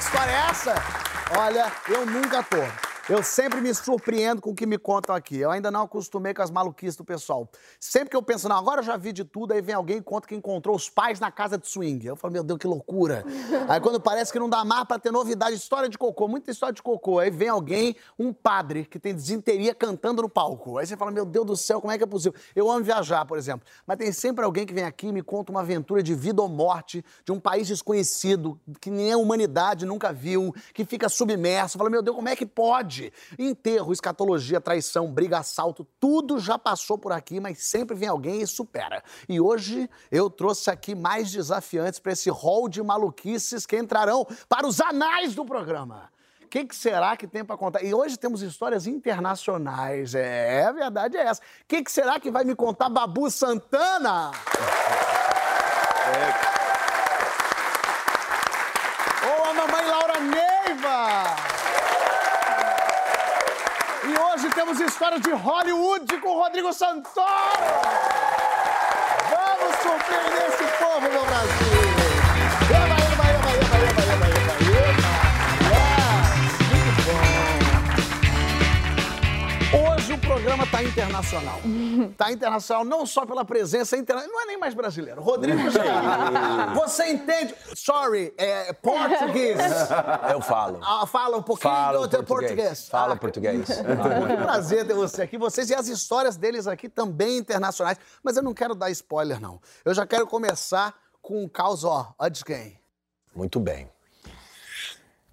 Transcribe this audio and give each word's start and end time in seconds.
Que 0.00 0.06
história 0.06 0.30
é 0.30 0.50
essa? 0.50 0.74
Olha, 1.36 1.70
eu 1.88 2.06
nunca 2.06 2.42
tô. 2.42 2.89
Eu 3.08 3.22
sempre 3.22 3.60
me 3.60 3.74
surpreendo 3.74 4.40
com 4.40 4.50
o 4.50 4.54
que 4.54 4.66
me 4.66 4.78
contam 4.78 5.14
aqui. 5.14 5.38
Eu 5.38 5.50
ainda 5.50 5.70
não 5.70 5.82
acostumei 5.82 6.32
com 6.32 6.42
as 6.42 6.50
maluquices 6.50 6.96
do 6.96 7.04
pessoal. 7.04 7.48
Sempre 7.78 8.10
que 8.10 8.16
eu 8.16 8.22
penso, 8.22 8.48
não, 8.48 8.56
agora 8.56 8.80
eu 8.80 8.84
já 8.84 8.96
vi 8.96 9.12
de 9.12 9.24
tudo, 9.24 9.52
aí 9.52 9.60
vem 9.60 9.74
alguém 9.74 9.96
e 9.98 10.02
conta 10.02 10.28
que 10.28 10.34
encontrou 10.34 10.76
os 10.76 10.88
pais 10.88 11.18
na 11.18 11.30
casa 11.30 11.58
de 11.58 11.66
swing. 11.66 12.06
Eu 12.06 12.14
falo, 12.14 12.32
meu 12.32 12.44
Deus, 12.44 12.58
que 12.58 12.66
loucura. 12.66 13.24
Aí 13.68 13.80
quando 13.80 14.00
parece 14.00 14.32
que 14.32 14.38
não 14.38 14.48
dá 14.48 14.64
mais 14.64 14.84
pra 14.84 14.98
ter 14.98 15.10
novidade, 15.10 15.56
história 15.56 15.88
de 15.88 15.98
cocô, 15.98 16.28
muita 16.28 16.50
história 16.50 16.72
de 16.72 16.82
cocô. 16.82 17.18
Aí 17.18 17.30
vem 17.30 17.48
alguém, 17.48 17.96
um 18.18 18.32
padre, 18.32 18.84
que 18.84 18.98
tem 18.98 19.14
desinteria 19.14 19.74
cantando 19.74 20.22
no 20.22 20.28
palco. 20.28 20.78
Aí 20.78 20.86
você 20.86 20.96
fala, 20.96 21.10
meu 21.10 21.24
Deus 21.24 21.46
do 21.46 21.56
céu, 21.56 21.80
como 21.80 21.92
é 21.92 21.98
que 21.98 22.04
é 22.04 22.06
possível? 22.06 22.38
Eu 22.54 22.70
amo 22.70 22.84
viajar, 22.84 23.24
por 23.24 23.38
exemplo. 23.38 23.66
Mas 23.86 23.96
tem 23.98 24.12
sempre 24.12 24.44
alguém 24.44 24.66
que 24.66 24.74
vem 24.74 24.84
aqui 24.84 25.08
e 25.08 25.12
me 25.12 25.22
conta 25.22 25.50
uma 25.50 25.60
aventura 25.60 26.02
de 26.02 26.14
vida 26.14 26.42
ou 26.42 26.48
morte, 26.48 27.04
de 27.24 27.32
um 27.32 27.40
país 27.40 27.66
desconhecido, 27.66 28.58
que 28.80 28.90
nem 28.90 29.12
a 29.12 29.16
humanidade 29.16 29.84
nunca 29.84 30.12
viu, 30.12 30.54
que 30.72 30.84
fica 30.84 31.08
submerso. 31.08 31.78
Fala, 31.78 31.90
meu 31.90 32.02
Deus, 32.02 32.16
como 32.16 32.28
é 32.28 32.36
que 32.36 32.46
pode? 32.46 32.89
Enterro, 33.38 33.92
escatologia, 33.92 34.60
traição, 34.60 35.10
briga, 35.12 35.38
assalto, 35.38 35.86
tudo 35.98 36.38
já 36.38 36.58
passou 36.58 36.98
por 36.98 37.12
aqui, 37.12 37.40
mas 37.40 37.58
sempre 37.58 37.96
vem 37.96 38.08
alguém 38.08 38.42
e 38.42 38.46
supera. 38.46 39.02
E 39.28 39.40
hoje 39.40 39.88
eu 40.10 40.28
trouxe 40.28 40.70
aqui 40.70 40.94
mais 40.94 41.30
desafiantes 41.30 42.00
para 42.00 42.12
esse 42.12 42.30
hall 42.30 42.68
de 42.68 42.82
maluquices 42.82 43.66
que 43.66 43.76
entrarão 43.76 44.26
para 44.48 44.66
os 44.66 44.80
anais 44.80 45.34
do 45.34 45.44
programa. 45.44 46.10
O 46.42 46.48
que, 46.50 46.64
que, 46.64 46.74
será 46.74 47.16
que 47.16 47.28
tem 47.28 47.44
para 47.44 47.56
contar? 47.56 47.84
E 47.84 47.94
hoje 47.94 48.16
temos 48.16 48.42
histórias 48.42 48.84
internacionais. 48.84 50.16
É, 50.16 50.64
a 50.64 50.72
verdade 50.72 51.16
é 51.16 51.20
essa. 51.22 51.40
O 51.40 51.44
que, 51.68 51.80
que, 51.80 51.92
será 51.92 52.18
que 52.18 52.28
vai 52.28 52.42
me 52.42 52.56
contar 52.56 52.88
Babu 52.88 53.30
Santana? 53.30 54.32
É. 56.10 56.50
Ou 59.28 59.44
a 59.44 59.54
mamãe 59.54 59.86
Laura 59.86 60.18
Neiva? 60.18 61.36
E 64.02 64.18
hoje 64.18 64.49
temos 64.60 64.78
histórias 64.78 65.22
de 65.22 65.32
Hollywood 65.32 66.20
com 66.20 66.34
Rodrigo 66.34 66.70
Santoro. 66.70 67.24
Vamos 69.30 69.74
surpreender 69.76 70.48
esse 70.48 70.64
povo, 70.78 71.00
meu 71.00 71.24
Brasil. 71.24 71.69
Tá 80.80 80.82
internacional. 80.82 81.60
Tá 82.16 82.32
internacional 82.32 82.84
não 82.84 83.04
só 83.04 83.26
pela 83.26 83.44
presença 83.44 83.96
internacional, 83.96 84.32
não 84.34 84.42
é 84.42 84.46
nem 84.46 84.58
mais 84.58 84.74
brasileiro. 84.74 85.20
Rodrigo. 85.20 85.58
Você 86.74 87.08
entende? 87.10 87.54
Sorry, 87.74 88.32
é 88.38 88.72
português. 88.72 89.58
Eu 90.32 90.40
falo. 90.40 90.80
Ah, 90.82 91.06
fala 91.06 91.36
um 91.36 91.42
pouquinho 91.42 91.72
Falo 91.72 92.06
do 92.06 92.24
português. 92.24 92.28
português. 92.28 92.88
Fala 92.88 93.14
Ah, 93.14 93.16
português. 93.16 93.66
que 93.68 94.36
prazer 94.42 94.86
ter 94.86 94.94
você 94.94 95.22
aqui. 95.22 95.36
Vocês 95.36 95.68
e 95.70 95.74
as 95.74 95.88
histórias 95.88 96.36
deles 96.36 96.66
aqui 96.66 96.88
também 96.88 97.38
internacionais. 97.38 97.98
Mas 98.22 98.36
eu 98.36 98.42
não 98.42 98.54
quero 98.54 98.74
dar 98.74 98.90
spoiler, 98.90 99.40
não. 99.40 99.60
Eu 99.84 99.92
já 99.92 100.06
quero 100.06 100.26
começar 100.26 100.94
com 101.20 101.44
um 101.44 101.48
caos, 101.48 101.84
ó, 101.84 102.14
ó 102.18 102.28
de 102.28 102.44
quem? 102.44 102.80
Muito 103.34 103.60
bem. 103.60 103.90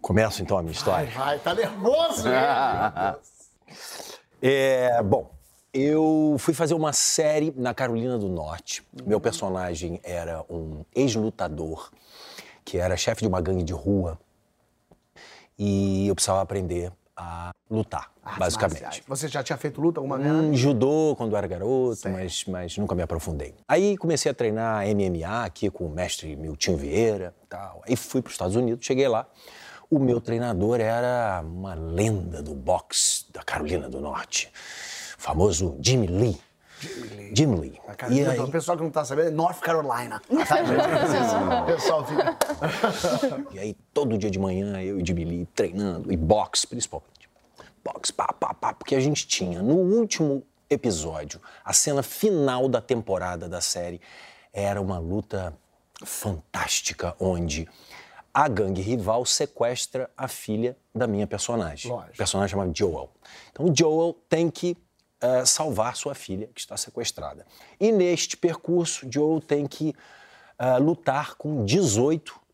Começo 0.01 0.41
então 0.41 0.57
a 0.57 0.61
minha 0.61 0.73
história. 0.73 1.09
Vai, 1.11 1.39
tá 1.39 1.53
nervoso, 1.55 2.27
hein? 2.27 2.33
É, 4.41 5.01
bom, 5.01 5.36
eu 5.73 6.35
fui 6.39 6.53
fazer 6.53 6.73
uma 6.73 6.93
série 6.93 7.53
na 7.55 7.73
Carolina 7.73 8.17
do 8.17 8.27
Norte. 8.27 8.83
Meu 9.05 9.19
personagem 9.19 9.99
era 10.03 10.43
um 10.49 10.83
ex-lutador 10.95 11.91
que 12.63 12.77
era 12.77 12.97
chefe 12.97 13.21
de 13.21 13.27
uma 13.27 13.39
gangue 13.41 13.63
de 13.63 13.73
rua 13.73 14.19
e 15.57 16.07
eu 16.07 16.15
precisava 16.15 16.41
aprender 16.41 16.91
a 17.15 17.51
lutar, 17.69 18.11
Artes 18.23 18.39
basicamente. 18.39 18.81
marciais. 18.83 19.03
Você 19.07 19.27
já 19.27 19.41
tinha 19.41 19.57
feito 19.57 19.81
luta 19.81 19.99
alguma 19.99 20.19
vez? 20.19 20.31
Hum, 20.31 20.53
judô 20.53 21.15
quando 21.17 21.35
era 21.35 21.47
garoto, 21.47 22.07
mas, 22.09 22.45
mas 22.45 22.77
nunca 22.77 22.93
me 22.93 23.01
aprofundei. 23.01 23.55
Aí 23.67 23.97
comecei 23.97 24.31
a 24.31 24.35
treinar 24.35 24.85
MMA 24.85 25.45
aqui 25.45 25.69
com 25.71 25.87
o 25.87 25.89
mestre 25.89 26.35
Miltinho 26.35 26.77
Vieira 26.77 27.33
e 27.43 27.47
tal. 27.47 27.81
Aí 27.87 27.95
fui 27.95 28.21
para 28.21 28.29
os 28.29 28.33
Estados 28.35 28.55
Unidos, 28.55 28.85
cheguei 28.85 29.07
lá. 29.07 29.27
O 29.89 29.99
meu 29.99 30.21
treinador 30.21 30.79
era 30.79 31.41
uma 31.43 31.73
lenda 31.73 32.43
do 32.43 32.53
boxe 32.53 33.25
da 33.31 33.41
Carolina 33.41 33.89
do 33.89 33.99
Norte, 34.01 34.51
famoso 35.17 35.77
Jimmy 35.81 36.07
Lee. 36.07 36.39
Jimmy 37.33 37.59
Lee. 37.59 37.81
A 37.87 37.95
cara, 37.95 38.13
E 38.13 38.23
o 38.23 38.29
aí, 38.29 38.51
pessoal 38.51 38.77
que 38.77 38.83
não 38.83 38.91
tá 38.91 39.03
sabendo 39.03 39.29
é 39.29 39.31
North 39.31 39.59
Carolina. 39.59 40.21
Tá? 40.47 40.57
O 41.63 41.65
pessoal 41.65 42.05
fica... 42.05 42.37
e 43.51 43.59
aí, 43.59 43.73
todo 43.93 44.17
dia 44.17 44.29
de 44.29 44.39
manhã, 44.39 44.81
eu 44.81 44.99
e 44.99 45.05
Jimmy 45.05 45.25
Lee 45.25 45.45
treinando, 45.53 46.11
e 46.11 46.17
boxe 46.17 46.67
principalmente. 46.67 47.27
Boxe, 47.83 48.13
pá, 48.13 48.31
pá, 48.31 48.53
pá, 48.53 48.73
porque 48.73 48.95
a 48.95 48.99
gente 48.99 49.27
tinha, 49.27 49.61
no 49.61 49.75
último 49.75 50.43
episódio, 50.69 51.41
a 51.63 51.73
cena 51.73 52.03
final 52.03 52.67
da 52.69 52.81
temporada 52.81 53.47
da 53.49 53.61
série, 53.61 53.99
era 54.53 54.81
uma 54.81 54.99
luta 54.99 55.53
fantástica, 56.03 57.15
onde 57.19 57.67
a 58.33 58.47
gangue 58.47 58.81
rival 58.81 59.25
sequestra 59.25 60.09
a 60.15 60.27
filha 60.27 60.77
da 60.93 61.07
minha 61.07 61.25
personagem. 61.25 61.91
Lógico. 61.91 62.13
O 62.13 62.17
personagem 62.17 62.51
chamado 62.51 62.71
Joel. 62.77 63.09
Então, 63.51 63.65
o 63.65 63.75
Joel 63.75 64.15
tem 64.29 64.49
que 64.49 64.77
eh, 65.21 65.45
salvar 65.45 65.95
sua 65.95 66.13
filha, 66.13 66.49
que 66.53 66.59
está 66.59 66.77
sequestrada. 66.77 67.45
E 67.79 67.91
neste 67.91 68.37
percurso, 68.37 69.07
Joel 69.11 69.41
tem 69.41 69.65
que 69.65 69.95
eh, 70.59 70.77
lutar 70.77 71.35
com 71.35 71.65
18 71.65 72.47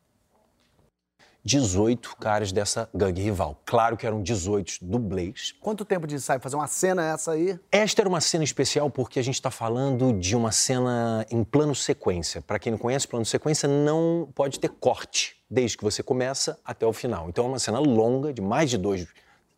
18 1.46 2.16
caras 2.16 2.54
dessa 2.54 2.90
gangue 2.94 3.22
rival. 3.22 3.60
Claro 3.66 3.98
que 3.98 4.08
eram 4.08 4.24
18 4.24 4.78
dublês. 4.82 5.54
Quanto 5.60 5.84
tempo 5.84 6.08
de 6.08 6.16
ensaio? 6.16 6.40
Fazer 6.40 6.56
uma 6.56 6.68
cena 6.68 7.04
essa 7.04 7.34
aí? 7.34 7.60
Esta 7.70 8.02
era 8.02 8.08
uma 8.08 8.22
cena 8.22 8.46
especial 8.46 8.90
porque 8.90 9.20
a 9.20 9.22
gente 9.22 9.36
está 9.36 9.52
falando 9.52 10.14
de 10.14 10.38
uma 10.38 10.54
cena 10.54 11.26
em 11.30 11.44
plano 11.44 11.76
sequência. 11.76 12.42
Para 12.42 12.58
quem 12.58 12.72
não 12.72 12.80
conhece, 12.80 13.08
plano 13.08 13.26
sequência 13.26 13.68
não 13.68 14.30
pode 14.34 14.58
ter 14.58 14.70
corte, 14.70 15.36
desde 15.50 15.78
que 15.78 15.84
você 15.84 16.02
começa 16.02 16.58
até 16.64 16.86
o 16.86 16.94
final. 16.94 17.28
Então 17.28 17.44
é 17.44 17.48
uma 17.50 17.60
cena 17.60 17.80
longa, 17.80 18.32
de 18.32 18.42
mais 18.42 18.70
de 18.70 18.78
dois, 18.78 19.06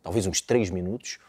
talvez 0.01 0.25
uns 0.25 0.41
três 0.41 0.71
minutos, 0.71 1.19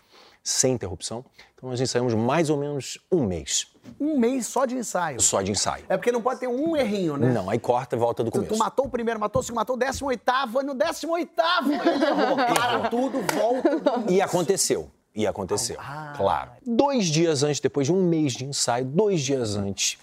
sem 0.49 0.75
interrupção. 0.75 1.25
Então 1.55 1.69
nós 1.69 1.81
ensaiamos 1.81 2.15
mais 2.15 2.49
ou 2.51 2.57
menos 2.57 2.99
um 3.11 3.25
mês 3.27 3.67
Um 4.01 4.17
mês 4.19 4.47
só 4.47 4.65
de 4.65 4.77
ensaio. 4.77 5.21
só 5.21 5.43
de 5.43 5.51
ensaio. 5.51 5.85
É 5.89 5.97
porque 5.97 6.13
não 6.13 6.23
pode 6.23 6.39
ter 6.41 6.47
um 6.47 6.77
errinho, 6.77 7.17
né? 7.17 7.33
Não, 7.33 7.51
aí 7.51 7.59
corta 7.59 7.97
e 7.97 7.99
volta 7.99 8.23
do 8.23 8.31
Tu, 8.31 8.35
começo. 8.35 8.55
tu 8.55 8.59
matou 8.59 8.87
o 8.87 8.89
primeiro, 8.89 9.19
matou 9.19 9.41
o 9.41 9.43
segundo, 9.43 9.57
matou 9.57 9.75
o 9.75 9.79
décimo 9.79 10.09
oitavo, 10.09 10.63
no 10.63 10.75
décimo 10.75 11.15
oitavo 11.15 11.73
ele 11.73 12.05
errou. 12.05 12.37
Para 12.55 12.89
tudo, 12.89 13.21
volta. 13.35 14.11
E 14.13 14.21
aconteceu. 14.23 14.89
E 15.15 15.27
aconteceu, 15.27 15.77
Ah. 15.81 16.13
claro. 16.17 16.51
Dois 16.65 17.07
dias 17.07 17.43
antes, 17.43 17.59
depois 17.59 17.87
de 17.87 17.93
um 17.93 18.07
mês 18.07 18.35
de 18.35 18.45
ensaio, 18.45 18.85
dois 18.85 19.21
dias 19.23 19.57
antes 19.57 19.99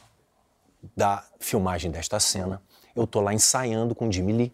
da 0.98 1.24
filmagem 1.40 1.90
desta 1.92 2.20
cena, 2.20 2.62
eu 2.96 3.08
tô 3.08 3.22
lá 3.22 3.34
ensaiando 3.34 3.96
com 3.96 4.08
o 4.08 4.12
Jimmy 4.12 4.34
Lee 4.34 4.54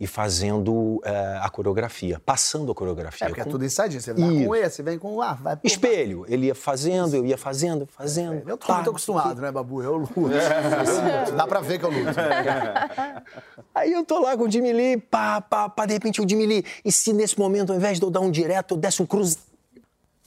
e 0.00 0.06
fazendo 0.06 1.00
eh, 1.04 1.40
a 1.42 1.50
coreografia, 1.50 2.20
passando 2.24 2.70
a 2.70 2.74
coreografia. 2.74 3.26
É, 3.26 3.28
porque 3.28 3.40
é 3.40 3.44
com 3.44 3.50
tudo 3.50 3.64
ensaio. 3.64 3.90
Você 3.90 4.12
vai 4.12 4.44
com 4.44 4.54
esse, 4.54 4.82
vem 4.82 4.98
com 4.98 5.20
ah, 5.20 5.34
vai. 5.34 5.58
Espelho. 5.64 6.24
Ele 6.28 6.46
ia 6.46 6.54
fazendo, 6.54 7.16
eu 7.16 7.26
ia 7.26 7.36
fazendo, 7.36 7.84
fazendo. 7.86 8.48
Eu 8.48 8.56
tô 8.56 8.72
muito 8.72 8.90
acostumado, 8.90 9.40
né, 9.40 9.50
Babu? 9.50 9.82
Eu 9.82 9.96
luto. 9.96 10.20
Luto. 10.20 11.32
Dá 11.36 11.46
pra 11.48 11.60
ver 11.60 11.80
que 11.80 11.84
eu 11.84 11.90
luto. 11.90 12.12
Aí 13.74 13.92
eu 13.92 14.04
tô 14.04 14.20
lá 14.20 14.36
com 14.36 14.44
o 14.44 14.50
Jimmy 14.50 14.72
Lee, 14.72 14.96
pá, 14.98 15.40
pá, 15.40 15.68
pá, 15.68 15.84
de 15.84 15.94
repente 15.94 16.20
o 16.20 16.28
Jimmy 16.28 16.46
Lee, 16.46 16.64
e 16.84 16.92
se 16.92 17.12
nesse 17.12 17.38
momento, 17.38 17.70
ao 17.70 17.76
invés 17.76 17.98
de 17.98 18.04
eu 18.04 18.10
dar 18.10 18.20
um 18.20 18.30
direto, 18.30 18.74
eu 18.74 18.78
desse 18.78 19.02
um 19.02 19.06
cruz, 19.06 19.36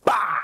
pá! 0.03 0.43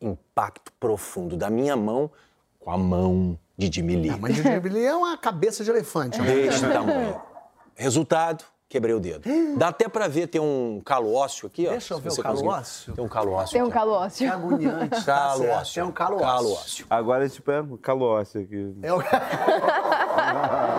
Impacto 0.00 0.72
profundo 0.80 1.36
da 1.36 1.48
minha 1.48 1.76
mão 1.76 2.10
com 2.58 2.70
a 2.70 2.78
mão 2.78 3.38
de 3.56 3.70
Jimmy 3.72 3.94
Lee. 3.94 4.18
Mas 4.18 4.38
o 4.38 4.42
Jubilee 4.42 4.84
é 4.84 4.94
uma 4.94 5.16
cabeça 5.16 5.62
de 5.62 5.70
elefante. 5.70 6.20
né? 6.20 6.34
Deste 6.34 6.66
tamanho. 6.66 7.33
Resultado, 7.76 8.44
Quebrei 8.74 8.92
o 8.92 8.98
dedo. 8.98 9.22
Dá 9.56 9.68
até 9.68 9.88
pra 9.88 10.08
ver, 10.08 10.26
tem 10.26 10.40
um 10.40 10.82
calo 10.84 11.14
ósseo 11.14 11.46
aqui, 11.46 11.64
ó. 11.68 11.70
Deixa 11.70 11.94
eu 11.94 11.98
ver 12.00 12.10
o 12.10 12.16
calo 12.16 12.34
conseguir. 12.34 12.50
ósseo. 12.50 12.94
Tem 12.94 13.04
um 13.04 13.08
calo 13.08 13.32
ósseo 13.32 13.52
Tem 13.52 13.62
um 13.62 13.70
calo 13.70 13.92
ósseo. 13.92 14.26
Que 14.26 14.34
agoniante. 14.34 15.04
tá 15.04 15.28
Calo 15.28 15.48
ósseo. 15.48 15.74
Tem 15.74 15.82
um 15.84 15.92
calo 15.92 16.16
ósseo. 16.16 16.26
Calo 16.26 16.52
ósseo. 16.52 16.86
Agora, 16.90 17.28
tipo, 17.28 17.50
é 17.52 17.60
um 17.60 17.76
calócio 17.76 18.40
aqui. 18.40 18.74
É 18.82 18.92
o... 18.92 18.96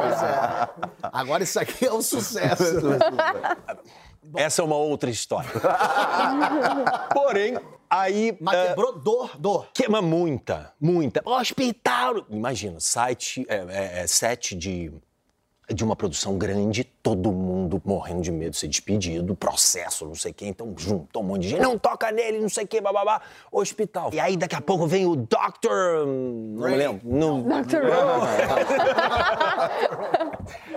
pois 0.02 0.24
é. 0.24 0.70
Agora 1.04 1.44
isso 1.44 1.58
aqui 1.58 1.86
é 1.86 1.94
um 1.94 2.02
sucesso. 2.02 2.64
Essa 4.36 4.62
é 4.62 4.66
uma 4.66 4.76
outra 4.76 5.10
história. 5.10 5.50
Porém, 7.14 7.58
aí... 7.90 8.36
Mas 8.42 8.56
eh, 8.58 8.68
quebrou 8.70 9.00
dor, 9.00 9.38
dor. 9.38 9.68
Queima 9.74 10.02
muita, 10.02 10.74
muita. 10.82 11.22
Hospital! 11.24 12.26
Imagina, 12.30 12.80
site, 12.80 13.46
é, 13.48 13.56
é, 13.56 14.00
é 14.02 14.08
set 14.08 14.56
de, 14.56 14.92
de 15.74 15.84
uma 15.84 15.96
produção 15.96 16.38
grande, 16.38 16.84
todo 16.84 17.32
mundo 17.32 17.82
morrendo 17.84 18.22
de 18.22 18.32
medo 18.32 18.52
de 18.52 18.58
ser 18.58 18.68
despedido, 18.68 19.36
processo, 19.36 20.06
não 20.06 20.16
sei 20.16 20.32
quem, 20.32 20.50
então 20.50 20.74
juntou 20.78 21.24
um 21.24 21.26
monte 21.26 21.44
de 21.44 21.50
gente, 21.50 21.62
não 21.62 21.78
toca 21.78 22.12
nele, 22.12 22.40
não 22.40 22.50
sei 22.50 22.66
o 22.66 22.68
que, 22.68 22.80
bababá, 22.80 23.22
hospital. 23.52 24.12
E 24.14 24.20
aí 24.20 24.38
daqui 24.38 24.56
a 24.56 24.62
pouco 24.62 24.86
vem 24.86 25.06
o 25.06 25.16
Dr. 25.16 26.06
Não 26.06 26.68
me 26.70 26.76
lembro. 26.76 27.02
Não, 27.04 27.42
Dr. 27.64 27.82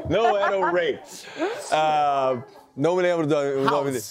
não 0.08 0.36
era 0.36 0.58
o 0.58 0.72
Ray. 0.72 1.00
Ah, 1.70 2.42
não 2.78 2.94
me 2.96 3.02
lembro 3.02 3.26
do 3.26 3.34
o 3.36 3.64
nome 3.64 3.90
dele. 3.90 4.04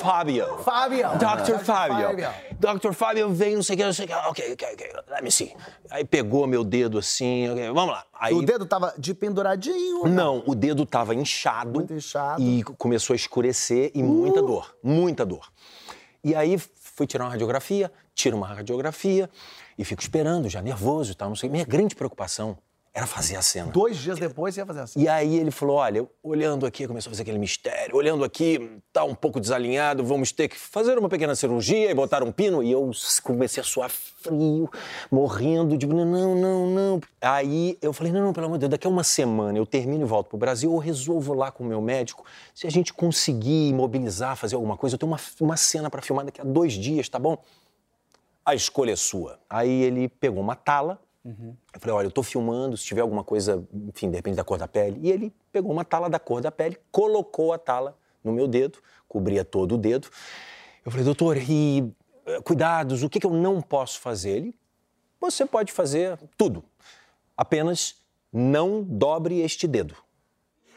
Fábio. 0.00 0.58
Fábio. 0.58 1.08
Dr. 1.18 1.58
Fábio. 1.64 2.06
Fábio. 2.06 2.28
Dr. 2.58 2.92
Fábio 2.92 3.30
vem, 3.30 3.56
não 3.56 3.62
sei 3.62 3.74
o 3.74 3.78
que, 3.78 3.84
não 3.84 3.92
sei 3.92 4.04
o 4.04 4.08
que. 4.08 4.14
Ok, 4.14 4.52
ok, 4.52 4.68
ok. 4.74 4.92
Let 5.08 5.22
me 5.22 5.32
see. 5.32 5.54
Aí 5.90 6.04
pegou 6.04 6.46
meu 6.46 6.62
dedo 6.62 6.98
assim, 6.98 7.46
vamos 7.72 7.92
lá. 7.94 8.04
Aí, 8.12 8.34
O 8.34 8.42
dedo 8.42 8.66
tava 8.66 8.94
de 8.98 9.14
penduradinho. 9.14 10.06
Não, 10.06 10.42
o 10.46 10.54
dedo 10.54 10.84
tava 10.84 11.14
inchado. 11.14 11.72
Muito 11.72 11.94
inchado. 11.94 12.40
E 12.42 12.62
começou 12.62 13.14
a 13.14 13.16
escurecer 13.16 13.90
e 13.94 14.02
muita 14.02 14.42
dor. 14.42 14.76
Muita 14.82 15.24
dor. 15.24 15.50
E 16.22 16.34
aí 16.34 16.56
fui 16.58 17.06
tirar 17.06 17.24
uma 17.24 17.30
radiografia, 17.30 17.90
tiro 18.14 18.36
uma 18.36 18.46
radiografia 18.46 19.28
e 19.78 19.84
fico 19.84 20.02
esperando, 20.02 20.48
já 20.48 20.60
nervoso 20.60 21.12
e 21.12 21.14
tal, 21.14 21.28
não 21.28 21.36
sei. 21.36 21.48
Minha 21.48 21.64
grande 21.64 21.96
preocupação 21.96 22.56
era 22.94 23.06
fazer 23.06 23.36
a 23.36 23.42
cena. 23.42 23.70
Dois 23.72 23.96
dias 23.96 24.18
depois 24.18 24.54
ia 24.54 24.66
fazer 24.66 24.80
assim. 24.80 25.00
E 25.00 25.08
aí 25.08 25.36
ele 25.36 25.50
falou: 25.50 25.76
olha, 25.76 26.06
olhando 26.22 26.66
aqui, 26.66 26.86
começou 26.86 27.08
a 27.08 27.12
fazer 27.12 27.22
aquele 27.22 27.38
mistério, 27.38 27.96
olhando 27.96 28.22
aqui, 28.22 28.78
tá 28.92 29.02
um 29.02 29.14
pouco 29.14 29.40
desalinhado, 29.40 30.04
vamos 30.04 30.30
ter 30.30 30.48
que 30.48 30.58
fazer 30.58 30.98
uma 30.98 31.08
pequena 31.08 31.34
cirurgia 31.34 31.90
e 31.90 31.94
botar 31.94 32.22
um 32.22 32.30
pino. 32.30 32.62
E 32.62 32.70
eu 32.70 32.90
comecei 33.22 33.62
a 33.62 33.64
suar 33.64 33.88
frio, 33.88 34.70
morrendo, 35.10 35.78
de 35.78 35.86
não, 35.86 36.34
não, 36.34 36.66
não. 36.66 37.00
Aí 37.18 37.78
eu 37.80 37.94
falei: 37.94 38.12
não, 38.12 38.20
não, 38.20 38.32
pelo 38.34 38.44
amor 38.44 38.58
de 38.58 38.60
Deus, 38.60 38.70
daqui 38.72 38.86
a 38.86 38.90
uma 38.90 39.04
semana 39.04 39.56
eu 39.56 39.64
termino 39.64 40.04
e 40.04 40.06
volto 40.06 40.28
pro 40.28 40.36
Brasil, 40.36 40.70
eu 40.70 40.78
resolvo 40.78 41.32
lá 41.32 41.50
com 41.50 41.64
o 41.64 41.66
meu 41.66 41.80
médico. 41.80 42.26
Se 42.54 42.66
a 42.66 42.70
gente 42.70 42.92
conseguir 42.92 43.70
imobilizar, 43.70 44.36
fazer 44.36 44.54
alguma 44.54 44.76
coisa, 44.76 44.96
eu 44.96 44.98
tenho 44.98 45.10
uma, 45.10 45.20
uma 45.40 45.56
cena 45.56 45.88
pra 45.88 46.02
filmar 46.02 46.26
daqui 46.26 46.42
a 46.42 46.44
dois 46.44 46.74
dias, 46.74 47.08
tá 47.08 47.18
bom? 47.18 47.38
A 48.44 48.54
escolha 48.54 48.92
é 48.92 48.96
sua. 48.96 49.38
Aí 49.48 49.82
ele 49.82 50.08
pegou 50.08 50.42
uma 50.42 50.54
tala. 50.54 51.00
Eu 51.72 51.80
falei, 51.80 51.94
olha, 51.94 52.06
eu 52.06 52.10
tô 52.10 52.22
filmando, 52.22 52.76
se 52.76 52.84
tiver 52.84 53.00
alguma 53.00 53.22
coisa, 53.22 53.64
enfim, 53.72 54.10
de 54.10 54.16
repente 54.16 54.34
da 54.34 54.44
cor 54.44 54.58
da 54.58 54.66
pele. 54.66 54.98
E 55.02 55.10
ele 55.10 55.32
pegou 55.52 55.70
uma 55.70 55.84
tala 55.84 56.10
da 56.10 56.18
cor 56.18 56.40
da 56.40 56.50
pele, 56.50 56.76
colocou 56.90 57.52
a 57.52 57.58
tala 57.58 57.96
no 58.24 58.32
meu 58.32 58.48
dedo, 58.48 58.78
cobria 59.08 59.44
todo 59.44 59.76
o 59.76 59.78
dedo. 59.78 60.08
Eu 60.84 60.90
falei, 60.90 61.04
doutor, 61.04 61.36
e 61.36 61.92
eh, 62.26 62.40
cuidados, 62.40 63.02
o 63.02 63.08
que, 63.08 63.20
que 63.20 63.26
eu 63.26 63.32
não 63.32 63.60
posso 63.60 64.00
fazer? 64.00 64.30
Ele, 64.30 64.58
você 65.20 65.46
pode 65.46 65.72
fazer 65.72 66.18
tudo. 66.36 66.64
Apenas 67.36 67.96
não 68.32 68.82
dobre 68.82 69.40
este 69.40 69.68
dedo. 69.68 69.94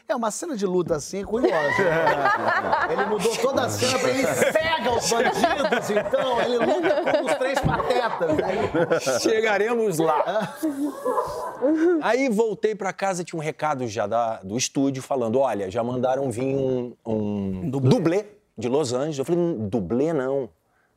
É 0.08 0.14
uma 0.14 0.30
cena 0.30 0.56
de 0.56 0.64
luta 0.64 0.94
assim 0.94 1.24
curiosa. 1.24 1.56
ele 2.90 3.04
mudou 3.06 3.36
toda 3.38 3.64
a 3.64 3.68
cena 3.68 3.98
pra 3.98 4.08
ele 4.10 4.24
cega 4.24 4.94
os 4.96 5.10
bandidos, 5.10 5.90
então. 5.90 6.40
Ele 6.42 6.58
luta 6.58 7.02
com 7.12 7.24
os 7.26 7.34
três 7.34 7.58
patetas. 7.58 8.30
Aí, 8.44 9.20
Chegaremos 9.20 9.98
lá. 9.98 10.54
Aí 12.02 12.28
voltei 12.28 12.74
pra 12.74 12.92
casa, 12.92 13.24
tinha 13.24 13.38
um 13.38 13.42
recado 13.42 13.86
já 13.88 14.06
da- 14.06 14.36
do 14.42 14.56
estúdio 14.56 15.02
falando: 15.02 15.40
olha, 15.40 15.70
já 15.70 15.82
mandaram 15.82 16.30
vir 16.30 16.54
um, 16.54 16.94
um 17.04 17.68
dublê. 17.70 18.26
de 18.56 18.68
Los 18.68 18.92
Angeles. 18.92 19.18
Eu 19.18 19.24
falei: 19.24 19.40
"Hum, 19.40 19.68
dublê 19.68 20.12
não. 20.12 20.48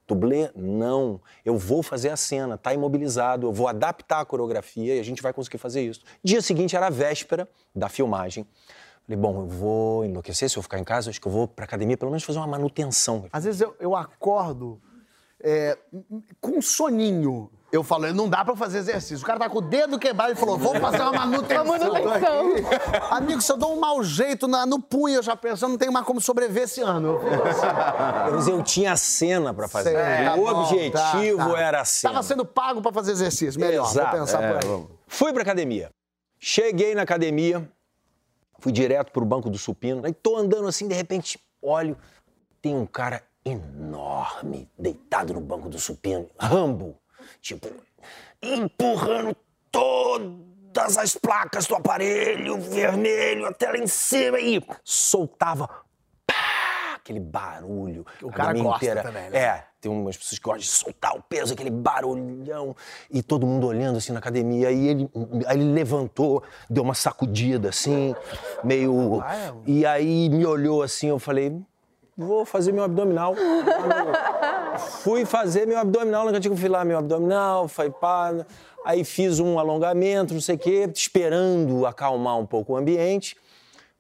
Dublê 0.08 0.50
não. 0.56 1.20
Eu 1.46 1.56
vou 1.58 1.84
fazer 1.84 2.10
a 2.10 2.18
cena, 2.18 2.58
tá 2.58 2.74
imobilizado, 2.74 3.46
eu 3.48 3.54
vou 3.54 3.68
adaptar 3.68 4.22
a 4.22 4.26
coreografia 4.26 4.96
e 4.96 5.00
a 5.00 5.04
gente 5.04 5.22
vai 5.22 5.32
conseguir 5.32 5.60
fazer 5.60 5.82
isso. 5.84 6.02
Dia 6.24 6.42
seguinte 6.42 6.76
era 6.76 6.88
a 6.88 6.90
véspera 6.90 7.48
da 7.76 7.88
filmagem. 7.90 8.46
Falei, 9.10 9.20
bom, 9.20 9.42
eu 9.42 9.48
vou 9.48 10.06
enlouquecer 10.06 10.48
se 10.48 10.56
eu 10.58 10.62
ficar 10.62 10.78
em 10.78 10.84
casa, 10.84 11.10
acho 11.10 11.20
que 11.20 11.28
eu 11.28 11.32
vou 11.32 11.48
pra 11.48 11.66
academia 11.66 11.98
pelo 11.98 12.12
menos 12.12 12.24
fazer 12.24 12.38
uma 12.38 12.46
manutenção. 12.46 13.26
às 13.34 13.44
vezes 13.44 13.60
eu, 13.60 13.76
eu 13.80 13.96
acordo 13.96 14.80
é, 15.44 15.76
com 16.40 16.60
um 16.60 16.62
soninho. 16.62 17.50
Eu 17.72 17.84
falo, 17.84 18.12
não 18.14 18.30
dá 18.30 18.46
pra 18.46 18.56
fazer 18.56 18.78
exercício. 18.80 19.24
O 19.24 19.26
cara 19.26 19.40
tá 19.40 19.50
com 19.50 19.58
o 19.60 19.62
dedo 19.62 19.98
quebrado 19.98 20.32
e 20.32 20.36
falou, 20.36 20.58
vou 20.60 20.76
fazer 20.80 21.02
uma 21.02 21.12
manutenção. 21.12 21.64
Uma 21.66 21.78
manutenção. 21.80 22.52
Amigo, 23.12 23.42
se 23.42 23.52
eu 23.52 23.58
dou 23.58 23.76
um 23.76 23.80
mau 23.80 24.04
jeito 24.04 24.48
na- 24.48 24.66
no 24.68 24.80
punho, 24.80 25.16
eu 25.16 25.24
já 25.24 25.36
penso, 25.36 25.66
eu 25.66 25.70
não 25.70 25.78
tenho 25.78 25.92
mais 25.92 26.06
como 26.06 26.22
sobreviver 26.22 26.64
esse 26.64 26.82
ano. 26.82 27.20
Eu 27.20 28.26
fico 28.26 28.38
assim, 28.38 28.52
eu 28.52 28.64
tinha 28.64 28.92
a 28.94 28.98
cena 28.98 29.54
pra 29.56 29.68
fazer. 29.68 29.92
sei, 29.96 30.26
tá 30.26 30.36
o 30.36 30.38
bom, 30.46 30.62
objetivo 30.62 31.38
tá, 31.38 31.50
tá. 31.54 31.60
era 31.62 31.82
a 31.82 31.86
cena. 31.86 32.14
Tava 32.14 32.24
sendo 32.24 32.46
pago 32.46 32.80
pra 32.82 32.92
fazer 32.92 33.12
exercício. 33.12 33.60
Melhor, 33.60 33.88
Exato, 33.90 34.12
vou 34.12 34.20
pensar 34.26 34.44
é, 34.44 34.48
por 34.54 34.64
aí. 34.64 34.70
vamos. 34.70 34.88
Fui 35.08 35.32
pra 35.34 35.42
academia. 35.42 35.90
Cheguei 36.40 36.94
na 36.96 37.02
academia, 37.04 37.70
fui 38.60 38.72
direto 38.72 39.12
pro 39.12 39.26
banco 39.26 39.50
do 39.50 39.58
supino. 39.58 40.06
Aí 40.06 40.14
tô 40.14 40.38
andando 40.38 40.68
assim, 40.68 40.88
de 40.88 40.96
repente, 40.96 41.40
olho, 41.62 41.98
tem 42.62 42.76
um 42.76 42.86
cara 42.86 43.24
enorme 43.46 44.70
deitado 44.78 45.34
no 45.34 45.42
banco 45.42 45.70
do 45.70 45.80
supino, 45.80 46.30
Rambo, 46.38 46.98
tipo, 47.42 47.68
empurrando 48.42 49.36
todas 49.72 50.98
as 50.98 51.16
placas 51.16 51.66
do 51.66 51.76
aparelho, 51.76 52.60
vermelho, 52.60 53.46
até 53.46 53.72
lá 53.72 53.78
em 53.78 53.88
cima 53.88 54.40
e 54.40 54.62
soltava 54.84 55.70
aquele 57.10 57.20
barulho. 57.20 58.06
O 58.22 58.32
cara 58.32 58.54
gosta 58.54 58.86
inteira. 58.86 59.02
também, 59.02 59.30
né? 59.30 59.38
É, 59.38 59.64
tem 59.82 59.92
umas 59.92 60.16
pessoas 60.16 60.38
que 60.38 60.44
gostam 60.44 60.60
de 60.60 60.68
soltar 60.68 61.16
o 61.18 61.22
peso, 61.24 61.54
aquele 61.54 61.72
barulhão, 61.72 62.76
e 63.10 63.24
todo 63.24 63.48
mundo 63.48 63.66
olhando 63.66 63.98
assim 63.98 64.14
na 64.14 64.20
academia. 64.20 64.68
Aí 64.68 64.88
ele, 64.88 65.10
aí 65.48 65.58
ele 65.58 65.72
levantou, 65.74 66.44
deu 66.70 66.84
uma 66.84 66.94
sacudida 66.94 67.70
assim, 67.70 68.16
meio. 68.64 69.24
E 69.66 69.86
aí 69.86 70.30
me 70.30 70.46
olhou 70.46 70.84
assim, 70.84 71.08
eu 71.08 71.20
falei. 71.20 71.60
Vou 72.16 72.44
fazer 72.46 72.74
meu 72.74 72.84
abdominal. 72.84 73.34
Fui 75.02 75.26
fazer 75.26 75.66
meu 75.66 75.80
abdominal 75.80 76.26
no 76.26 76.32
cantinho, 76.32 76.56
fui 76.56 76.70
lá 76.70 76.84
meu 76.84 76.98
abdominal, 76.98 77.68
foi 77.68 77.90
pá. 77.90 78.34
Aí 78.86 79.04
fiz 79.04 79.40
um 79.40 79.58
alongamento, 79.58 80.34
não 80.34 80.42
sei 80.42 80.56
o 80.56 80.60
quê, 80.60 80.90
esperando 80.94 81.86
acalmar 81.86 82.38
um 82.38 82.46
pouco 82.46 82.74
o 82.74 82.78
ambiente. 82.78 83.38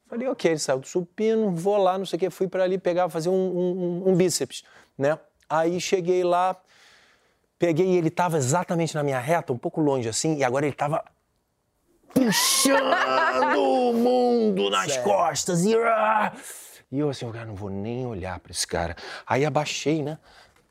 Falei, 0.09 0.27
ok, 0.27 0.51
ele 0.51 0.59
saiu 0.59 0.79
do 0.79 0.87
supino, 0.87 1.51
vou 1.51 1.77
lá, 1.77 1.95
não 1.97 2.05
sei 2.05 2.17
o 2.17 2.19
quê, 2.19 2.29
fui 2.31 2.47
pra 2.47 2.63
ali 2.63 2.79
pegar, 2.79 3.07
fazer 3.09 3.29
um, 3.29 3.33
um- 3.33 4.09
um 4.09 4.15
bíceps, 4.15 4.63
né? 4.97 5.19
Aí 5.47 5.79
cheguei 5.79 6.23
lá, 6.23 6.55
peguei 7.59 7.85
e 7.85 7.95
ele 7.97 8.09
tava 8.09 8.37
exatamente 8.37 8.95
na 8.95 9.03
minha 9.03 9.19
reta, 9.19 9.53
um 9.53 9.57
pouco 9.57 9.79
longe 9.79 10.09
assim, 10.09 10.37
e 10.37 10.43
agora 10.43 10.65
ele 10.65 10.75
tava 10.75 11.03
puxando 12.13 13.57
o 13.57 13.93
mundo 13.93 14.69
nas 14.69 14.97
costas. 14.97 15.63
E, 15.63 15.75
ah! 15.75 16.33
e 16.91 16.99
eu 16.99 17.09
assim, 17.09 17.31
cara, 17.31 17.45
não 17.45 17.55
vou 17.55 17.69
nem 17.69 18.05
olhar 18.05 18.39
pra 18.39 18.51
esse 18.51 18.65
cara. 18.65 18.95
Aí 19.27 19.45
abaixei, 19.45 20.01
né? 20.01 20.17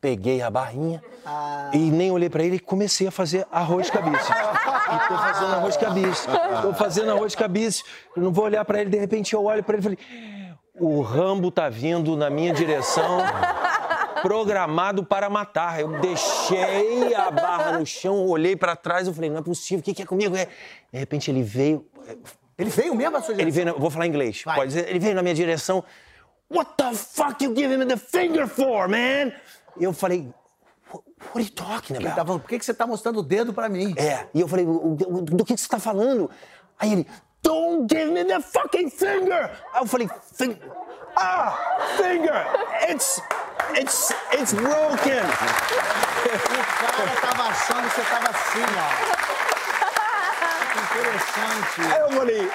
Peguei 0.01 0.41
a 0.43 0.49
barrinha 0.51 1.03
e 1.73 1.79
nem 1.91 2.11
olhei 2.13 2.31
pra 2.31 2.43
ele 2.45 2.57
e 2.57 2.61
comecei 2.61 3.07
a 3.09 3.11
fazer 3.11 3.47
arroz 3.51 3.91
cabice. 3.91 4.31
e 4.95 5.09
tô 5.09 5.17
fazendo 5.19 5.55
arroz 5.55 5.77
cabice. 5.77 6.29
Tô 6.63 6.75
fazendo 6.75 7.11
arroz 7.11 7.35
cabice. 7.35 7.83
Eu 8.17 8.23
não 8.23 8.33
vou 8.33 8.45
olhar 8.45 8.65
pra 8.65 8.81
ele, 8.81 8.91
de 8.91 8.99
repente 8.99 9.35
eu 9.35 9.45
olho 9.45 9.63
pra 9.65 9.77
ele 9.77 9.81
e 9.81 9.83
falei: 9.83 9.99
o 10.79 11.01
Rambo 11.01 11.51
tá 11.51 11.69
vindo 11.69 12.17
na 12.17 12.31
minha 12.31 12.53
direção 12.55 13.19
programado 14.23 15.05
para 15.05 15.29
matar. 15.29 15.81
Eu 15.81 16.01
deixei 16.01 17.15
a 17.15 17.31
barra 17.31 17.79
no 17.79 17.87
chão, 17.87 18.25
olhei 18.27 18.55
pra 18.57 18.77
trás 18.77 19.09
e 19.09 19.13
falei, 19.15 19.31
não 19.31 19.39
é 19.39 19.43
possível, 19.43 19.81
o 19.81 19.83
que, 19.83 19.95
que 19.95 20.03
é 20.03 20.07
comigo? 20.07 20.37
É, 20.37 20.47
De 20.93 20.99
repente 20.99 21.31
ele 21.31 21.43
veio, 21.43 21.85
Ele 22.57 22.71
veio 22.71 22.95
mesmo 22.95 23.17
a 23.17 23.23
sua 23.23 23.35
ele 23.35 23.51
veio, 23.51 23.67
na- 23.67 23.73
vou 23.73 23.91
falar 23.91 24.07
inglês, 24.07 24.43
Vai. 24.45 24.57
pode 24.57 24.69
dizer, 24.69 24.89
ele 24.89 24.99
veio 24.99 25.15
na 25.15 25.23
minha 25.23 25.35
direção, 25.35 25.85
what 26.53 26.71
the 26.77 26.93
fuck 26.95 27.43
you 27.45 27.55
giving 27.55 27.77
me 27.77 27.87
the 27.87 27.97
finger 27.97 28.47
for, 28.49 28.89
man? 28.89 29.33
E 29.79 29.85
eu 29.85 29.93
falei, 29.93 30.33
what 30.93 31.05
are 31.35 31.43
you 31.45 31.51
talking 31.51 31.95
Ele 31.97 32.07
about? 32.07 32.17
tá 32.21 32.25
falando, 32.27 32.41
por 32.43 32.49
que, 32.49 32.59
que 32.59 32.65
você 32.65 32.75
tá 32.75 32.87
mostrando 32.87 33.21
o 33.21 33.23
dedo 33.23 33.53
pra 33.53 33.69
mim? 33.69 33.95
É, 33.97 34.27
e 34.35 34.41
eu 34.41 34.49
falei, 34.49 34.67
"O- 34.67 34.93
o- 34.95 35.23
do 35.23 35.45
que 35.45 35.55
que 35.55 35.61
você 35.61 35.69
tá 35.69 35.79
falando? 35.79 36.31
Aí 36.79 36.93
ele, 36.93 37.07
don't 37.43 37.87
give 37.93 38.11
me 38.11 38.25
the 38.25 38.41
fucking 38.41 38.91
finger! 38.91 39.51
Aí 39.73 39.83
eu 39.83 39.87
falei, 39.87 40.09
finger, 40.35 40.59
ah, 41.17 41.57
finger, 41.97 42.47
it's, 42.91 43.21
it's, 43.81 44.13
it's 44.33 44.53
broken! 44.55 45.23
O 46.25 46.97
cara 46.97 47.21
tava 47.21 47.49
achando 47.51 47.89
que 47.89 47.95
você 47.95 48.03
tava 48.03 48.31
assim, 48.31 48.65
ó. 48.77 48.89
Que 50.73 50.79
interessante. 50.99 51.81
Aí 51.95 52.01
eu 52.01 52.11
falei, 52.11 52.51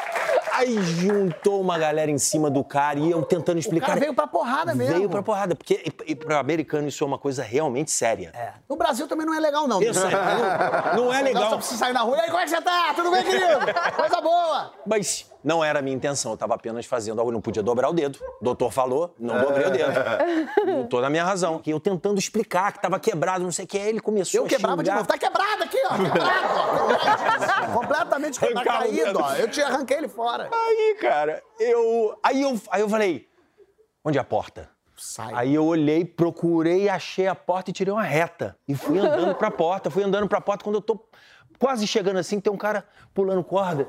Aí 0.56 0.82
juntou 0.84 1.60
uma 1.60 1.78
galera 1.78 2.12
em 2.12 2.18
cima 2.18 2.50
do 2.50 2.64
cara 2.64 3.00
e 3.00 3.10
eu 3.10 3.24
tentando 3.24 3.56
O 3.58 3.60
explicar. 3.60 3.88
cara 3.88 4.00
veio 4.00 4.14
pra 4.14 4.28
porrada 4.28 4.76
mesmo. 4.76 4.96
Veio 4.96 5.10
pra 5.10 5.24
porrada, 5.24 5.56
porque 5.56 5.84
pro 6.20 6.38
americano 6.38 6.88
isso 6.88 7.04
é 7.04 7.08
uma 7.08 7.18
coisa 7.18 7.42
realmente 7.44 7.90
séria. 7.92 8.32
É. 8.36 8.54
No 8.70 8.76
Brasil 8.76 9.08
também 9.08 9.26
não 9.26 9.34
é 9.34 9.40
legal, 9.40 9.68
não. 9.68 9.82
Eu 9.82 9.94
sei, 9.94 10.04
não, 10.12 11.06
não 11.06 11.14
é 11.14 11.18
Não, 11.18 11.24
legal. 11.24 11.50
só 11.50 11.58
precisa 11.58 11.80
sair 11.80 11.94
na 11.94 12.02
rua. 12.02 12.18
E 12.18 12.20
aí, 12.22 12.28
como 12.28 12.40
é 12.40 12.44
que 12.44 12.50
você 12.52 12.62
tá? 12.62 12.94
Tudo 12.96 13.10
bem, 13.12 13.24
querido? 13.24 13.60
Coisa 13.96 14.22
boa. 14.22 14.74
Mas 14.86 15.26
não 15.44 15.64
era 15.64 15.80
a 15.80 15.82
minha 15.82 15.96
intenção, 15.96 16.32
eu 16.32 16.38
tava 16.38 16.56
apenas 16.56 16.86
fazendo 16.86 17.20
algo, 17.20 17.30
eu 17.32 17.34
não 17.34 17.42
podia 17.42 17.62
dobrar 17.62 17.90
o 17.90 17.94
dedo. 17.94 18.18
O 18.40 18.44
doutor 18.44 18.72
falou, 18.72 19.14
não 19.20 19.40
dobrei 19.40 19.68
o 19.68 19.72
dedo. 19.72 19.92
Não 20.66 20.88
tô 20.88 21.02
na 21.02 21.10
minha 21.10 21.24
razão. 21.24 21.62
E 21.66 21.70
eu 21.72 21.80
tentando 21.80 22.18
explicar 22.20 22.72
que 22.72 22.82
tava 22.82 23.00
quebrado, 23.00 23.44
não 23.44 23.52
sei 23.52 23.66
o 23.66 23.68
que, 23.68 23.78
aí 23.78 23.90
ele 23.90 24.00
começou 24.00 24.40
Eu 24.42 24.46
a 24.46 24.50
quebrava 24.50 24.78
de 24.84 24.90
xingar. 24.90 24.96
novo. 24.96 25.08
Tá 25.08 25.18
quebrado 25.18 25.64
aqui, 25.64 25.78
ó. 25.86 25.98
Quebrado, 25.98 27.68
ó. 27.70 27.74
Completamente 27.82 28.40
quebrado, 28.40 28.66
caído, 28.68 29.20
ó. 29.22 29.34
Eu 29.36 29.50
te 29.50 29.62
arranquei 29.62 29.98
ele 29.98 30.08
fora. 30.08 30.50
Aí, 30.54 30.98
cara, 31.02 31.42
eu. 31.60 32.18
Aí 32.24 32.42
eu, 32.42 32.60
aí 32.70 32.82
eu 32.82 32.90
falei, 32.90 33.28
onde 34.04 34.18
é 34.18 34.22
a 34.22 34.24
porta? 34.24 34.70
Sai. 34.96 35.34
Aí 35.36 35.56
eu 35.56 35.66
olhei, 35.66 36.06
procurei, 36.06 36.88
achei 36.88 37.28
a 37.28 37.36
porta 37.36 37.70
e 37.72 37.74
tirei 37.74 37.92
uma 37.92 38.04
reta. 38.04 38.56
E 38.68 38.76
fui 38.76 39.00
andando 39.00 39.36
pra 39.36 39.52
porta, 39.52 39.90
fui 39.90 40.04
andando 40.04 40.28
pra 40.30 40.40
porta. 40.40 40.64
Quando 40.64 40.76
eu 40.76 40.82
tô 40.82 40.98
quase 41.60 41.86
chegando 41.88 42.18
assim, 42.20 42.40
tem 42.40 42.54
um 42.54 42.58
cara 42.58 42.86
pulando 43.14 43.44
corda. 43.44 43.88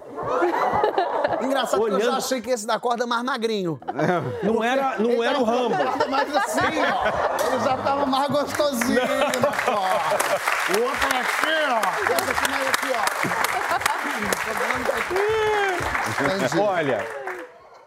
Engraçado 1.43 1.81
que 1.81 1.87
eu 1.87 1.91
já 1.91 1.97
Olhando- 2.07 2.17
achei 2.19 2.41
que 2.41 2.51
esse 2.51 2.67
da 2.67 2.79
corda 2.79 3.05
é 3.05 3.07
mais 3.07 3.23
magrinho. 3.25 3.79
Não 4.43 4.63
era, 4.63 4.99
não 4.99 5.23
era 5.23 5.39
o 5.39 5.45
Rambo. 5.45 5.75
Mais 6.11 6.37
assim, 6.37 6.61
ó. 6.61 7.47
Ele 7.47 7.65
já 7.65 7.77
tava 7.79 8.07
mais 8.07 8.29
gostosinho 8.29 9.01
na 9.01 9.53
corda. 9.65 10.41
O 10.77 10.83
outro 10.83 11.09
é 11.15 11.21
aqui, 11.21 11.55
ó. 11.71 11.81
Esse 12.03 12.31
aqui 12.31 12.51
mais 12.51 12.69
aqui, 12.69 12.89
ó. 12.95 13.05
Entendi. 16.25 16.59
Olha, 16.61 17.05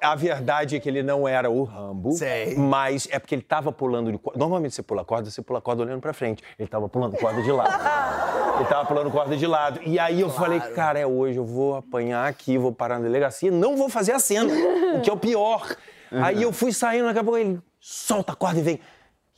a 0.01 0.15
verdade 0.15 0.75
é 0.75 0.79
que 0.79 0.87
ele 0.89 1.01
não 1.03 1.27
era 1.27 1.49
o 1.49 1.63
Rambo. 1.63 2.11
Sei. 2.13 2.55
Mas 2.55 3.07
é 3.11 3.19
porque 3.19 3.35
ele 3.35 3.41
tava 3.41 3.71
pulando 3.71 4.11
de 4.11 4.17
corda. 4.17 4.37
Normalmente 4.39 4.75
você 4.75 4.83
pula 4.83 5.03
corda, 5.05 5.29
você 5.29 5.41
pula 5.41 5.61
corda 5.61 5.83
olhando 5.83 6.01
pra 6.01 6.13
frente. 6.13 6.43
Ele 6.57 6.67
tava 6.67 6.87
pulando 6.89 7.17
corda 7.17 7.41
de 7.41 7.51
lado. 7.51 7.69
ele 8.59 8.69
tava 8.69 8.85
pulando 8.85 9.09
corda 9.11 9.35
de 9.37 9.45
lado. 9.47 9.79
E 9.85 9.97
aí 9.99 10.21
eu 10.21 10.29
falei, 10.29 10.59
cara, 10.59 10.99
é 10.99 11.05
hoje, 11.05 11.37
eu 11.37 11.45
vou 11.45 11.75
apanhar 11.75 12.27
aqui, 12.27 12.57
vou 12.57 12.71
parar 12.71 12.97
na 12.99 13.05
delegacia, 13.05 13.51
não 13.51 13.75
vou 13.77 13.89
fazer 13.89 14.11
a 14.13 14.19
cena, 14.19 14.51
o 14.97 15.01
que 15.01 15.09
é 15.09 15.13
o 15.13 15.17
pior. 15.17 15.75
Aí 16.11 16.41
eu 16.43 16.51
fui 16.53 16.71
saindo, 16.71 17.05
daqui 17.05 17.19
a 17.19 17.23
pouco 17.23 17.37
ele 17.37 17.59
solta 17.79 18.31
a 18.33 18.35
corda 18.35 18.59
e 18.59 18.63
vem. 18.63 18.79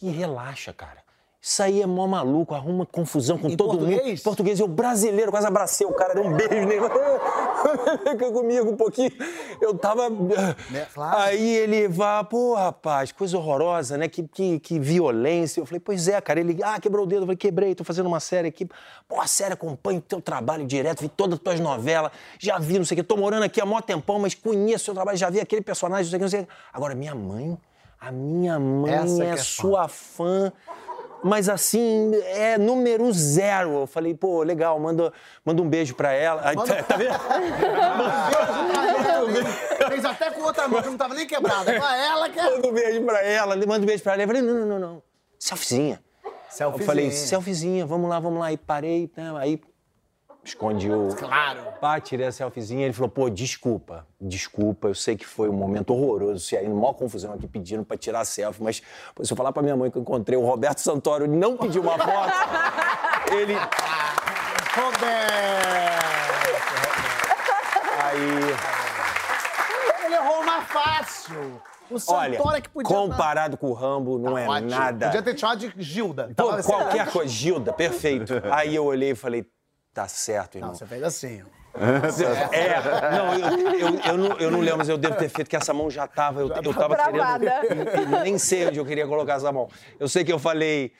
E 0.01 0.09
relaxa, 0.09 0.71
cara. 0.73 0.97
Isso 1.41 1.63
aí 1.63 1.81
é 1.81 1.85
mó 1.85 2.05
maluco, 2.05 2.53
arruma 2.53 2.85
confusão 2.85 3.37
com 3.37 3.47
Em 3.47 3.55
todo 3.55 3.69
português? 3.77 4.05
mundo. 4.05 4.23
Português, 4.23 4.59
eu 4.59 4.67
brasileiro, 4.67 5.31
quase 5.31 5.47
abracei 5.47 5.87
o 5.87 5.93
cara, 5.93 6.13
dei 6.13 6.23
um 6.23 6.35
beijo 6.35 6.67
nele. 6.67 6.81
Fica 8.03 8.31
comigo 8.31 8.69
um 8.69 8.77
pouquinho. 8.77 9.11
Eu 9.61 9.77
tava. 9.77 10.09
Né, 10.09 10.87
claro. 10.93 11.17
Aí 11.17 11.55
ele 11.55 11.87
vai, 11.87 12.23
pô, 12.23 12.55
rapaz, 12.55 13.11
coisa 13.11 13.37
horrorosa, 13.37 13.97
né? 13.97 14.07
Que, 14.07 14.23
que, 14.27 14.59
que 14.59 14.79
violência. 14.79 15.59
Eu 15.59 15.65
falei, 15.65 15.79
pois 15.79 16.07
é, 16.07 16.19
cara. 16.21 16.39
Ele, 16.39 16.57
ah, 16.63 16.79
quebrou 16.79 17.05
o 17.05 17.07
dedo. 17.07 17.21
Eu 17.21 17.25
falei, 17.25 17.37
quebrei, 17.37 17.75
tô 17.75 17.83
fazendo 17.83 18.07
uma 18.07 18.19
série 18.19 18.47
aqui. 18.47 18.67
Pô, 19.07 19.19
a 19.19 19.27
série 19.27 19.53
acompanha 19.53 19.99
o 19.99 20.01
teu 20.01 20.21
trabalho 20.21 20.65
direto, 20.65 21.01
vi 21.01 21.09
todas 21.09 21.35
as 21.35 21.43
tuas 21.43 21.59
novelas, 21.59 22.11
já 22.37 22.59
vi, 22.59 22.77
não 22.77 22.85
sei 22.85 22.95
o 22.95 22.97
quê. 22.99 23.03
Tô 23.03 23.17
morando 23.17 23.43
aqui 23.43 23.59
há 23.59 23.65
mó 23.65 23.81
tempão, 23.81 24.19
mas 24.19 24.33
conheço 24.33 24.83
o 24.83 24.85
seu 24.85 24.93
trabalho, 24.93 25.17
já 25.17 25.29
vi 25.29 25.39
aquele 25.39 25.61
personagem, 25.61 26.05
não 26.05 26.09
sei 26.09 26.17
o 26.17 26.19
quê, 26.19 26.23
não 26.23 26.29
sei 26.29 26.41
o 26.41 26.45
quê. 26.45 26.51
Agora, 26.73 26.95
minha 26.95 27.15
mãe, 27.15 27.57
a 27.99 28.11
minha 28.11 28.59
mãe 28.59 28.93
Essa 28.93 29.23
é, 29.23 29.27
é 29.29 29.37
fã. 29.37 29.43
sua 29.43 29.87
fã. 29.87 30.53
Mas 31.23 31.49
assim, 31.49 32.11
é 32.25 32.57
número 32.57 33.11
zero. 33.11 33.81
Eu 33.81 33.87
falei, 33.87 34.13
pô, 34.13 34.41
legal, 34.43 34.79
manda, 34.79 35.11
manda 35.43 35.61
um 35.61 35.69
beijo 35.69 35.93
pra 35.95 36.13
ela. 36.13 36.41
Aí, 36.45 36.55
tá, 36.55 36.83
tá 36.83 36.95
vendo? 36.95 37.13
Fez 39.89 40.05
até 40.05 40.31
com 40.31 40.41
outra 40.41 40.67
mão 40.67 40.81
que 40.81 40.89
não 40.89 40.97
tava 40.97 41.13
nem 41.13 41.27
quebrada. 41.27 41.73
Pra 41.73 41.97
ela 41.97 42.29
que 42.29 42.39
é. 42.39 42.43
Manda 42.43 42.67
um 42.67 42.73
beijo 42.73 43.01
pra 43.03 43.21
ela, 43.21 43.55
manda 43.55 43.79
um 43.79 43.85
beijo 43.85 44.03
pra 44.03 44.13
ela. 44.13 44.23
Eu 44.23 44.27
falei, 44.27 44.41
não, 44.41 44.53
não, 44.53 44.65
não, 44.65 44.79
não. 44.79 45.03
Selfiezinha. 45.37 46.01
Selfiezinha. 46.49 46.81
Eu 46.81 46.85
falei, 46.85 47.11
selfiezinha, 47.11 47.85
vamos 47.85 48.09
lá, 48.09 48.19
vamos 48.19 48.39
lá. 48.39 48.47
Aí 48.47 48.57
parei, 48.57 49.11
né? 49.15 49.31
aí 49.37 49.61
escondi 50.43 50.91
o... 50.91 51.09
Claro. 51.15 51.61
Pá, 51.79 51.99
tirei 51.99 52.27
a 52.27 52.31
selfiezinha. 52.31 52.85
Ele 52.85 52.93
falou, 52.93 53.09
pô, 53.09 53.29
desculpa, 53.29 54.07
desculpa. 54.19 54.87
Eu 54.87 54.95
sei 54.95 55.15
que 55.15 55.25
foi 55.25 55.49
um 55.49 55.53
momento 55.53 55.93
horroroso. 55.93 56.39
Você 56.39 56.57
aí, 56.57 56.67
maior 56.67 56.93
confusão 56.93 57.33
aqui 57.33 57.47
pedindo 57.47 57.83
pra 57.85 57.97
tirar 57.97 58.21
a 58.21 58.25
selfie. 58.25 58.63
Mas 58.63 58.81
pô, 59.13 59.23
se 59.23 59.31
eu 59.31 59.37
falar 59.37 59.51
pra 59.51 59.61
minha 59.61 59.75
mãe 59.75 59.91
que 59.91 59.97
eu 59.97 60.01
encontrei 60.01 60.37
o 60.37 60.45
Roberto 60.45 60.79
Santoro 60.79 61.25
e 61.25 61.27
não 61.27 61.57
pediu 61.57 61.81
uma 61.81 61.97
foto, 61.97 62.33
ele... 63.33 63.53
Roberto. 64.75 66.09
Aí... 68.03 68.29
Ele 70.05 70.15
errou 70.15 70.45
mais 70.45 70.67
fácil. 70.67 71.61
O 71.89 71.95
Olha, 72.13 72.37
Santoro 72.37 72.55
é 72.55 72.61
que 72.61 72.69
podia... 72.69 72.95
comparado 72.95 73.57
com 73.57 73.67
o 73.67 73.73
Rambo, 73.73 74.19
não 74.19 74.37
é 74.37 74.47
Ótimo. 74.47 74.69
nada. 74.69 75.07
Podia 75.07 75.23
ter 75.23 75.33
te 75.33 75.41
chamado 75.41 75.57
de 75.59 75.73
Gilda. 75.77 76.31
Pô, 76.35 76.55
qualquer 76.63 77.11
coisa, 77.11 77.27
Gilda, 77.33 77.73
perfeito. 77.73 78.33
Aí 78.51 78.75
eu 78.75 78.85
olhei 78.85 79.11
e 79.11 79.15
falei, 79.15 79.43
tá 79.93 80.07
certo, 80.07 80.55
irmão. 80.55 80.69
Não, 80.71 80.75
você 80.77 80.85
fez 80.85 81.03
assim, 81.03 81.41
ó. 81.43 81.59
É, 82.51 83.11
não, 83.11 83.33
eu, 83.35 83.73
eu, 83.79 83.99
eu 83.99 84.17
não, 84.17 84.37
eu 84.39 84.51
não 84.51 84.59
lembro, 84.59 84.79
mas 84.79 84.89
eu 84.89 84.97
devo 84.97 85.15
ter 85.15 85.29
feito 85.29 85.47
que 85.47 85.55
essa 85.55 85.71
mão 85.73 85.89
já 85.89 86.07
tava, 86.07 86.41
eu, 86.41 86.47
eu 86.49 86.73
tava 86.73 86.95
querendo, 86.95 88.19
nem 88.23 88.37
sei 88.39 88.67
onde 88.67 88.79
eu 88.79 88.85
queria 88.85 89.05
colocar 89.07 89.35
essa 89.35 89.51
mão. 89.51 89.69
Eu 89.99 90.09
sei 90.09 90.23
que 90.23 90.33
eu 90.33 90.39
falei, 90.39 90.91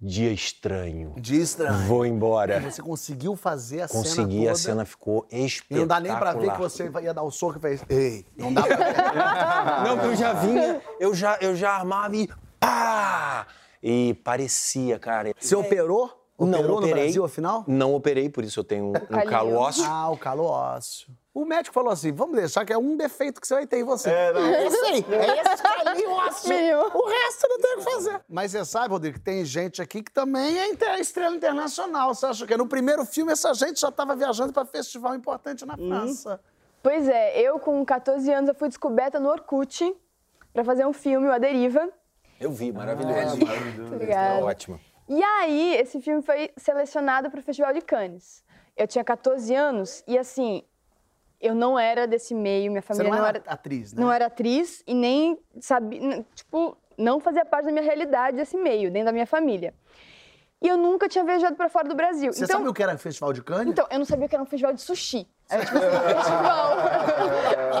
dia 0.00 0.30
estranho, 0.32 1.12
De 1.18 1.40
estranho. 1.40 1.86
vou 1.88 2.06
embora. 2.06 2.60
Você 2.60 2.80
conseguiu 2.80 3.34
fazer 3.34 3.82
a 3.82 3.88
Consegui, 3.88 4.32
cena 4.34 4.40
toda. 4.44 4.52
a 4.52 4.54
cena 4.54 4.84
ficou 4.84 5.26
E 5.30 5.44
espetacular. 5.44 5.80
não 5.80 5.86
dá 5.88 6.00
nem 6.00 6.16
pra 6.16 6.32
ver 6.34 6.52
que 6.52 6.58
você 6.58 6.90
ia 7.02 7.12
dar 7.12 7.22
o 7.24 7.30
soco 7.32 7.58
e 7.58 7.60
fez. 7.60 7.84
Ei, 7.88 8.24
não 8.38 8.54
dá 8.54 8.62
pra 8.62 8.76
ver. 8.76 8.94
Não, 9.88 9.96
porque 9.98 10.06
eu 10.12 10.16
já 10.16 10.32
vinha, 10.34 10.80
eu 11.00 11.14
já, 11.14 11.36
eu 11.40 11.56
já 11.56 11.72
armava 11.72 12.14
e 12.16 12.28
pá! 12.60 13.46
E 13.82 14.14
parecia, 14.22 14.98
cara. 15.00 15.32
Você 15.38 15.56
operou? 15.56 16.19
Não 16.46 16.58
Operou 16.58 16.76
operei. 16.78 16.94
no 16.94 17.00
Brasil, 17.02 17.24
afinal? 17.24 17.64
Não 17.66 17.94
operei, 17.94 18.28
por 18.30 18.42
isso 18.44 18.60
eu 18.60 18.64
tenho 18.64 18.86
um, 18.86 18.92
um 18.92 19.24
calo 19.26 19.54
ósseo. 19.56 19.84
Ah, 19.86 20.10
o 20.10 20.16
calo 20.16 20.44
ósseo. 20.44 21.08
O 21.32 21.44
médico 21.44 21.72
falou 21.72 21.92
assim: 21.92 22.10
vamos 22.12 22.34
deixar 22.36 22.64
que 22.64 22.72
é 22.72 22.78
um 22.78 22.96
defeito 22.96 23.40
que 23.40 23.46
você 23.46 23.54
vai 23.54 23.66
ter 23.66 23.78
em 23.78 23.84
você. 23.84 24.10
É, 24.10 24.66
isso 24.66 24.84
aí. 24.86 25.04
É 25.10 25.52
esse 25.52 25.62
calinho 25.62 26.10
ósseo. 26.10 26.48
Meu. 26.48 26.78
O 26.80 27.08
resto 27.08 27.46
não 27.48 27.60
tem 27.60 27.74
o 27.74 27.78
que 27.78 27.84
fazer. 27.84 28.20
Mas 28.28 28.50
você 28.50 28.64
sabe, 28.64 28.88
Rodrigo, 28.88 29.18
que 29.18 29.24
tem 29.24 29.44
gente 29.44 29.80
aqui 29.80 30.02
que 30.02 30.10
também 30.10 30.58
é 30.58 30.68
inter- 30.70 30.98
estrela 30.98 31.36
internacional. 31.36 32.14
Você 32.14 32.26
acha 32.26 32.46
que 32.46 32.56
no 32.56 32.66
primeiro 32.66 33.04
filme 33.04 33.32
essa 33.32 33.54
gente 33.54 33.78
já 33.80 33.90
estava 33.90 34.16
viajando 34.16 34.52
para 34.52 34.64
festival 34.64 35.14
importante 35.14 35.64
na 35.64 35.76
França? 35.76 36.40
Pois 36.82 37.06
é, 37.08 37.38
eu 37.40 37.58
com 37.58 37.84
14 37.84 38.32
anos 38.32 38.48
eu 38.48 38.54
fui 38.54 38.68
descoberta 38.68 39.20
no 39.20 39.28
Orkut 39.28 39.94
pra 40.52 40.64
fazer 40.64 40.84
um 40.86 40.92
filme, 40.92 41.28
O 41.28 41.32
A 41.32 41.38
Deriva. 41.38 41.88
Eu 42.40 42.50
vi, 42.50 42.72
maravilhoso. 42.72 43.36
Obrigada. 43.94 44.44
Ótimo. 44.44 44.80
E 45.12 45.24
aí, 45.24 45.74
esse 45.74 46.00
filme 46.00 46.22
foi 46.22 46.52
selecionado 46.56 47.32
para 47.32 47.40
o 47.40 47.42
Festival 47.42 47.72
de 47.72 47.80
Cannes. 47.80 48.44
Eu 48.76 48.86
tinha 48.86 49.02
14 49.02 49.52
anos 49.52 50.04
e, 50.06 50.16
assim, 50.16 50.62
eu 51.40 51.52
não 51.52 51.76
era 51.76 52.06
desse 52.06 52.32
meio, 52.32 52.70
minha 52.70 52.80
Você 52.80 52.94
família 52.94 53.10
não 53.10 53.18
não 53.18 53.26
era 53.26 53.38
era, 53.38 53.52
atriz, 53.52 53.92
né? 53.92 54.00
não 54.00 54.12
era 54.12 54.26
atriz 54.26 54.84
e 54.86 54.94
nem 54.94 55.36
sabia, 55.60 56.24
tipo, 56.32 56.76
não 56.96 57.18
fazia 57.18 57.44
parte 57.44 57.64
da 57.64 57.72
minha 57.72 57.82
realidade 57.82 58.38
esse 58.38 58.56
meio, 58.56 58.88
dentro 58.88 59.06
da 59.06 59.12
minha 59.12 59.26
família. 59.26 59.74
E 60.62 60.68
eu 60.68 60.76
nunca 60.76 61.08
tinha 61.08 61.24
viajado 61.24 61.56
para 61.56 61.70
fora 61.70 61.88
do 61.88 61.94
Brasil. 61.94 62.32
Você 62.32 62.44
então, 62.44 62.58
sabe 62.58 62.68
o 62.68 62.74
que 62.74 62.82
era 62.82 62.96
Festival 62.98 63.32
de 63.32 63.42
Cannes? 63.42 63.68
então, 63.68 63.86
eu 63.90 63.98
não 63.98 64.04
sabia 64.04 64.28
que 64.28 64.34
era 64.34 64.42
um 64.42 64.46
festival 64.46 64.74
de 64.74 64.82
sushi. 64.82 65.26
Era 65.48 65.64
tipo 65.64 65.78
assim, 65.78 66.14
festival. 66.14 66.76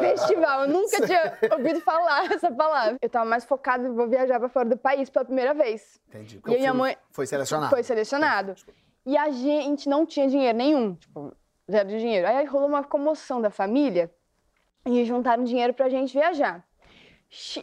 festival. 0.00 0.60
Eu 0.62 0.68
nunca 0.68 1.06
tinha 1.06 1.38
ouvido 1.52 1.80
falar 1.82 2.32
essa 2.32 2.50
palavra. 2.50 2.96
Eu 3.00 3.10
tava 3.10 3.26
mais 3.26 3.44
focada 3.44 3.86
em 3.86 3.92
vou 3.92 4.08
viajar 4.08 4.40
pra 4.40 4.48
fora 4.48 4.68
do 4.68 4.78
país 4.78 5.10
pela 5.10 5.26
primeira 5.26 5.52
vez. 5.52 6.00
Entendi. 6.08 6.38
E 6.38 6.40
Porque 6.40 6.56
o 6.56 6.58
minha 6.58 6.72
mãe 6.72 6.96
Foi 7.10 7.26
selecionado. 7.26 7.70
foi 7.70 7.82
selecionado. 7.82 8.54
E 9.04 9.16
a 9.16 9.30
gente 9.30 9.86
não 9.86 10.06
tinha 10.06 10.26
dinheiro 10.26 10.56
nenhum, 10.56 10.94
tipo, 10.94 11.36
zero 11.70 11.88
de 11.88 11.98
dinheiro. 11.98 12.26
Aí 12.26 12.46
rolou 12.46 12.68
uma 12.68 12.82
comoção 12.82 13.42
da 13.42 13.50
família 13.50 14.10
e 14.86 15.04
juntaram 15.04 15.44
dinheiro 15.44 15.74
pra 15.74 15.90
gente 15.90 16.12
viajar. 16.14 16.64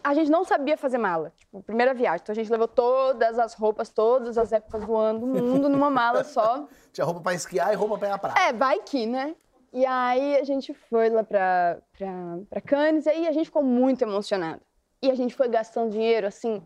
A 0.03 0.13
gente 0.13 0.31
não 0.31 0.45
sabia 0.45 0.77
fazer 0.77 0.97
mala, 0.97 1.33
tipo, 1.37 1.61
primeira 1.61 1.93
viagem. 1.93 2.21
Então 2.23 2.31
a 2.31 2.35
gente 2.35 2.49
levou 2.49 2.67
todas 2.67 3.37
as 3.37 3.53
roupas, 3.53 3.89
todas 3.89 4.37
as 4.37 4.53
épocas 4.53 4.85
do 4.85 4.95
ano 4.95 5.19
do 5.19 5.27
mundo 5.27 5.67
numa 5.67 5.89
mala 5.89 6.23
só. 6.23 6.67
Tinha 6.93 7.03
roupa 7.03 7.19
pra 7.19 7.33
esquiar 7.33 7.73
e 7.73 7.75
roupa 7.75 7.97
pra 7.97 8.07
ir 8.07 8.11
à 8.11 8.17
praia. 8.17 8.49
É, 8.49 8.53
vai 8.53 8.79
que, 8.79 9.05
né? 9.05 9.35
E 9.73 9.85
aí 9.85 10.37
a 10.37 10.43
gente 10.43 10.73
foi 10.73 11.09
lá 11.09 11.23
pra, 11.23 11.79
pra, 11.97 12.09
pra 12.49 12.61
Cannes 12.61 13.05
e 13.05 13.09
aí 13.09 13.27
a 13.27 13.31
gente 13.33 13.47
ficou 13.47 13.61
muito 13.61 14.01
emocionado. 14.01 14.61
E 15.01 15.11
a 15.11 15.15
gente 15.15 15.35
foi 15.35 15.47
gastando 15.49 15.91
dinheiro, 15.91 16.25
assim... 16.25 16.63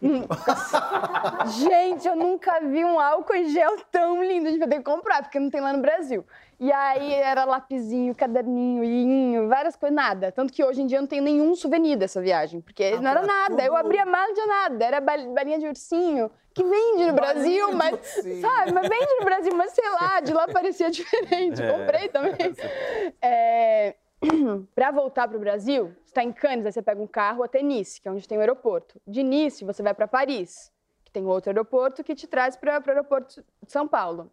gente, 1.58 2.06
eu 2.06 2.16
nunca 2.16 2.60
vi 2.60 2.84
um 2.84 2.98
álcool 3.00 3.34
em 3.34 3.48
gel 3.48 3.76
tão 3.90 4.22
lindo. 4.22 4.48
A 4.48 4.50
gente 4.50 4.60
vai 4.60 4.68
ter 4.68 4.76
que 4.78 4.82
comprar, 4.84 5.22
porque 5.22 5.38
não 5.38 5.50
tem 5.50 5.60
lá 5.60 5.72
no 5.72 5.80
Brasil. 5.80 6.24
E 6.58 6.72
aí 6.72 7.12
era 7.12 7.44
lapisinho, 7.44 8.14
caderninho, 8.14 8.82
inho, 8.82 9.48
várias 9.48 9.76
coisas, 9.76 9.94
nada. 9.94 10.32
Tanto 10.32 10.52
que 10.52 10.64
hoje 10.64 10.80
em 10.80 10.86
dia 10.86 10.98
eu 10.98 11.02
não 11.02 11.08
tenho 11.08 11.22
nenhum 11.22 11.54
souvenir 11.54 11.96
dessa 11.98 12.20
viagem, 12.20 12.60
porque 12.60 12.98
não 12.98 13.10
era 13.10 13.22
nada. 13.22 13.62
Eu 13.62 13.68
tudo- 13.74 13.76
abri 13.76 13.98
a 13.98 14.06
mala, 14.06 14.32
tinha 14.32 14.46
nada. 14.46 14.84
Era 14.84 15.00
bal- 15.00 15.34
balinha 15.34 15.58
de 15.58 15.66
ursinho, 15.66 16.30
que 16.54 16.64
vende 16.64 17.06
no 17.06 17.12
Brasil, 17.12 17.68
de 17.68 17.74
mas... 17.74 17.98
Sabe, 18.40 18.72
mas 18.72 18.88
vende 18.88 19.14
no 19.18 19.24
Brasil, 19.26 19.54
mas 19.54 19.72
sei 19.72 19.88
lá, 19.90 20.20
de 20.20 20.32
lá 20.32 20.48
parecia 20.48 20.88
diferente. 20.90 21.60
Comprei 21.62 22.08
também. 22.08 22.36
É, 23.20 23.94
Para 24.74 24.90
voltar 24.90 25.28
para 25.28 25.36
o 25.36 25.40
Brasil, 25.40 25.94
você 26.02 26.06
está 26.06 26.22
em 26.22 26.32
Cannes, 26.32 26.66
aí 26.66 26.72
você 26.72 26.82
pega 26.82 27.00
um 27.00 27.06
carro 27.06 27.42
até 27.42 27.62
Nice, 27.62 28.00
que 28.00 28.08
é 28.08 28.10
onde 28.10 28.26
tem 28.26 28.38
o 28.38 28.40
aeroporto. 28.40 29.00
De 29.06 29.22
Nice, 29.22 29.64
você 29.64 29.82
vai 29.82 29.94
para 29.94 30.08
Paris, 30.08 30.72
que 31.04 31.12
tem 31.12 31.24
outro 31.26 31.50
aeroporto 31.50 32.02
que 32.02 32.14
te 32.14 32.26
traz 32.26 32.56
para 32.56 32.80
o 32.80 32.88
aeroporto 32.88 33.44
de 33.62 33.72
São 33.72 33.86
Paulo. 33.86 34.30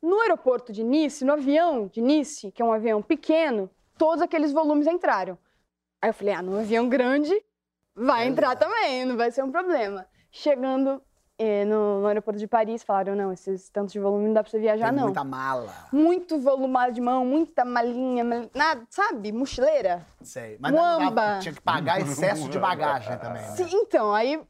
No 0.00 0.20
aeroporto 0.20 0.72
de 0.72 0.82
Nice, 0.82 1.24
no 1.24 1.34
avião 1.34 1.86
de 1.86 2.00
Nice, 2.00 2.50
que 2.50 2.62
é 2.62 2.64
um 2.64 2.72
avião 2.72 3.02
pequeno, 3.02 3.70
todos 3.96 4.22
aqueles 4.22 4.52
volumes 4.52 4.86
entraram. 4.86 5.38
Aí 6.00 6.10
eu 6.10 6.14
falei, 6.14 6.34
ah, 6.34 6.42
num 6.42 6.58
avião 6.58 6.88
grande 6.88 7.44
vai 7.94 8.26
entrar 8.26 8.56
também, 8.56 9.04
não 9.04 9.16
vai 9.16 9.30
ser 9.30 9.44
um 9.44 9.52
problema. 9.52 10.06
Chegando 10.30 11.00
no, 11.66 12.00
no 12.00 12.06
aeroporto 12.06 12.38
de 12.38 12.46
Paris, 12.46 12.82
falaram, 12.82 13.14
não, 13.16 13.32
esses 13.32 13.68
tantos 13.70 13.92
de 13.92 13.98
volume 14.00 14.26
não 14.26 14.32
dá 14.34 14.42
para 14.42 14.50
você 14.50 14.58
viajar, 14.58 14.86
Tem 14.90 14.96
não. 14.96 15.04
muita 15.04 15.24
mala. 15.24 15.72
Muito 15.92 16.38
volumado 16.38 16.92
de 16.92 17.00
mão, 17.00 17.24
muita 17.24 17.64
malinha, 17.64 18.22
mal- 18.24 18.50
nada, 18.54 18.82
sabe? 18.90 19.32
Mochileira. 19.32 20.04
Sei. 20.22 20.56
Mas 20.60 20.72
Muamba. 20.72 21.38
tinha 21.40 21.54
que 21.54 21.60
pagar 21.60 22.00
excesso 22.00 22.48
de 22.48 22.58
bagagem 22.58 23.16
também. 23.18 23.42
né? 23.42 23.48
Sim, 23.56 23.68
então, 23.72 24.14
aí 24.14 24.40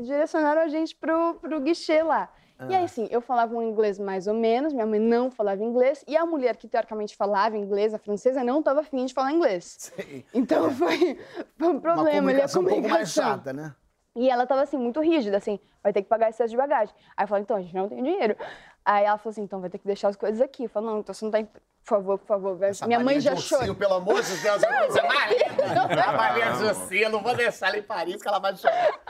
direcionaram 0.00 0.62
a 0.62 0.68
gente 0.68 0.94
pro, 0.96 1.34
pro 1.40 1.60
guichê 1.60 2.02
lá. 2.02 2.28
E 2.68 2.72
Ah. 2.74 2.78
aí, 2.78 2.84
assim, 2.84 3.08
eu 3.10 3.20
falava 3.20 3.54
um 3.54 3.60
inglês 3.62 3.98
mais 3.98 4.26
ou 4.28 4.34
menos, 4.34 4.72
minha 4.72 4.86
mãe 4.86 5.00
não 5.00 5.28
falava 5.30 5.62
inglês, 5.62 6.04
e 6.06 6.16
a 6.16 6.24
mulher 6.24 6.56
que 6.56 6.68
teoricamente 6.68 7.16
falava 7.16 7.56
inglês, 7.56 7.92
a 7.92 7.98
francesa, 7.98 8.44
não 8.44 8.60
estava 8.60 8.80
afim 8.80 9.04
de 9.04 9.12
falar 9.12 9.32
inglês. 9.32 9.76
Sei. 9.78 10.24
Então 10.32 10.70
foi, 10.70 11.18
foi 11.58 11.68
um 11.68 11.72
Uma 11.72 11.80
problema 11.80 12.30
ali, 12.30 12.40
a 12.40 12.48
comunicação 12.48 12.62
um 12.62 12.64
pouco 12.66 12.80
mais 12.88 13.12
comunicação. 13.12 13.24
chata, 13.24 13.52
né? 13.52 13.74
E 14.16 14.30
ela 14.30 14.46
tava 14.46 14.62
assim, 14.62 14.76
muito 14.78 15.00
rígida, 15.00 15.36
assim, 15.36 15.58
vai 15.82 15.92
ter 15.92 16.02
que 16.02 16.08
pagar 16.08 16.28
excesso 16.30 16.50
de 16.50 16.56
bagagem. 16.56 16.94
Aí 17.16 17.24
eu 17.24 17.28
falei, 17.28 17.42
então, 17.42 17.56
a 17.56 17.60
gente 17.60 17.74
não 17.74 17.88
tem 17.88 18.02
dinheiro. 18.02 18.36
Aí 18.84 19.04
ela 19.04 19.18
falou 19.18 19.32
assim, 19.32 19.42
então 19.42 19.60
vai 19.60 19.68
ter 19.70 19.78
que 19.78 19.86
deixar 19.86 20.08
as 20.08 20.16
coisas 20.16 20.40
aqui. 20.40 20.64
Eu 20.64 20.68
falei, 20.68 20.88
não, 20.90 21.00
então 21.00 21.12
você 21.14 21.24
não 21.24 21.32
tá. 21.32 21.40
em- 21.40 21.46
Por 21.46 21.60
favor, 21.84 22.18
por 22.18 22.26
favor. 22.26 22.56
vai- 22.56 22.70
Essa 22.70 22.86
Minha 22.86 23.00
mãe 23.00 23.18
já 23.20 23.34
chorou. 23.36 23.74
Pelo 23.74 23.94
amor 23.94 24.22
de 24.22 24.36
Deus, 24.36 24.62
eu 24.62 24.72
vou 24.72 24.86
dizer, 24.86 25.02
Marina, 25.02 26.04
a 26.06 26.12
balinha 26.16 26.52
de 26.52 26.64
ursinho, 26.64 27.10
não 27.10 27.20
vou 27.22 27.34
deixar 27.34 27.68
ela 27.68 27.78
em 27.78 27.82
Paris 27.82 28.22
que 28.22 28.28
ela 28.28 28.38
vai 28.38 28.56
chorar. 28.56 29.00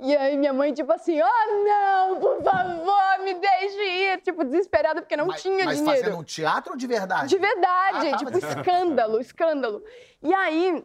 E 0.00 0.16
aí 0.16 0.36
minha 0.36 0.52
mãe, 0.52 0.72
tipo 0.74 0.92
assim, 0.92 1.20
oh 1.22 1.64
não, 1.64 2.20
por 2.20 2.42
favor, 2.42 3.24
me 3.24 3.34
deixe 3.34 3.80
ir. 3.82 4.20
Tipo, 4.22 4.44
desesperada, 4.44 5.00
porque 5.00 5.16
não 5.16 5.26
mas, 5.26 5.40
tinha 5.40 5.64
mas 5.64 5.78
dinheiro. 5.78 6.00
fazendo 6.02 6.18
um 6.20 6.24
teatro 6.24 6.72
ou 6.72 6.76
de 6.76 6.86
verdade? 6.86 7.28
De 7.28 7.38
verdade, 7.38 8.08
Ah, 8.08 8.10
tá, 8.10 8.16
tipo, 8.18 8.30
mas- 8.32 8.42
escândalo, 8.44 9.20
escândalo. 9.20 9.82
E 10.22 10.34
aí, 10.34 10.84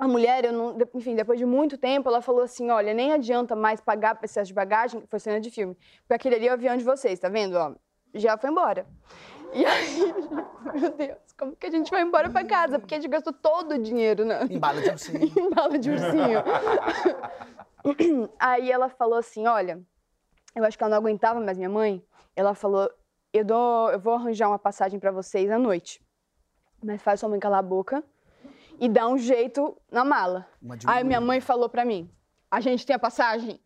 a 0.00 0.08
mulher, 0.08 0.50
não, 0.50 0.78
enfim, 0.94 1.14
depois 1.14 1.38
de 1.38 1.44
muito 1.44 1.76
tempo, 1.76 2.08
ela 2.08 2.22
falou 2.22 2.40
assim: 2.40 2.70
olha, 2.70 2.94
nem 2.94 3.12
adianta 3.12 3.54
mais 3.54 3.82
pagar 3.82 4.14
para 4.14 4.24
excesso 4.24 4.48
de 4.48 4.54
bagagem, 4.54 5.02
foi 5.06 5.20
cena 5.20 5.38
de 5.38 5.50
filme, 5.50 5.76
porque 6.00 6.14
aquele 6.14 6.36
ali 6.36 6.48
é 6.48 6.50
o 6.50 6.54
avião 6.54 6.74
de 6.74 6.82
vocês, 6.82 7.20
tá 7.20 7.28
vendo? 7.28 7.54
Ó, 7.54 7.74
já 8.14 8.38
foi 8.38 8.50
embora. 8.50 8.86
E 9.52 9.66
aí, 9.66 9.98
meu 10.78 10.92
Deus, 10.92 11.18
como 11.36 11.56
que 11.56 11.66
a 11.66 11.70
gente 11.72 11.90
vai 11.90 12.02
embora 12.02 12.30
para 12.30 12.46
casa? 12.46 12.78
Porque 12.78 12.94
a 12.94 13.00
gente 13.00 13.10
gastou 13.10 13.32
todo 13.32 13.74
o 13.74 13.78
dinheiro 13.82 14.24
na, 14.24 14.44
Em 14.44 14.60
bala 14.60 14.80
de 14.80 14.90
ursinho. 14.90 15.26
em 15.36 15.50
bala 15.50 15.76
de 15.76 15.90
ursinho. 15.90 16.44
Aí 18.38 18.70
ela 18.70 18.88
falou 18.88 19.18
assim: 19.18 19.48
olha, 19.48 19.82
eu 20.54 20.64
acho 20.64 20.78
que 20.78 20.84
ela 20.84 20.90
não 20.92 20.98
aguentava 20.98 21.40
mais 21.40 21.58
minha 21.58 21.68
mãe. 21.68 22.00
Ela 22.36 22.54
falou: 22.54 22.88
eu, 23.32 23.44
dou, 23.44 23.90
eu 23.90 23.98
vou 23.98 24.14
arranjar 24.14 24.46
uma 24.46 24.58
passagem 24.58 25.00
para 25.00 25.10
vocês 25.10 25.50
à 25.50 25.58
noite. 25.58 26.00
Mas 26.80 27.02
faz 27.02 27.18
sua 27.18 27.28
mãe 27.28 27.40
calar 27.40 27.58
a 27.58 27.62
boca 27.62 28.04
e 28.80 28.88
dá 28.88 29.06
um 29.06 29.18
jeito 29.18 29.76
na 29.92 30.02
mala. 30.02 30.48
Aí 30.86 31.04
minha 31.04 31.20
mãe 31.20 31.40
falou 31.40 31.68
para 31.68 31.84
mim: 31.84 32.10
a 32.50 32.60
gente 32.60 32.86
tem 32.86 32.96
a 32.96 32.98
passagem? 32.98 33.60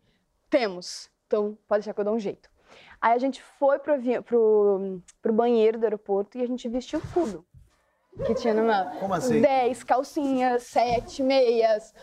Temos. 0.49 1.09
Então 1.25 1.57
pode 1.67 1.79
deixar 1.81 1.93
que 1.93 2.01
eu 2.01 2.05
dou 2.05 2.15
um 2.15 2.19
jeito. 2.19 2.49
Aí 3.01 3.13
a 3.13 3.17
gente 3.17 3.41
foi 3.41 3.79
pro, 3.79 3.93
pro, 4.23 5.01
pro 5.21 5.33
banheiro 5.33 5.79
do 5.79 5.85
aeroporto 5.85 6.37
e 6.37 6.41
a 6.41 6.47
gente 6.47 6.67
vestiu 6.67 7.01
tudo 7.13 7.45
que 8.25 8.33
tinha 8.33 8.53
na 8.53 8.63
mala. 8.63 8.91
Como 8.99 9.13
assim? 9.13 9.41
10 9.41 9.83
calcinhas, 9.83 10.63
7 10.63 11.23
meias, 11.23 11.93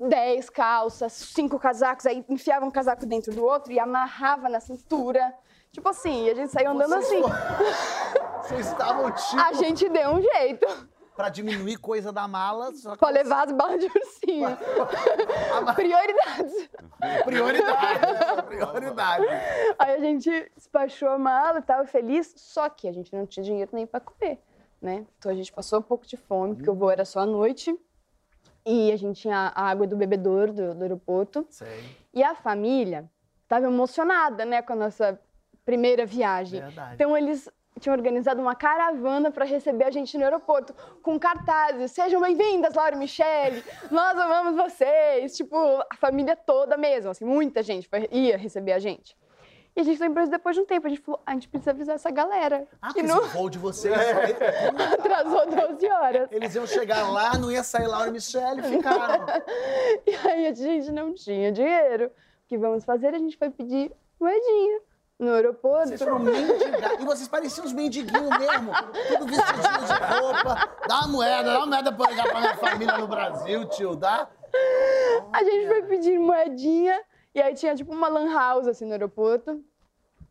10 0.00 0.50
calças, 0.50 1.12
5 1.12 1.58
casacos. 1.58 2.06
Aí 2.06 2.24
enfiava 2.28 2.64
um 2.64 2.70
casaco 2.70 3.04
dentro 3.06 3.34
do 3.34 3.44
outro 3.44 3.72
e 3.72 3.78
amarrava 3.78 4.48
na 4.48 4.60
cintura. 4.60 5.34
Tipo 5.70 5.90
assim, 5.90 6.26
e 6.26 6.30
a 6.30 6.34
gente 6.34 6.50
saiu 6.50 6.70
andando 6.70 6.94
assim. 6.94 7.20
Vocês 8.42 8.66
estavam 8.66 9.10
tipo 9.10 9.40
A 9.40 9.52
gente 9.52 9.88
deu 9.88 10.10
um 10.10 10.22
jeito 10.22 10.66
pra 11.18 11.28
diminuir 11.30 11.78
coisa 11.78 12.12
da 12.12 12.28
mala, 12.28 12.72
só 12.74 12.92
que 12.92 12.98
pra 12.98 13.08
levar 13.08 13.46
as 13.46 13.52
balas 13.52 13.80
de 13.80 13.86
ursinho. 13.86 14.56
Prioridades. 15.74 16.70
prioridade, 17.24 18.00
né? 18.00 18.42
prioridade. 18.46 19.26
Aí 19.76 19.96
a 19.96 19.98
gente 19.98 20.30
despachou 20.54 21.08
a 21.08 21.18
mala, 21.18 21.60
tava 21.60 21.84
feliz, 21.84 22.32
só 22.36 22.68
que 22.68 22.86
a 22.86 22.92
gente 22.92 23.12
não 23.12 23.26
tinha 23.26 23.42
dinheiro 23.42 23.68
nem 23.72 23.84
pra 23.84 23.98
comer, 23.98 24.38
né? 24.80 25.04
Então 25.18 25.32
a 25.32 25.34
gente 25.34 25.52
passou 25.52 25.80
um 25.80 25.82
pouco 25.82 26.06
de 26.06 26.16
fome, 26.16 26.54
porque 26.54 26.70
o 26.70 26.74
voo 26.74 26.88
era 26.88 27.04
só 27.04 27.18
à 27.18 27.26
noite. 27.26 27.76
E 28.64 28.92
a 28.92 28.96
gente 28.96 29.22
tinha 29.22 29.52
a 29.56 29.62
água 29.70 29.88
do 29.88 29.96
bebedouro 29.96 30.52
do, 30.52 30.72
do 30.72 30.82
aeroporto. 30.82 31.44
Sei. 31.50 31.96
E 32.14 32.22
a 32.22 32.36
família 32.36 33.10
estava 33.42 33.66
emocionada, 33.66 34.44
né, 34.44 34.62
com 34.62 34.72
a 34.72 34.76
nossa 34.76 35.20
primeira 35.64 36.06
viagem. 36.06 36.60
Verdade. 36.60 36.94
Então 36.94 37.16
eles 37.16 37.50
tinham 37.78 37.94
organizado 37.94 38.40
uma 38.40 38.54
caravana 38.54 39.30
para 39.30 39.44
receber 39.44 39.84
a 39.84 39.90
gente 39.90 40.16
no 40.18 40.24
aeroporto, 40.24 40.74
com 41.02 41.18
cartazes: 41.18 41.92
"Sejam 41.92 42.20
bem-vindas, 42.20 42.74
Laura 42.74 42.94
e 42.94 42.98
Michele. 42.98 43.62
Nós 43.90 44.18
amamos 44.18 44.56
vocês". 44.56 45.36
Tipo, 45.36 45.56
a 45.90 45.96
família 45.96 46.34
toda 46.36 46.76
mesmo, 46.76 47.10
assim, 47.10 47.24
muita 47.24 47.62
gente 47.62 47.88
foi- 47.88 48.08
ia 48.10 48.36
receber 48.36 48.72
a 48.72 48.78
gente. 48.78 49.16
E 49.76 49.80
a 49.80 49.84
gente 49.84 50.00
lembrou 50.00 50.24
isso 50.24 50.32
depois 50.32 50.56
de 50.56 50.62
um 50.62 50.66
tempo. 50.66 50.86
A 50.86 50.90
gente 50.90 51.02
falou: 51.02 51.20
"A 51.24 51.32
gente 51.34 51.48
precisa 51.48 51.70
avisar 51.70 51.94
essa 51.94 52.10
galera 52.10 52.66
Ah, 52.82 52.92
que 52.92 53.00
não 53.02 53.20
esse 53.20 53.28
voo 53.36 53.48
de 53.48 53.58
vocês, 53.58 53.94
atrasou 54.92 55.46
12 55.46 55.86
horas". 55.88 56.28
eles 56.32 56.54
iam 56.54 56.66
chegar 56.66 57.08
lá, 57.10 57.38
não 57.38 57.50
ia 57.50 57.62
sair 57.62 57.86
Laura 57.86 58.08
e 58.08 58.12
Michelle, 58.12 58.62
ficaram. 58.62 59.24
E 60.06 60.14
aí 60.28 60.46
a 60.48 60.52
gente 60.54 60.90
não 60.90 61.14
tinha 61.14 61.52
dinheiro. 61.52 62.06
O 62.06 62.48
que 62.48 62.58
vamos 62.58 62.84
fazer? 62.84 63.14
A 63.14 63.18
gente 63.18 63.36
foi 63.36 63.50
pedir 63.50 63.92
moedinha 64.18 64.80
no 65.18 65.32
aeroporto. 65.32 65.88
Vocês 65.88 66.00
foram 66.00 66.20
mendigar. 66.20 67.00
E 67.00 67.04
vocês 67.04 67.28
pareciam 67.28 67.66
uns 67.66 67.72
mendiguinhos 67.72 68.38
mesmo. 68.38 68.72
Tudo 69.08 69.26
vestidinho 69.26 69.86
de 69.86 70.20
roupa. 70.20 70.68
Dá 70.86 70.98
uma 71.00 71.08
moeda, 71.08 71.52
dá 71.52 71.58
uma 71.58 71.66
moeda 71.66 71.92
pra 71.92 72.10
ligar 72.10 72.28
pra 72.28 72.40
minha 72.40 72.56
família 72.56 72.98
no 72.98 73.08
Brasil, 73.08 73.64
tio, 73.66 73.96
dá? 73.96 74.28
A 75.32 75.44
gente 75.44 75.66
foi 75.66 75.82
pedir 75.82 76.18
moedinha 76.18 77.00
e 77.34 77.42
aí 77.42 77.54
tinha 77.54 77.74
tipo 77.74 77.92
uma 77.92 78.08
lan 78.08 78.32
house 78.32 78.68
assim 78.68 78.84
no 78.84 78.92
aeroporto. 78.92 79.62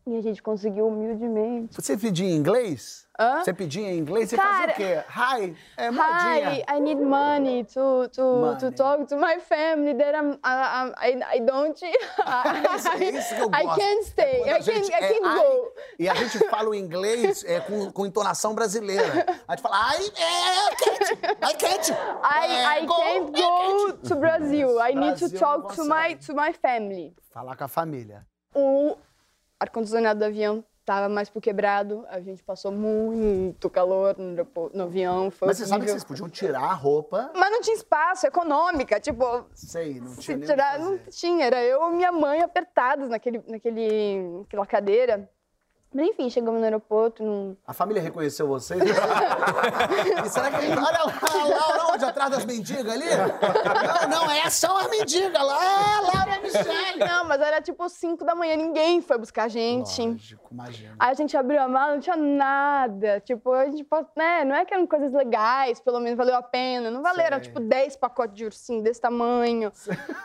E 0.08 0.16
a 0.16 0.22
gente 0.22 0.42
conseguiu 0.42 0.88
humildemente. 0.88 1.74
Você 1.74 1.94
pedia 1.94 2.26
em 2.26 2.34
inglês? 2.34 3.06
Hã? 3.20 3.44
Você 3.44 3.52
pedia 3.52 3.86
em 3.90 3.98
inglês? 3.98 4.30
Você 4.30 4.36
Cara- 4.36 4.68
fazia 4.72 4.72
o 4.72 4.76
quê? 4.76 5.04
Hi, 5.10 5.56
é 5.76 5.90
Hi. 5.90 6.64
I 6.76 6.80
need 6.80 7.02
money 7.02 7.64
to, 7.64 8.08
to, 8.14 8.22
Money. 8.22 8.58
to 8.60 8.72
talk 8.72 9.04
to 9.06 9.16
my 9.18 9.38
family 9.40 9.92
that 9.98 10.16
I'm, 10.16 10.38
I, 10.42 10.92
I, 10.96 11.22
I 11.36 11.40
don't. 11.40 11.76
I, 11.84 12.74
Isso, 12.76 12.88
é 12.88 13.10
isso 13.10 13.34
que 13.34 13.40
eu 13.42 13.50
I 13.52 13.64
gosto. 13.64 13.80
can't 13.80 14.04
stay. 14.06 14.42
A 14.44 14.58
I 14.58 14.62
can't, 14.62 14.64
gente 14.64 14.90
I 14.90 14.94
é 14.94 15.08
can't 15.08 15.20
ai, 15.26 15.38
go. 15.38 15.72
E 15.98 16.08
a 16.08 16.14
gente 16.14 16.38
fala 16.48 16.70
o 16.70 16.74
inglês 16.74 17.44
é, 17.44 17.60
com, 17.60 17.92
com 17.92 18.06
entonação 18.06 18.54
brasileira. 18.54 19.26
A 19.46 19.56
gente 19.56 19.62
fala, 19.62 19.76
ai, 19.90 20.04
é, 20.16 20.72
I 20.72 20.76
can't, 20.76 21.12
I 21.42 21.56
can't. 21.58 21.92
I, 21.92 22.46
é, 22.46 22.82
I 22.82 22.86
go, 22.86 22.94
can't 22.96 23.38
I 23.38 23.42
go 23.42 23.86
can't. 23.88 24.08
to 24.08 24.16
Brazil. 24.16 24.80
I 24.80 24.94
need 24.94 25.18
to 25.18 25.28
talk 25.38 25.74
to 25.74 25.84
my, 25.84 26.14
to 26.24 26.34
my 26.34 26.54
family. 26.54 27.14
Falar 27.30 27.56
com 27.56 27.64
a 27.64 27.68
família. 27.68 28.24
O 28.54 28.96
ar-condicionado 29.60 30.18
do 30.18 30.24
avião 30.24 30.64
tava 30.88 31.06
mais 31.06 31.28
pro 31.28 31.38
quebrado. 31.38 32.06
A 32.08 32.18
gente 32.18 32.42
passou 32.42 32.72
muito 32.72 33.68
calor 33.68 34.16
no, 34.16 34.46
no 34.72 34.84
avião. 34.84 35.30
Foi 35.30 35.48
Mas 35.48 35.58
você 35.58 35.66
sabe 35.66 35.84
que 35.84 35.90
horrível. 35.90 36.00
vocês 36.00 36.04
podiam 36.04 36.30
tirar 36.30 36.62
a 36.64 36.72
roupa. 36.72 37.30
Mas 37.34 37.50
não 37.50 37.60
tinha 37.60 37.76
espaço, 37.76 38.26
econômica. 38.26 38.98
Tipo, 38.98 39.44
Sei, 39.52 40.00
não 40.00 40.16
tinha 40.16 40.38
tirar, 40.38 40.78
não 40.78 40.96
tinha. 41.10 41.44
Era 41.44 41.62
eu 41.62 41.92
e 41.92 41.96
minha 41.96 42.10
mãe 42.10 42.40
apertadas 42.40 43.10
naquele, 43.10 43.42
naquele, 43.46 44.38
naquela 44.38 44.64
cadeira. 44.64 45.30
Mas 45.92 46.08
enfim, 46.08 46.30
chegamos 46.30 46.58
no 46.58 46.64
aeroporto. 46.64 47.22
Não... 47.22 47.56
A 47.66 47.74
família 47.74 48.02
reconheceu 48.02 48.48
vocês? 48.48 48.80
e 48.82 50.28
será 50.28 50.50
que 50.50 50.56
a 50.56 50.60
gente... 50.60 50.78
Olha 50.78 51.04
lá, 51.04 51.77
onde? 52.02 52.10
Atrás 52.10 52.30
das 52.30 52.44
mendigas 52.44 52.92
ali? 52.92 53.04
Não, 54.08 54.08
não, 54.26 54.30
essas 54.30 54.54
são 54.54 54.76
as 54.76 54.88
mendigas 54.90 55.42
lá. 55.42 55.58
Ah, 55.60 56.00
Laura 56.14 56.40
Michelle. 56.40 56.98
Não, 56.98 57.24
mas 57.26 57.40
era 57.40 57.60
tipo 57.60 57.88
5 57.88 58.24
da 58.24 58.34
manhã, 58.34 58.56
ninguém 58.56 59.00
foi 59.00 59.18
buscar 59.18 59.44
a 59.44 59.48
gente. 59.48 60.00
Lógico, 60.02 60.48
imagina. 60.50 60.94
Aí 60.98 61.10
a 61.10 61.14
gente 61.14 61.36
abriu 61.36 61.60
a 61.60 61.68
mala, 61.68 61.92
não 61.94 62.00
tinha 62.00 62.16
nada. 62.16 63.20
Tipo, 63.20 63.52
a 63.52 63.66
gente, 63.66 63.84
pode- 63.84 64.08
né, 64.16 64.44
não 64.44 64.54
é 64.54 64.64
que 64.64 64.72
eram 64.74 64.86
coisas 64.86 65.12
legais, 65.12 65.80
pelo 65.80 66.00
menos 66.00 66.16
valeu 66.16 66.34
a 66.36 66.42
pena. 66.42 66.90
Não 66.90 67.02
valeu, 67.02 67.24
eram 67.24 67.38
Sei. 67.38 67.46
tipo 67.48 67.60
10 67.60 67.96
pacotes 67.96 68.34
de 68.36 68.44
ursinho 68.44 68.82
desse 68.82 69.00
tamanho, 69.00 69.72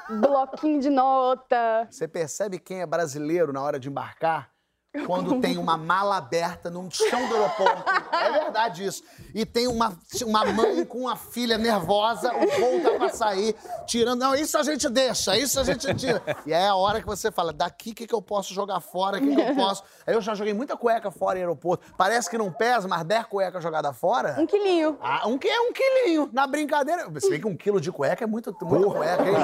bloquinho 0.09 0.79
de 0.79 0.89
nota. 0.89 1.87
Você 1.89 2.07
percebe 2.07 2.59
quem 2.59 2.81
é 2.81 2.85
brasileiro 2.85 3.51
na 3.53 3.61
hora 3.61 3.79
de 3.79 3.89
embarcar 3.89 4.49
quando 5.07 5.39
tem 5.41 5.57
uma 5.57 5.75
mala 5.75 6.17
aberta 6.17 6.69
no 6.69 6.87
chão 6.91 7.27
do 7.27 7.35
aeroporto. 7.35 7.83
É 8.11 8.31
verdade 8.31 8.85
isso. 8.85 9.03
E 9.33 9.45
tem 9.45 9.67
uma, 9.67 9.97
uma 10.25 10.45
mãe 10.45 10.85
com 10.85 10.99
uma 10.99 11.15
filha 11.15 11.57
nervosa, 11.57 12.31
o 12.33 12.47
voo 12.47 12.81
tá 12.81 12.91
pra 12.97 13.09
sair, 13.09 13.55
tirando. 13.87 14.19
Não, 14.19 14.35
isso 14.35 14.57
a 14.57 14.63
gente 14.63 14.87
deixa, 14.89 15.35
isso 15.37 15.59
a 15.59 15.63
gente 15.63 15.93
tira. 15.95 16.21
E 16.45 16.53
é 16.53 16.67
a 16.67 16.75
hora 16.75 16.99
que 16.99 17.07
você 17.07 17.31
fala, 17.31 17.51
daqui 17.51 17.91
o 17.91 17.95
que, 17.95 18.05
que 18.05 18.13
eu 18.13 18.21
posso 18.21 18.53
jogar 18.53 18.79
fora, 18.79 19.17
o 19.17 19.21
que, 19.21 19.35
que 19.35 19.41
eu 19.41 19.55
posso. 19.55 19.83
Aí 20.05 20.13
eu 20.13 20.21
já 20.21 20.35
joguei 20.35 20.53
muita 20.53 20.77
cueca 20.77 21.09
fora 21.09 21.37
em 21.39 21.41
aeroporto. 21.41 21.83
Parece 21.97 22.29
que 22.29 22.37
não 22.37 22.51
pesa, 22.51 22.87
mas 22.87 23.03
10 23.03 23.25
cueca 23.25 23.59
jogada 23.59 23.91
fora. 23.93 24.35
Um 24.39 24.45
quilinho. 24.45 24.97
Ah, 25.01 25.27
um 25.27 25.37
que 25.37 25.47
é 25.47 25.59
um 25.59 25.73
quilinho. 25.73 26.29
Na 26.31 26.45
brincadeira. 26.45 27.09
Você 27.09 27.29
vê 27.29 27.39
que 27.39 27.47
um 27.47 27.57
quilo 27.57 27.81
de 27.81 27.91
cueca 27.91 28.23
é 28.23 28.27
muito, 28.27 28.55
muita 28.61 28.89
cueca, 28.91 29.23
hein? 29.23 29.35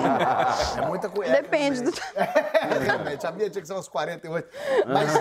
É 0.77 0.85
muita 0.85 1.09
cueca. 1.09 1.41
Depende 1.41 1.81
do. 1.81 1.89
É, 2.19 2.77
realmente, 2.79 3.25
a 3.25 3.31
minha 3.31 3.49
tinha 3.49 3.61
que 3.61 3.67
ser 3.67 3.73
uns 3.73 3.87
48. 3.87 4.47
Mas, 4.87 5.11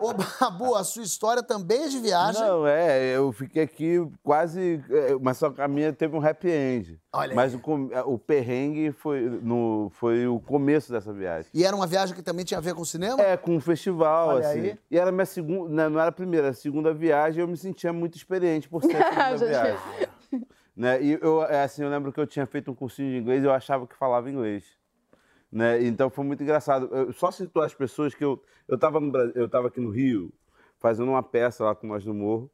ô 0.00 0.12
Babu, 0.12 0.74
a 0.74 0.84
sua 0.84 1.02
história 1.02 1.42
também 1.42 1.84
é 1.84 1.88
de 1.88 1.98
viagem. 1.98 2.40
Não, 2.40 2.66
é, 2.66 3.16
eu 3.16 3.32
fiquei 3.32 3.62
aqui 3.62 4.06
quase. 4.22 4.82
é, 4.90 5.16
Mas 5.20 5.36
só 5.38 5.50
que 5.50 5.60
a 5.60 5.68
minha 5.68 5.92
teve 5.92 6.16
um 6.16 6.26
happy 6.26 6.48
end. 6.50 7.00
Olha. 7.12 7.34
Mas 7.34 7.54
o, 7.54 7.58
com- 7.58 7.88
o 8.06 8.18
perrengue 8.18 8.92
foi, 8.92 9.20
no, 9.20 9.90
foi 9.94 10.26
o 10.26 10.38
começo 10.40 10.92
dessa 10.92 11.12
viagem. 11.12 11.50
E 11.54 11.64
era 11.64 11.74
uma 11.74 11.86
viagem 11.86 12.14
que 12.14 12.22
também 12.22 12.44
tinha 12.44 12.58
a 12.58 12.60
ver 12.60 12.74
com 12.74 12.84
cinema? 12.84 13.20
É, 13.22 13.36
com 13.36 13.56
um 13.56 13.60
festival, 13.60 14.28
Olha 14.28 14.48
assim. 14.48 14.60
aí. 14.60 14.78
E 14.90 14.98
era 14.98 15.10
minha 15.12 15.26
segunda. 15.26 15.68
Não, 15.70 15.90
não 15.90 16.00
era 16.00 16.08
a 16.10 16.12
primeira, 16.12 16.46
era 16.48 16.50
a 16.52 16.54
segunda 16.56 16.92
viagem 16.92 17.40
eu 17.40 17.48
me 17.48 17.56
sentia 17.56 17.92
muito 17.92 18.16
experiente 18.16 18.68
por 18.68 18.82
ser 18.82 18.96
a 18.96 19.12
segunda 19.38 19.46
viagem. 19.46 19.78
Né? 20.76 21.02
E 21.02 21.18
eu, 21.22 21.42
é, 21.44 21.62
assim, 21.62 21.82
eu 21.82 21.88
lembro 21.88 22.12
que 22.12 22.20
eu 22.20 22.26
tinha 22.26 22.44
feito 22.44 22.70
um 22.70 22.74
cursinho 22.74 23.10
de 23.10 23.16
inglês 23.18 23.42
e 23.42 23.46
eu 23.46 23.52
achava 23.52 23.86
que 23.86 23.96
falava 23.96 24.28
inglês. 24.30 24.64
Né? 25.56 25.86
Então 25.86 26.10
foi 26.10 26.22
muito 26.22 26.42
engraçado. 26.42 26.86
Eu 26.94 27.14
só 27.14 27.30
situar 27.30 27.64
as 27.64 27.74
pessoas 27.74 28.14
que 28.14 28.22
eu 28.22 28.42
eu 28.68 28.74
estava 28.74 29.00
no 29.00 29.10
Brasil, 29.10 29.32
eu 29.34 29.46
estava 29.46 29.68
aqui 29.68 29.80
no 29.80 29.88
Rio 29.88 30.30
fazendo 30.78 31.08
uma 31.08 31.22
peça 31.22 31.64
lá 31.64 31.74
com 31.74 31.86
nós 31.86 32.04
no 32.04 32.12
Morro 32.12 32.50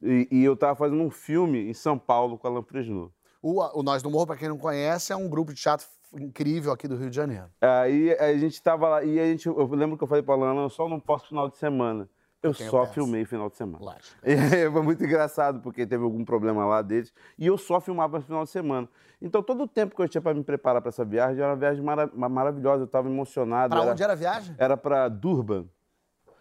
e, 0.00 0.28
e 0.30 0.44
eu 0.44 0.52
estava 0.52 0.76
fazendo 0.76 1.02
um 1.02 1.10
filme 1.10 1.68
em 1.68 1.74
São 1.74 1.98
Paulo 1.98 2.38
com 2.38 2.46
a 2.46 2.50
Alan 2.50 2.62
Fresno. 2.62 3.12
O, 3.42 3.60
o 3.76 3.82
Nós 3.82 4.00
do 4.00 4.08
Morro, 4.08 4.28
pra 4.28 4.36
quem 4.36 4.48
não 4.48 4.58
conhece, 4.58 5.12
é 5.12 5.16
um 5.16 5.28
grupo 5.28 5.52
de 5.52 5.60
teatro 5.60 5.88
incrível 6.14 6.70
aqui 6.70 6.86
do 6.86 6.96
Rio 6.96 7.10
de 7.10 7.16
Janeiro. 7.16 7.46
Aí 7.60 8.12
a 8.12 8.32
gente 8.34 8.52
estava 8.52 8.88
lá 8.88 9.02
e 9.02 9.18
a 9.18 9.24
gente, 9.24 9.46
eu 9.46 9.66
lembro 9.66 9.98
que 9.98 10.04
eu 10.04 10.08
falei 10.08 10.22
para 10.22 10.34
Alan, 10.34 10.62
eu 10.62 10.70
só 10.70 10.88
não 10.88 11.00
posso 11.00 11.26
final 11.26 11.48
de 11.48 11.56
semana. 11.56 12.08
Eu 12.42 12.54
só 12.54 12.86
filmei 12.86 13.24
final 13.24 13.50
de 13.50 13.56
semana. 13.56 13.84
Lógico. 13.84 14.16
Aí 14.22 14.34
foi 14.72 14.82
muito 14.82 15.04
engraçado, 15.04 15.60
porque 15.60 15.86
teve 15.86 16.02
algum 16.02 16.24
problema 16.24 16.64
lá 16.64 16.80
deles. 16.80 17.12
E 17.38 17.46
eu 17.46 17.58
só 17.58 17.80
filmava 17.80 18.18
no 18.18 18.24
final 18.24 18.44
de 18.44 18.50
semana. 18.50 18.88
Então, 19.20 19.42
todo 19.42 19.64
o 19.64 19.68
tempo 19.68 19.94
que 19.94 20.00
eu 20.00 20.08
tinha 20.08 20.22
para 20.22 20.32
me 20.32 20.42
preparar 20.42 20.80
para 20.80 20.88
essa 20.88 21.04
viagem, 21.04 21.38
era 21.42 21.50
uma 21.52 21.56
viagem 21.58 21.82
mara- 21.82 22.10
ma- 22.14 22.28
maravilhosa. 22.28 22.82
Eu 22.82 22.86
estava 22.86 23.08
emocionado. 23.08 23.74
Pra 23.74 23.82
era, 23.82 23.92
onde 23.92 24.02
era 24.02 24.12
a 24.14 24.16
viagem? 24.16 24.54
Era 24.58 24.76
para 24.76 25.08
Durban, 25.08 25.66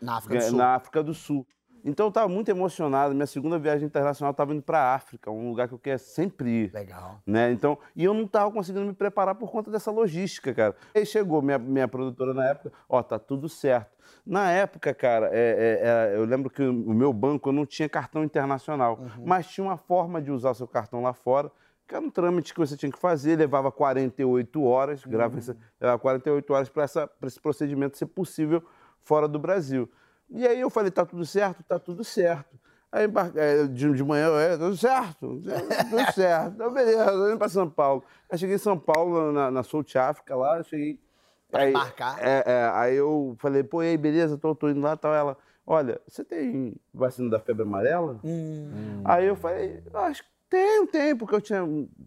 Na 0.01 0.17
África 0.17 0.35
do 0.37 0.41
é, 0.43 0.47
Sul. 0.49 0.57
na 0.57 0.75
África 0.75 1.03
do 1.03 1.13
Sul. 1.13 1.47
Então, 1.83 2.05
eu 2.05 2.09
estava 2.09 2.27
muito 2.27 2.49
emocionado. 2.49 3.13
Minha 3.13 3.25
segunda 3.27 3.57
viagem 3.57 3.85
internacional 3.85 4.31
estava 4.31 4.53
indo 4.53 4.61
para 4.61 4.79
a 4.79 4.95
África, 4.95 5.29
um 5.31 5.49
lugar 5.49 5.67
que 5.67 5.73
eu 5.73 5.79
quero 5.79 5.99
sempre 5.99 6.49
ir. 6.49 6.73
Legal. 6.73 7.21
Né? 7.25 7.51
Então, 7.51 7.77
e 7.95 8.03
eu 8.03 8.13
não 8.13 8.23
estava 8.23 8.51
conseguindo 8.51 8.85
me 8.85 8.93
preparar 8.93 9.35
por 9.35 9.51
conta 9.51 9.71
dessa 9.71 9.91
logística, 9.91 10.53
cara. 10.53 10.75
Aí 10.93 11.05
chegou 11.05 11.41
minha, 11.41 11.57
minha 11.57 11.87
produtora 11.87 12.33
na 12.33 12.45
época, 12.49 12.71
ó, 12.87 13.01
tá 13.01 13.17
tudo 13.17 13.47
certo. 13.47 13.97
Na 14.25 14.51
época, 14.51 14.93
cara, 14.93 15.27
é- 15.31 16.09
é- 16.11 16.13
é, 16.13 16.17
eu 16.17 16.25
lembro 16.25 16.49
que 16.49 16.61
o 16.63 16.93
meu 16.93 17.13
banco 17.13 17.49
eu 17.49 17.53
não 17.53 17.65
tinha 17.65 17.87
cartão 17.87 18.23
internacional, 18.23 18.99
mas 19.25 19.47
tinha 19.47 19.63
uma 19.65 19.77
forma 19.77 20.21
de 20.21 20.31
usar 20.31 20.51
o 20.51 20.55
seu 20.55 20.67
cartão 20.67 21.01
lá 21.01 21.13
fora, 21.13 21.51
que 21.87 21.95
era 21.95 22.03
um 22.03 22.09
trâmite 22.09 22.53
que 22.53 22.59
você 22.59 22.75
tinha 22.77 22.91
que 22.91 22.99
fazer, 22.99 23.35
levava 23.37 23.71
48 23.71 24.63
horas, 24.63 25.03
grava 25.05 25.37
essa- 25.37 25.57
levava 25.79 25.97
48 25.99 26.53
horas 26.53 26.69
para 26.69 26.85
esse 27.23 27.39
procedimento 27.39 27.97
ser 27.97 28.05
possível 28.07 28.63
fora 28.99 29.27
do 29.27 29.39
Brasil. 29.39 29.89
E 30.29 30.47
aí 30.47 30.59
eu 30.59 30.69
falei, 30.69 30.91
tá 30.91 31.05
tudo 31.05 31.25
certo? 31.25 31.63
Tá 31.63 31.79
tudo 31.79 32.03
certo. 32.03 32.57
Aí 32.91 33.05
é, 33.35 33.67
de, 33.67 33.93
de 33.93 34.03
manhã, 34.03 34.29
é, 34.39 34.57
tudo 34.57 34.75
certo, 34.75 35.41
tudo 35.89 36.11
certo. 36.13 36.53
Então, 36.55 36.73
beleza, 36.73 37.11
eu 37.11 37.29
indo 37.29 37.37
para 37.37 37.49
São 37.49 37.69
Paulo. 37.69 38.03
Aí 38.29 38.37
cheguei 38.37 38.55
em 38.55 38.59
São 38.59 38.77
Paulo, 38.79 39.31
na, 39.31 39.51
na 39.51 39.63
South 39.63 39.85
África, 39.95 40.35
lá, 40.35 40.57
eu 40.57 40.63
cheguei. 40.63 40.99
Pra 41.51 41.61
aí, 41.63 41.69
embarcar. 41.71 42.17
É, 42.19 42.43
é, 42.45 42.71
aí 42.73 42.95
eu 42.95 43.35
falei, 43.39 43.63
pô, 43.63 43.81
e 43.83 43.87
aí, 43.89 43.97
beleza, 43.97 44.37
tô, 44.37 44.53
tô 44.55 44.69
indo 44.69 44.81
lá 44.81 44.95
tal. 44.95 45.13
Ela, 45.13 45.37
olha, 45.65 45.99
você 46.07 46.23
tem 46.23 46.75
vacina 46.93 47.29
da 47.29 47.39
febre 47.39 47.63
amarela? 47.63 48.19
Aí 49.03 49.25
eu 49.27 49.35
falei, 49.35 49.83
acho 49.93 50.23
que 50.23 50.29
tenho, 50.49 50.87
tenho, 50.87 51.15
porque 51.17 51.35
eu 51.35 51.41
tinha, 51.41 51.61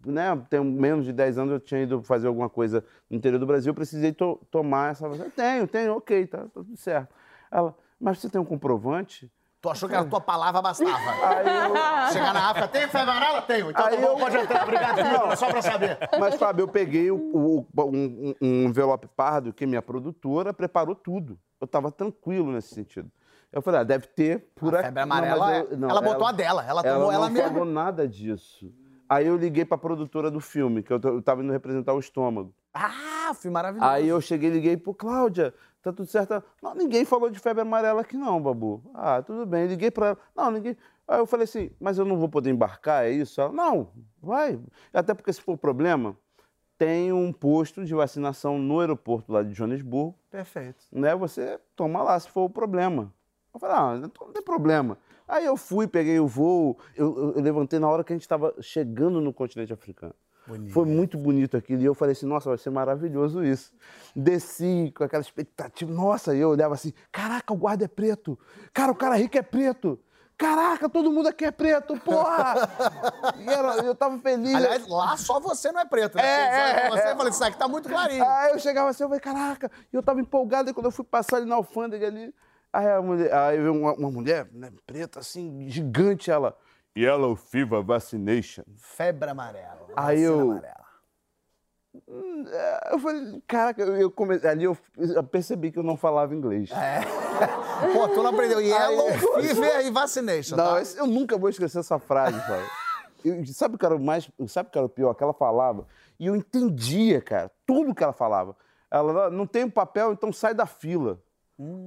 né, 0.04 0.40
tenho 0.50 0.64
menos 0.64 1.04
de 1.04 1.12
10 1.12 1.38
anos, 1.38 1.52
eu 1.52 1.61
tinha 1.61 1.82
ido 1.82 2.02
fazer 2.02 2.26
alguma 2.26 2.48
coisa 2.50 2.85
no 3.08 3.16
interior 3.16 3.38
do 3.38 3.46
Brasil, 3.46 3.70
eu 3.70 3.74
precisei 3.74 4.12
to- 4.12 4.40
tomar 4.50 4.90
essa 4.92 5.08
vacina. 5.08 5.30
Tenho, 5.30 5.66
tenho, 5.68 5.94
ok, 5.96 6.26
tá, 6.26 6.38
tá 6.38 6.48
tudo 6.54 6.76
certo. 6.76 7.14
Ela, 7.50 7.74
mas 8.02 8.18
você 8.18 8.28
tem 8.28 8.40
um 8.40 8.44
comprovante? 8.44 9.30
Tu 9.60 9.70
achou 9.70 9.88
que 9.88 9.94
a 9.94 10.04
tua 10.04 10.20
palavra 10.20 10.60
bastava? 10.60 10.90
Eu, 11.46 12.12
Chegar 12.12 12.34
na 12.34 12.50
África, 12.50 12.66
tem 12.66 12.88
febre 12.88 13.10
amarela? 13.12 13.42
Tenho. 13.42 13.70
Então 13.70 13.86
Aí 13.86 13.94
tá 13.96 14.02
bom, 14.02 14.08
eu- 14.08 14.16
pode 14.18 14.36
entrar. 14.36 14.62
Obrigado, 14.64 14.96
filho, 14.96 15.36
só 15.36 15.46
pra 15.48 15.62
saber. 15.62 15.98
Mas, 16.18 16.34
Fábio, 16.34 16.64
eu 16.64 16.68
peguei 16.68 17.12
o- 17.12 17.16
o- 17.16 17.66
um, 17.86 18.34
um 18.42 18.64
envelope 18.64 19.06
pardo 19.16 19.52
que 19.52 19.64
minha 19.64 19.80
produtora 19.80 20.52
preparou 20.52 20.96
tudo. 20.96 21.38
Eu 21.60 21.66
estava 21.66 21.92
tranquilo 21.92 22.50
nesse 22.50 22.74
sentido. 22.74 23.08
Eu 23.52 23.62
falei, 23.62 23.80
ah, 23.80 23.84
deve 23.84 24.08
ter 24.08 24.48
por 24.56 24.74
A 24.74 24.80
aqui. 24.80 24.86
febre 24.88 25.04
Não, 25.04 25.16
amarela, 25.16 25.54
é- 25.54 25.60
eu- 25.60 25.76
não, 25.78 25.88
ela 25.90 26.00
botou 26.00 26.26
a 26.26 26.32
dela, 26.32 26.64
ela 26.66 26.82
tomou 26.82 27.12
ela 27.12 27.26
não 27.28 27.32
mesma. 27.34 27.50
falou 27.50 27.64
nada 27.64 28.08
disso. 28.08 28.72
Aí 29.08 29.26
eu 29.28 29.36
liguei 29.36 29.64
para 29.64 29.76
a 29.76 29.78
produtora 29.80 30.28
do 30.30 30.40
filme, 30.40 30.82
que 30.82 30.92
eu, 30.92 30.98
eu 31.04 31.22
tava 31.22 31.42
indo 31.42 31.52
representar 31.52 31.92
o 31.92 32.00
estômago. 32.00 32.52
Ah, 32.74 33.32
filme 33.34 33.52
maravilhoso. 33.52 33.88
Aí 33.90 34.08
eu 34.08 34.20
cheguei 34.20 34.48
e 34.50 34.52
liguei, 34.54 34.76
pô, 34.76 34.92
Cláudia, 34.94 35.54
tá 35.83 35.92
tudo 35.92 36.07
certo? 36.07 36.42
Não, 36.62 36.75
ninguém 36.75 37.05
falou 37.05 37.29
de 37.31 37.38
febre 37.38 37.62
amarela 37.62 38.01
aqui 38.03 38.16
não, 38.16 38.40
Babu. 38.40 38.83
Ah, 38.95 39.21
tudo 39.23 39.45
bem. 39.45 39.66
Liguei 39.66 39.90
pra 39.90 40.09
ela. 40.09 40.18
Não, 40.35 40.51
ninguém. 40.51 40.77
Aí 41.07 41.18
eu 41.18 41.27
falei 41.27 41.45
assim, 41.45 41.71
mas 41.81 41.99
eu 41.99 42.05
não 42.05 42.16
vou 42.16 42.29
poder 42.29 42.51
embarcar, 42.51 43.05
é 43.05 43.11
isso? 43.11 43.40
Ela, 43.40 43.53
não, 43.53 43.88
vai. 44.23 44.59
Até 44.92 45.12
porque 45.12 45.33
se 45.33 45.40
for 45.42 45.59
problema, 45.59 46.16
tem 46.79 47.12
um 47.12 47.33
posto 47.33 47.85
de 47.85 47.95
vacinação 47.95 48.59
no 48.59 48.81
aeroporto 48.81 49.33
lá 49.33 49.42
de 49.42 49.53
Joanesburgo, 49.53 50.16
Perfeito. 50.31 50.85
né? 50.90 51.14
Você 51.16 51.59
toma 51.77 52.03
lá 52.03 52.18
se 52.18 52.31
for 52.31 52.42
o 52.45 52.51
problema. 52.51 53.12
Eu 53.53 53.61
falei, 53.61 53.77
ah, 53.77 53.97
não 53.99 54.09
tem 54.33 54.42
problema. 54.42 54.97
Aí 55.29 55.45
eu 55.45 55.57
fui, 55.57 55.87
peguei 55.87 56.18
o 56.18 56.27
voo, 56.27 56.79
eu, 56.97 57.16
eu- 57.16 57.33
eu 57.37 57.42
levantei 57.42 57.79
na 57.79 57.88
hora 57.88 58.03
que 58.03 58.12
a 58.12 58.16
gente 58.16 58.23
estava 58.23 58.55
chegando 58.61 59.21
no 59.21 59.33
continente 59.33 59.73
africano. 59.73 60.14
Foi 60.70 60.85
muito 60.85 61.16
bonito 61.16 61.57
aquilo. 61.57 61.83
E 61.83 61.85
eu 61.85 61.94
falei 61.94 62.12
assim, 62.12 62.26
nossa, 62.26 62.48
vai 62.48 62.59
ser 62.59 62.70
maravilhoso 62.70 63.44
isso. 63.44 63.72
Desci 64.14 64.92
com 64.96 65.05
aquela 65.05 65.22
expectativa. 65.22 65.92
Nossa, 65.92 66.35
e 66.35 66.40
eu 66.40 66.50
olhava 66.50 66.74
assim, 66.74 66.92
caraca, 67.11 67.52
o 67.52 67.57
guarda 67.57 67.85
é 67.85 67.88
preto. 67.88 68.38
Cara, 68.72 68.92
o 68.92 68.94
cara 68.94 69.16
rico 69.16 69.38
é 69.38 69.42
preto. 69.42 69.98
Caraca, 70.37 70.88
todo 70.88 71.12
mundo 71.12 71.28
aqui 71.28 71.44
é 71.44 71.52
preto, 71.52 71.96
porra! 72.00 72.68
e 73.38 73.48
era- 73.48 73.76
eu 73.85 73.94
tava 73.94 74.18
feliz. 74.18 74.55
Aliás, 74.55 74.88
lá 74.88 75.16
só 75.16 75.38
você 75.38 75.70
não 75.70 75.81
é 75.81 75.85
preto, 75.85 76.16
né? 76.16 76.24
É, 76.24 76.87
é, 76.87 76.90
você 76.90 77.09
é. 77.09 77.14
falou, 77.14 77.28
isso 77.28 77.44
aqui 77.44 77.57
tá 77.57 77.68
muito 77.68 77.88
clarinho. 77.88 78.24
Aí 78.26 78.50
eu 78.50 78.59
chegava 78.59 78.90
assim, 78.90 79.05
eu 79.05 79.09
falei, 79.09 79.20
caraca, 79.20 79.70
e 79.92 79.94
eu 79.94 80.02
tava 80.02 80.20
empolgado, 80.20 80.68
e 80.68 80.74
quando 80.74 80.87
eu 80.87 80.90
fui 80.90 81.05
passar 81.05 81.37
ali 81.37 81.46
na 81.46 81.55
alfândega 81.55 82.09
ali, 82.09 82.35
aí, 82.72 82.88
a 82.88 83.00
mulher, 83.00 83.33
aí 83.33 83.59
veio 83.59 83.72
uma, 83.72 83.92
uma 83.94 84.11
mulher, 84.11 84.48
né, 84.52 84.72
preta, 84.85 85.20
assim, 85.20 85.68
gigante, 85.68 86.28
ela, 86.28 86.57
Yellow 86.96 87.35
Fever 87.37 87.83
Vaccination. 87.83 88.64
Febre 88.76 89.31
amarela. 89.31 89.87
Aí 89.96 90.20
eu- 90.22 90.52
amarela. 90.52 90.83
Eu 92.90 92.98
falei, 92.98 93.42
caraca, 93.46 93.83
eu, 93.83 94.11
comecei, 94.11 94.48
ali 94.48 94.64
eu, 94.64 94.76
eu 94.96 95.22
percebi 95.24 95.70
que 95.70 95.78
eu 95.78 95.83
não 95.83 95.96
falava 95.96 96.35
inglês. 96.35 96.70
Pô, 97.92 98.09
tu 98.09 98.22
não 98.22 98.31
aprendeu 98.31 98.61
Yellow 98.61 99.11
Fever 99.42 99.87
e 99.87 99.90
Vaccination, 99.90 100.57
Não, 100.57 100.64
tá? 100.74 100.81
esse- 100.81 100.98
eu 100.98 101.07
nunca 101.07 101.37
vou 101.37 101.50
esquecer 101.50 101.78
essa 101.81 101.98
frase, 101.98 102.38
cara. 102.40 102.64
Eu- 103.24 103.46
sabe 103.46 103.76
o 103.76 103.78
que 103.78 103.87
era 103.87 103.94
o 103.94 104.00
mais, 104.02 104.28
sabe 104.48 104.68
o 104.68 104.72
que 104.72 104.78
era 104.78 104.85
o 104.87 104.90
pior? 104.90 105.14
Que 105.14 105.22
ela 105.22 105.33
falava 105.33 105.87
e 106.18 106.26
eu 106.26 106.35
entendia, 106.35 107.20
cara, 107.20 107.52
tudo 107.64 107.94
que 107.94 108.02
ela 108.02 108.12
falava. 108.12 108.57
Ela 108.90 109.31
não 109.31 109.46
tem 109.46 109.62
um 109.64 109.70
papel, 109.70 110.12
então 110.12 110.33
sai 110.33 110.52
da 110.55 110.66
fila. 110.66 111.20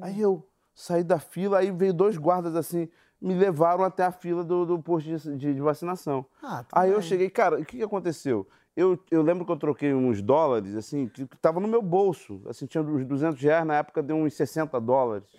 Aí 0.01 0.21
eu 0.21 0.47
saí 0.73 1.03
da 1.03 1.19
fila, 1.19 1.57
aí 1.59 1.71
veio 1.71 1.93
dois 1.93 2.15
guardas 2.15 2.55
assim, 2.55 2.87
me 3.21 3.33
levaram 3.33 3.83
até 3.83 4.03
a 4.03 4.11
fila 4.11 4.43
do, 4.43 4.65
do 4.65 4.79
posto 4.79 5.07
de, 5.07 5.37
de- 5.37 5.53
de 5.53 5.61
vacinação. 5.61 6.25
Ah, 6.43 6.63
aí 6.71 6.89
eu 6.91 6.99
bem. 6.99 7.07
cheguei, 7.07 7.29
cara, 7.29 7.59
o 7.59 7.65
que, 7.65 7.77
que 7.77 7.83
aconteceu? 7.83 8.47
Eu, 8.75 8.99
eu 9.09 9.21
lembro 9.21 9.45
que 9.45 9.51
eu 9.51 9.57
troquei 9.57 9.93
uns 9.93 10.21
dólares, 10.21 10.75
assim, 10.75 11.07
que 11.07 11.25
que 11.25 11.37
tava 11.37 11.59
no 11.61 11.67
meu 11.67 11.81
bolso. 11.81 12.41
Assim, 12.47 12.65
tinha 12.65 12.83
uns 12.83 13.05
200 13.05 13.41
reais, 13.41 13.65
na 13.65 13.75
época 13.77 14.03
deu 14.03 14.17
uns 14.17 14.33
60 14.33 14.79
dólares 14.81 15.29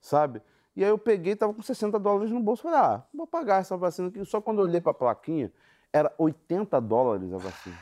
sabe? 0.00 0.40
E 0.76 0.84
aí 0.84 0.90
eu 0.90 0.96
peguei, 0.96 1.34
tava 1.34 1.52
com 1.52 1.60
60 1.60 1.98
dólares 1.98 2.30
no 2.30 2.38
bolso, 2.38 2.62
falei, 2.62 2.78
ah, 2.78 3.02
vou 3.12 3.26
pagar 3.26 3.60
essa 3.60 3.76
vacina 3.76 4.08
aqui. 4.08 4.24
Só 4.24 4.40
quando 4.40 4.60
eu 4.60 4.64
olhei 4.64 4.80
pra 4.80 4.94
plaquinha, 4.94 5.52
era 5.92 6.12
80 6.16 6.80
dólares 6.80 7.32
a 7.32 7.36
vacina. 7.38 7.76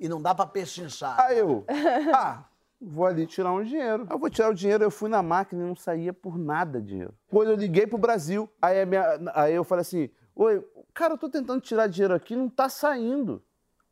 E 0.00 0.08
não 0.08 0.20
dá 0.20 0.34
pra 0.34 0.46
pechinchar. 0.46 1.18
Aí 1.20 1.38
eu, 1.38 1.64
ah, 2.12 2.42
vou 2.80 3.06
ali 3.06 3.26
tirar 3.26 3.52
um 3.52 3.62
dinheiro. 3.62 4.06
Eu 4.10 4.18
vou 4.18 4.30
tirar 4.30 4.50
o 4.50 4.54
dinheiro, 4.54 4.82
eu 4.84 4.90
fui 4.90 5.08
na 5.08 5.22
máquina 5.22 5.62
e 5.62 5.66
não 5.66 5.76
saía 5.76 6.12
por 6.12 6.38
nada 6.38 6.80
dinheiro. 6.80 7.14
Quando 7.28 7.50
eu 7.50 7.56
liguei 7.56 7.86
pro 7.86 7.98
Brasil, 7.98 8.48
aí, 8.60 8.84
minha- 8.86 9.20
aí 9.34 9.54
eu 9.54 9.64
falei 9.64 9.82
assim, 9.82 10.08
oi, 10.34 10.64
cara, 10.94 11.14
eu 11.14 11.18
tô 11.18 11.28
tentando 11.28 11.60
tirar 11.60 11.86
dinheiro 11.86 12.14
aqui, 12.14 12.34
não 12.34 12.48
tá 12.48 12.68
saindo. 12.68 13.42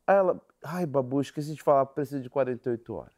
Aí 0.07 0.17
ela, 0.17 0.41
ai, 0.65 0.87
Babu, 0.87 1.21
esqueci 1.21 1.55
de 1.55 1.63
falar, 1.63 1.85
precisa 1.87 2.21
de 2.21 2.31
48 2.31 2.95
horas. 2.95 3.13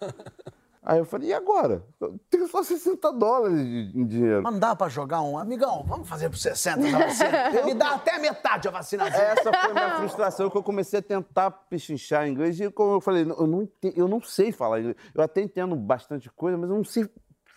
Aí 0.82 0.98
eu 0.98 1.04
falei, 1.04 1.28
e 1.28 1.34
agora? 1.34 1.84
Eu 2.00 2.18
tenho 2.30 2.48
só 2.48 2.62
60 2.62 3.12
dólares 3.12 3.58
de- 3.58 3.92
em 3.94 4.06
dinheiro. 4.06 4.42
Mas 4.42 4.52
não 4.54 4.58
dá 4.60 4.74
pra 4.74 4.88
jogar 4.88 5.20
um. 5.20 5.36
Amigão, 5.38 5.84
vamos 5.86 6.08
fazer 6.08 6.30
por 6.30 6.38
60 6.38 6.86
essa 6.86 6.98
vacina. 6.98 7.30
Me 7.66 7.74
dá 7.74 7.90
até 7.96 8.18
metade 8.18 8.66
a 8.66 8.70
vacina. 8.70 9.06
Essa 9.06 9.52
foi 9.52 9.70
a 9.70 9.74
minha 9.74 9.96
frustração, 9.96 10.48
que 10.48 10.56
eu 10.56 10.62
comecei 10.62 11.00
a 11.00 11.02
tentar 11.02 11.50
pechinchar 11.50 12.26
inglês. 12.26 12.58
E 12.58 12.70
como 12.70 12.94
eu 12.94 13.00
falei, 13.00 13.24
eu 13.24 13.46
não, 13.46 13.68
eu 13.94 14.08
não 14.08 14.22
sei 14.22 14.52
falar 14.52 14.80
inglês. 14.80 14.96
Eu 15.14 15.22
até 15.22 15.42
entendo 15.42 15.76
bastante 15.76 16.30
coisa, 16.30 16.56
mas 16.56 16.70
eu 16.70 16.76
não 16.76 16.84
sei 16.84 17.06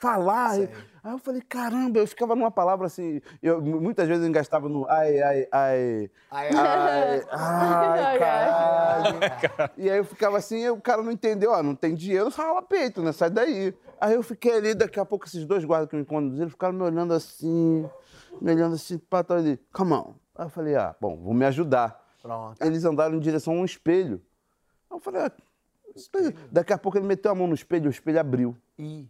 falar. 0.02 0.58
Aí 1.04 1.12
eu 1.12 1.18
falei, 1.18 1.42
caramba, 1.42 2.00
eu 2.00 2.08
ficava 2.08 2.34
numa 2.34 2.50
palavra 2.50 2.88
assim. 2.88 3.22
Eu, 3.42 3.62
muitas 3.62 4.08
vezes 4.08 4.24
eu 4.24 4.30
engastava 4.30 4.70
no 4.70 4.88
ai, 4.90 5.22
ai, 5.22 5.48
ai. 5.52 6.12
Ai, 6.32 6.50
Ai, 6.54 7.22
ai, 7.30 8.20
caralho. 8.20 9.20
E 9.76 9.90
aí 9.90 9.98
eu 9.98 10.06
ficava 10.06 10.38
assim, 10.38 10.66
o 10.70 10.80
cara 10.80 11.04
não 11.04 11.12
entendeu, 11.12 11.52
ó, 11.52 11.62
não 11.62 11.76
tem 11.76 11.94
dinheiro, 11.94 12.30
rala 12.30 12.62
peito, 12.62 13.02
né? 13.02 13.12
Sai 13.12 13.30
daí. 13.30 13.74
Aí 14.00 14.14
eu 14.14 14.24
fiquei 14.24 14.54
ali, 14.54 14.74
daqui 14.74 14.98
a 14.98 15.04
pouco 15.04 15.26
esses 15.26 15.46
dois 15.46 15.66
guardas 15.66 15.90
que 15.90 15.96
me 15.98 16.06
conduziram 16.06 16.50
ficaram 16.50 16.74
me 16.74 16.84
olhando 16.84 17.14
assim, 17.14 17.86
me 18.40 18.52
olhando 18.54 18.76
assim, 18.76 18.98
pra 18.98 19.26
trás 19.26 19.44
ali, 19.44 19.60
come 19.74 19.92
on. 19.94 20.14
Aí 20.36 20.46
eu 20.46 20.50
falei, 20.50 20.76
ah, 20.76 20.96
bom, 21.02 21.18
vou 21.18 21.34
me 21.34 21.46
ajudar. 21.46 22.02
Pronto. 22.22 22.62
Eles 22.62 22.86
andaram 22.86 23.16
em 23.16 23.20
direção 23.20 23.56
a 23.56 23.58
um 23.58 23.66
espelho. 23.66 24.22
Aí 24.90 24.96
eu 24.96 25.02
falei, 25.02 25.24
ah. 25.24 25.32
Daqui 26.50 26.72
a 26.72 26.78
pouco 26.78 26.98
ele 26.98 27.06
meteu 27.06 27.30
a 27.30 27.36
mão 27.36 27.46
no 27.46 27.54
espelho, 27.54 27.88
o 27.88 27.92
espelho 27.92 28.20
abriu. 28.20 28.58
Ih. 28.80 29.08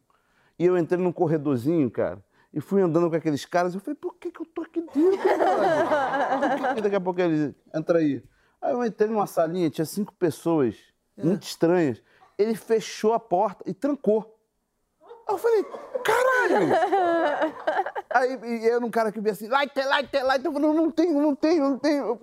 E 0.58 0.66
eu 0.66 0.78
entrei 0.78 1.02
num 1.02 1.12
corredorzinho, 1.12 1.90
cara, 1.90 2.24
e 2.54 2.62
fui 2.62 2.82
andando 2.82 3.10
com 3.10 3.16
aqueles 3.16 3.46
caras. 3.46 3.74
Eu 3.74 3.82
falei, 3.82 3.96
por 3.96 4.16
que, 4.16 4.32
que 4.32 4.42
eu 4.42 4.46
tô 4.46 4.62
aqui 4.62 4.82
dentro, 4.82 5.18
cara? 5.18 6.82
Daqui 6.82 6.96
a 6.96 7.02
pouco 7.02 7.20
eles. 7.20 7.56
Entra 7.74 8.00
aí. 8.00 8.24
Aí 8.62 8.72
eu 8.72 8.86
entrei 8.86 9.10
numa 9.10 9.28
salinha, 9.28 9.70
tinha 9.70 9.86
cinco 9.86 10.14
pessoas, 10.14 10.76
muito 11.18 11.44
estranhas. 11.44 12.02
Ele 12.38 12.56
fechou 12.56 13.14
a 13.14 13.20
porta 13.20 13.64
e 13.68 13.74
trancou. 13.74 14.38
Aí 15.28 15.34
eu 15.34 15.38
falei, 15.38 15.66
caralho! 16.04 16.74
Aí 18.10 18.40
e 18.44 18.68
eu 18.68 18.76
era 18.76 18.86
um 18.86 18.92
cara 18.92 19.12
que 19.12 19.20
via 19.20 19.32
assim, 19.32 19.48
light, 19.48 19.76
light, 19.76 20.14
light. 20.22 20.46
Eu 20.46 20.54
falei, 20.54 20.68
não, 20.68 20.74
não 20.74 20.92
tenho, 20.92 21.20
não 21.22 21.36
tenho, 21.36 21.70
não 21.70 21.80
tenho. 21.80 22.20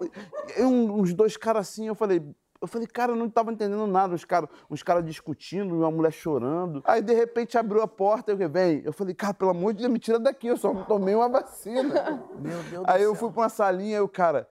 Eu 0.57 0.69
uns 0.69 1.13
dois 1.13 1.37
caras 1.37 1.69
assim, 1.69 1.89
eu 1.89 1.95
falei, 1.95 2.23
eu 2.61 2.69
falei, 2.69 2.87
cara, 2.87 3.13
eu 3.13 3.17
não 3.17 3.29
tava 3.31 3.53
entendendo 3.53 3.87
nada. 3.87 4.15
Uns 4.15 4.25
caras 4.25 4.49
uns 4.71 4.83
cara 4.83 5.03
discutindo, 5.03 5.75
uma 5.75 5.91
mulher 5.91 6.13
chorando. 6.13 6.83
Aí, 6.85 7.01
de 7.01 7.15
repente, 7.15 7.57
abriu 7.57 7.81
a 7.83 7.89
porta, 7.89 8.33
eu 8.33 8.37
falei, 8.37 8.49
vem. 8.49 8.83
Eu 8.85 8.93
falei, 8.93 9.15
cara, 9.15 9.33
pelo 9.35 9.51
amor 9.51 9.73
de 9.73 9.81
Deus, 9.81 9.93
me 9.93 9.99
tira 9.99 10.19
daqui, 10.19 10.49
eu 10.49 10.57
só 10.57 10.73
não 10.75 10.85
tomei 10.85 11.15
uma 11.15 11.29
vacina. 11.29 12.23
Meu 12.39 12.63
Deus 12.65 12.85
Aí 12.87 12.99
do 12.99 13.05
eu 13.05 13.11
céu. 13.13 13.15
fui 13.21 13.31
pra 13.33 13.43
uma 13.43 13.49
salinha, 13.49 13.97
aí 13.99 14.03
o 14.03 14.09
cara. 14.09 14.49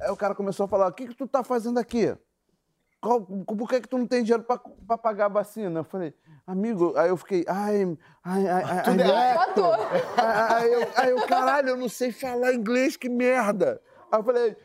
Aí 0.00 0.10
o 0.10 0.16
cara 0.16 0.34
começou 0.34 0.64
a 0.64 0.68
falar: 0.68 0.88
o 0.88 0.92
que, 0.92 1.06
que 1.08 1.14
tu 1.14 1.26
tá 1.28 1.44
fazendo 1.44 1.78
aqui? 1.78 2.16
Qual- 3.00 3.20
por 3.20 3.68
que, 3.68 3.80
que 3.80 3.88
tu 3.88 3.98
não 3.98 4.06
tem 4.06 4.22
dinheiro 4.22 4.44
pra, 4.44 4.58
pra 4.86 4.96
pagar 4.96 5.26
a 5.26 5.28
vacina? 5.28 5.80
Eu 5.80 5.84
falei, 5.84 6.14
amigo, 6.46 6.94
aí 6.96 7.08
eu 7.08 7.16
fiquei, 7.16 7.44
ai, 7.48 7.96
ai, 8.24 8.46
ai, 8.48 8.62
ai, 8.64 8.82
Tudo 8.84 9.00
errado. 9.00 9.36
Matou. 9.38 9.72
Aí, 9.74 10.64
aí 10.64 10.72
eu, 10.72 10.88
aí 10.96 11.10
eu, 11.10 11.26
caralho, 11.26 11.68
eu 11.70 11.76
não 11.76 11.88
sei 11.88 12.12
falar 12.12 12.54
inglês, 12.54 12.96
que 12.96 13.08
merda. 13.08 13.80
Aí 14.10 14.20
eu 14.20 14.24
falei, 14.24 14.56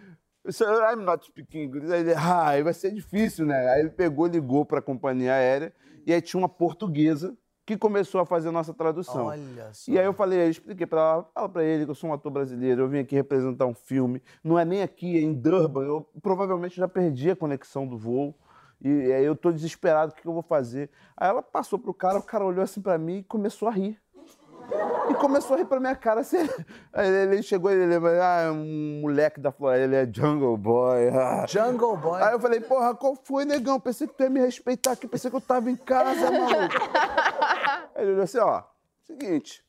"Sir, 0.50 0.68
I'm 0.92 1.04
not 1.04 1.26
speaking 1.26 1.64
English. 1.64 1.92
Aí 1.92 2.02
ele, 2.02 2.14
ah, 2.14 2.62
vai 2.64 2.74
ser 2.74 2.92
difícil, 2.92 3.46
né? 3.46 3.70
Aí 3.70 3.82
ele 3.82 3.90
pegou, 3.90 4.28
ligou 4.28 4.66
pra 4.66 4.82
companhia 4.82 5.34
aérea, 5.34 5.74
e 6.06 6.14
aí 6.14 6.22
tinha 6.22 6.40
uma 6.40 6.50
portuguesa 6.50 7.38
que 7.66 7.78
começou 7.78 8.22
a 8.22 8.26
fazer 8.26 8.48
a 8.48 8.52
nossa 8.52 8.74
tradução. 8.74 9.26
Olha 9.26 9.74
só. 9.74 9.92
E 9.92 10.00
aí 10.00 10.06
eu 10.06 10.14
falei, 10.14 10.40
eu 10.40 10.50
expliquei 10.50 10.88
pra 10.88 11.02
ela, 11.02 11.30
fala 11.34 11.50
pra 11.50 11.64
ele 11.66 11.84
que 11.84 11.92
eu 11.92 11.96
sou 11.96 12.10
um 12.10 12.14
ator 12.14 12.32
brasileiro, 12.32 12.84
eu 12.84 12.88
vim 12.88 13.00
aqui 13.00 13.14
representar 13.14 13.66
um 13.66 13.74
filme, 13.74 14.22
não 14.42 14.58
é 14.58 14.64
nem 14.64 14.82
aqui, 14.82 15.18
é 15.18 15.22
em 15.22 15.34
Durban, 15.34 15.84
eu 15.84 16.10
provavelmente 16.22 16.78
já 16.78 16.88
perdi 16.88 17.30
a 17.30 17.36
conexão 17.36 17.86
do 17.86 17.98
voo, 17.98 18.34
e 18.80 19.12
aí 19.12 19.26
eu 19.26 19.36
tô 19.36 19.52
desesperado, 19.52 20.14
o 20.14 20.16
que 20.16 20.26
eu 20.26 20.32
vou 20.32 20.44
fazer? 20.44 20.90
Aí 21.18 21.28
ela 21.28 21.42
passou 21.42 21.78
pro 21.78 21.94
cara, 21.94 22.20
o 22.20 22.24
cara 22.24 22.46
olhou 22.46 22.64
assim 22.64 22.80
pra 22.80 22.98
mim 22.98 23.18
e 23.18 23.24
começou 23.24 23.68
a 23.68 23.72
rir. 23.72 24.00
E 25.10 25.14
começou 25.16 25.56
a 25.56 25.60
rir 25.60 25.66
pra 25.66 25.80
minha 25.80 25.96
cara. 25.96 26.22
Assim, 26.22 26.38
ele 26.96 27.42
chegou 27.44 27.72
e 27.72 27.76
ele 27.76 27.94
falou, 28.00 28.22
ah, 28.22 28.42
é 28.42 28.52
um 28.52 29.00
moleque 29.02 29.40
da 29.40 29.52
Floresta, 29.52 29.84
ele 29.86 29.96
é 29.96 30.08
Jungle 30.12 30.58
Boy. 30.58 31.10
ah." 31.10 31.46
Jungle 31.48 31.98
Boy. 31.98 32.22
Aí 32.22 32.34
eu 32.34 32.40
falei, 32.40 32.60
porra, 32.60 32.96
qual 32.96 33.16
foi, 33.16 33.46
negão? 33.46 33.80
Pensei 33.80 34.08
que 34.08 34.14
tu 34.14 34.24
ia 34.24 34.30
me 34.30 34.40
respeitar 34.40 34.92
aqui, 34.92 35.08
pensei 35.08 35.30
que 35.30 35.38
eu 35.38 35.42
tava 35.42 35.70
em 35.70 35.76
casa, 35.76 36.30
maluco. 36.32 36.76
Aí 37.96 38.04
ele 38.04 38.12
olhou 38.12 38.24
assim, 38.24 38.40
ó, 38.40 38.64
seguinte, 39.06 39.64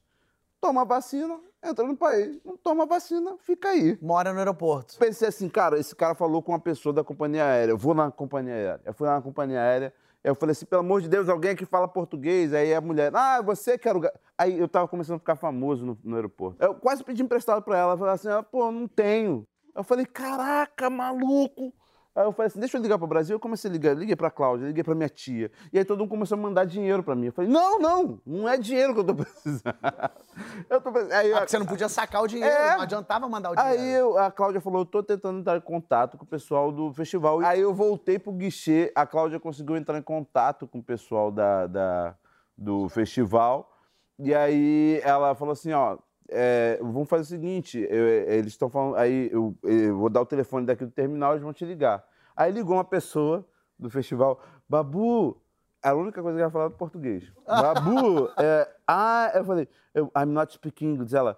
toma 0.61 0.85
vacina, 0.85 1.39
entra 1.65 1.87
no 1.87 1.97
país. 1.97 2.39
Não 2.45 2.57
toma 2.57 2.85
vacina, 2.87 3.37
fica 3.41 3.69
aí. 3.69 3.99
Mora 4.03 4.33
no 4.33 4.39
aeroporto. 4.39 4.99
Pensei 4.99 5.29
assim, 5.29 5.49
cara, 5.49 5.79
esse 5.79 5.95
cara 5.95 6.15
falou 6.15 6.43
com 6.43 6.53
uma 6.53 6.61
pessoa 6.61 6.93
da 6.93 7.05
companhia 7.05 7.45
aérea, 7.45 7.73
eu 7.73 7.79
vou 7.79 7.95
na 7.95 8.11
companhia 8.11 8.55
aérea. 8.55 8.81
Eu 8.85 8.93
fui 8.95 9.07
lá 9.07 9.15
na 9.15 9.23
companhia 9.23 9.61
aérea, 9.61 9.93
eu 10.25 10.35
falei 10.35 10.53
assim, 10.53 10.67
pelo 10.67 10.81
amor 10.81 11.01
de 11.01 11.09
Deus, 11.09 11.29
alguém 11.29 11.55
que 11.55 11.65
fala 11.65 11.87
português. 11.87 12.53
Aí 12.53 12.75
a 12.75 12.81
mulher, 12.81 13.15
ah, 13.15 13.41
você 13.41 13.79
quer 13.79 13.95
o... 13.95 14.01
ga-" 14.01 14.13
Aí 14.37 14.59
eu 14.59 14.69
tava 14.69 14.89
começando 14.89 15.17
a 15.17 15.21
ficar 15.21 15.37
famoso 15.37 15.87
no, 15.87 15.99
no 16.03 16.17
aeroporto. 16.17 16.63
Eu 16.63 16.75
quase 16.75 17.05
pedi 17.05 17.23
emprestado 17.23 17.63
pra 17.63 17.79
ela, 17.79 17.97
falei 17.97 18.15
assim, 18.15 18.29
ah, 18.29 18.43
pô, 18.43 18.71
não 18.71 18.89
tenho. 18.89 19.47
Eu 19.75 19.85
falei, 19.85 20.05
caraca, 20.05 20.91
maluco. 20.91 21.73
Aí 22.19 22.25
eu 22.25 22.33
falei 22.33 22.49
assim, 22.49 22.59
deixa 22.59 22.77
eu 22.77 22.83
ligar 22.83 22.99
pro 22.99 23.07
Brasil. 23.07 23.37
Eu 23.37 23.41
comecei 23.41 23.71
a 23.71 23.73
ligar, 23.73 23.97
liguei 23.97 24.17
pra 24.17 24.29
Cláudia, 24.29 24.67
liguei 24.67 24.83
pra 24.83 24.93
minha 24.95 25.09
tia. 25.09 25.53
E 25.73 25.79
aí 25.79 25.85
todo 25.85 26.01
mundo 26.01 26.09
começou 26.11 26.37
a 26.37 26.41
mandar 26.41 26.65
dinheiro 26.65 27.01
pra 27.03 27.15
mim. 27.15 27.27
Eu 27.27 27.33
falei, 27.33 27.49
não, 27.49 27.79
não, 27.79 28.21
não 28.27 28.49
é 28.49 28.59
dinheiro 28.59 28.93
que 28.93 28.99
eu 29.01 29.05
tô 29.05 29.15
precisando. 29.15 29.63
eu 30.69 30.81
tô 30.81 30.91
precisando. 30.91 31.13
Aí, 31.17 31.33
Ah, 31.33 31.47
você 31.47 31.59
não 31.61 31.67
podia 31.67 31.89
sacar 31.89 32.23
o 32.23 32.27
dinheiro, 32.27 32.53
É. 32.53 32.75
não 32.75 32.83
adiantava 32.83 33.29
mandar 33.29 33.53
o 33.53 33.55
dinheiro. 33.55 33.81
Aí 33.81 33.93
eu- 33.93 34.19
a 34.19 34.31
Cláudia 34.33 34.61
falou, 34.61 34.81
eu 34.81 34.87
tô 34.87 35.01
tentando 35.03 35.39
entrar 35.39 35.57
em 35.57 35.61
contato 35.61 36.19
com 36.19 36.25
o 36.25 36.27
pessoal 36.27 36.73
do 36.73 36.93
festival. 36.93 37.39
Aí 37.41 37.61
eu 37.61 37.73
voltei 37.73 38.19
pro 38.19 38.33
guichê, 38.33 38.91
a 38.97 39.07
Cláudia 39.07 39.39
conseguiu 39.39 39.77
entrar 39.77 39.97
em 39.97 40.03
contato 40.03 40.67
com 40.67 40.79
o 40.79 40.83
pessoal 40.83 41.31
da, 41.31 41.69
da- 41.69 42.15
do 42.57 42.89
festival. 42.89 43.73
E 44.19 44.35
aí 44.35 45.01
ela 45.05 45.37
falou 45.37 45.53
assim, 45.53 45.73
ó, 45.73 45.97
é, 46.29 46.79
vamos 46.83 47.09
fazer 47.09 47.23
o 47.23 47.27
seguinte, 47.27 47.79
eu- 47.89 48.07
eles 48.29 48.49
estão 48.53 48.69
falando, 48.69 48.97
aí 48.97 49.31
eu, 49.33 49.55
eu 49.63 49.97
vou 49.97 50.11
dar 50.11 50.21
o 50.21 50.27
telefone 50.27 50.67
daqui 50.67 50.85
do 50.85 50.91
terminal, 50.91 51.31
eles 51.33 51.43
vão 51.45 51.53
te 51.53 51.65
ligar. 51.65 52.05
Aí 52.39 52.53
ligou 52.53 52.77
uma 52.77 52.85
pessoa 52.85 53.45
do 53.77 53.91
festival, 53.91 54.41
Babu, 54.69 55.37
a 55.83 55.93
única 55.93 56.23
coisa 56.23 56.39
que 56.39 56.43
ela 56.43 56.51
falava 56.53 56.71
era 56.71 56.79
português. 56.79 57.33
Babu, 57.45 58.31
é, 58.37 58.71
ah, 58.87 59.33
eu 59.35 59.45
falei, 59.45 59.69
eu, 59.93 60.09
I'm 60.17 60.27
not 60.27 60.53
speaking 60.53 60.95
English. 60.95 61.17
Ela, 61.17 61.37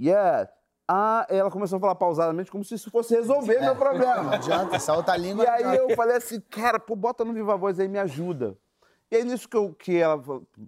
yeah. 0.00 0.50
Ah, 0.88 1.24
ela 1.30 1.52
começou 1.52 1.76
a 1.76 1.80
falar 1.80 1.94
pausadamente, 1.94 2.50
como 2.50 2.64
se 2.64 2.74
isso 2.74 2.90
fosse 2.90 3.14
resolver 3.14 3.60
meu 3.60 3.74
Não 3.74 3.76
problema. 3.76 4.34
adianta, 4.34 4.74
essa 4.74 4.92
outra 4.92 5.16
língua. 5.16 5.44
E 5.44 5.62
não 5.62 5.70
aí 5.70 5.76
eu 5.76 5.94
falei 5.94 6.16
assim, 6.16 6.40
cara, 6.40 6.80
pô, 6.80 6.96
bota 6.96 7.24
no 7.24 7.32
Viva 7.32 7.56
Voz 7.56 7.78
aí, 7.78 7.86
me 7.86 8.00
ajuda. 8.00 8.58
E 9.08 9.16
aí 9.16 9.24
nisso 9.24 9.48
que, 9.48 9.56
eu, 9.56 9.72
que 9.72 9.96
ela 9.96 10.20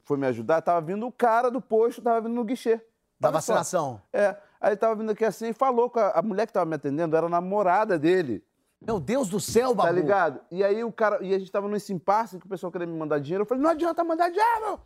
foi 0.04 0.16
me 0.16 0.28
ajudar, 0.28 0.62
tava 0.62 0.80
vindo 0.80 1.04
o 1.04 1.10
cara 1.10 1.50
do 1.50 1.60
posto, 1.60 2.00
tava 2.00 2.20
vindo 2.20 2.34
no 2.34 2.44
guichê. 2.44 2.80
Da 3.18 3.30
Olha 3.30 3.40
só. 3.40 3.54
vacinação. 3.54 4.00
É, 4.12 4.36
aí 4.60 4.70
ele 4.70 4.76
tava 4.76 4.94
vindo 4.94 5.10
aqui 5.10 5.24
assim 5.24 5.48
e 5.48 5.52
falou 5.52 5.90
com 5.90 5.98
a, 5.98 6.10
a 6.10 6.22
mulher 6.22 6.46
que 6.46 6.52
tava 6.52 6.66
me 6.66 6.76
atendendo, 6.76 7.16
era 7.16 7.26
a 7.26 7.28
namorada 7.28 7.98
dele. 7.98 8.44
Meu 8.80 9.00
Deus 9.00 9.28
do 9.28 9.40
céu, 9.40 9.74
Babu. 9.74 9.88
Tá 9.88 9.92
ligado? 9.92 10.40
E 10.50 10.62
aí 10.62 10.84
o 10.84 10.92
cara. 10.92 11.22
E 11.24 11.34
a 11.34 11.38
gente 11.38 11.50
tava 11.50 11.68
nesse 11.68 11.92
impasse 11.92 12.38
que 12.38 12.46
o 12.46 12.48
pessoal 12.48 12.70
queria 12.70 12.86
me 12.86 12.96
mandar 12.96 13.18
dinheiro. 13.18 13.42
Eu 13.42 13.46
falei, 13.46 13.62
não 13.62 13.70
adianta 13.70 14.04
mandar 14.04 14.28
dinheiro! 14.30 14.80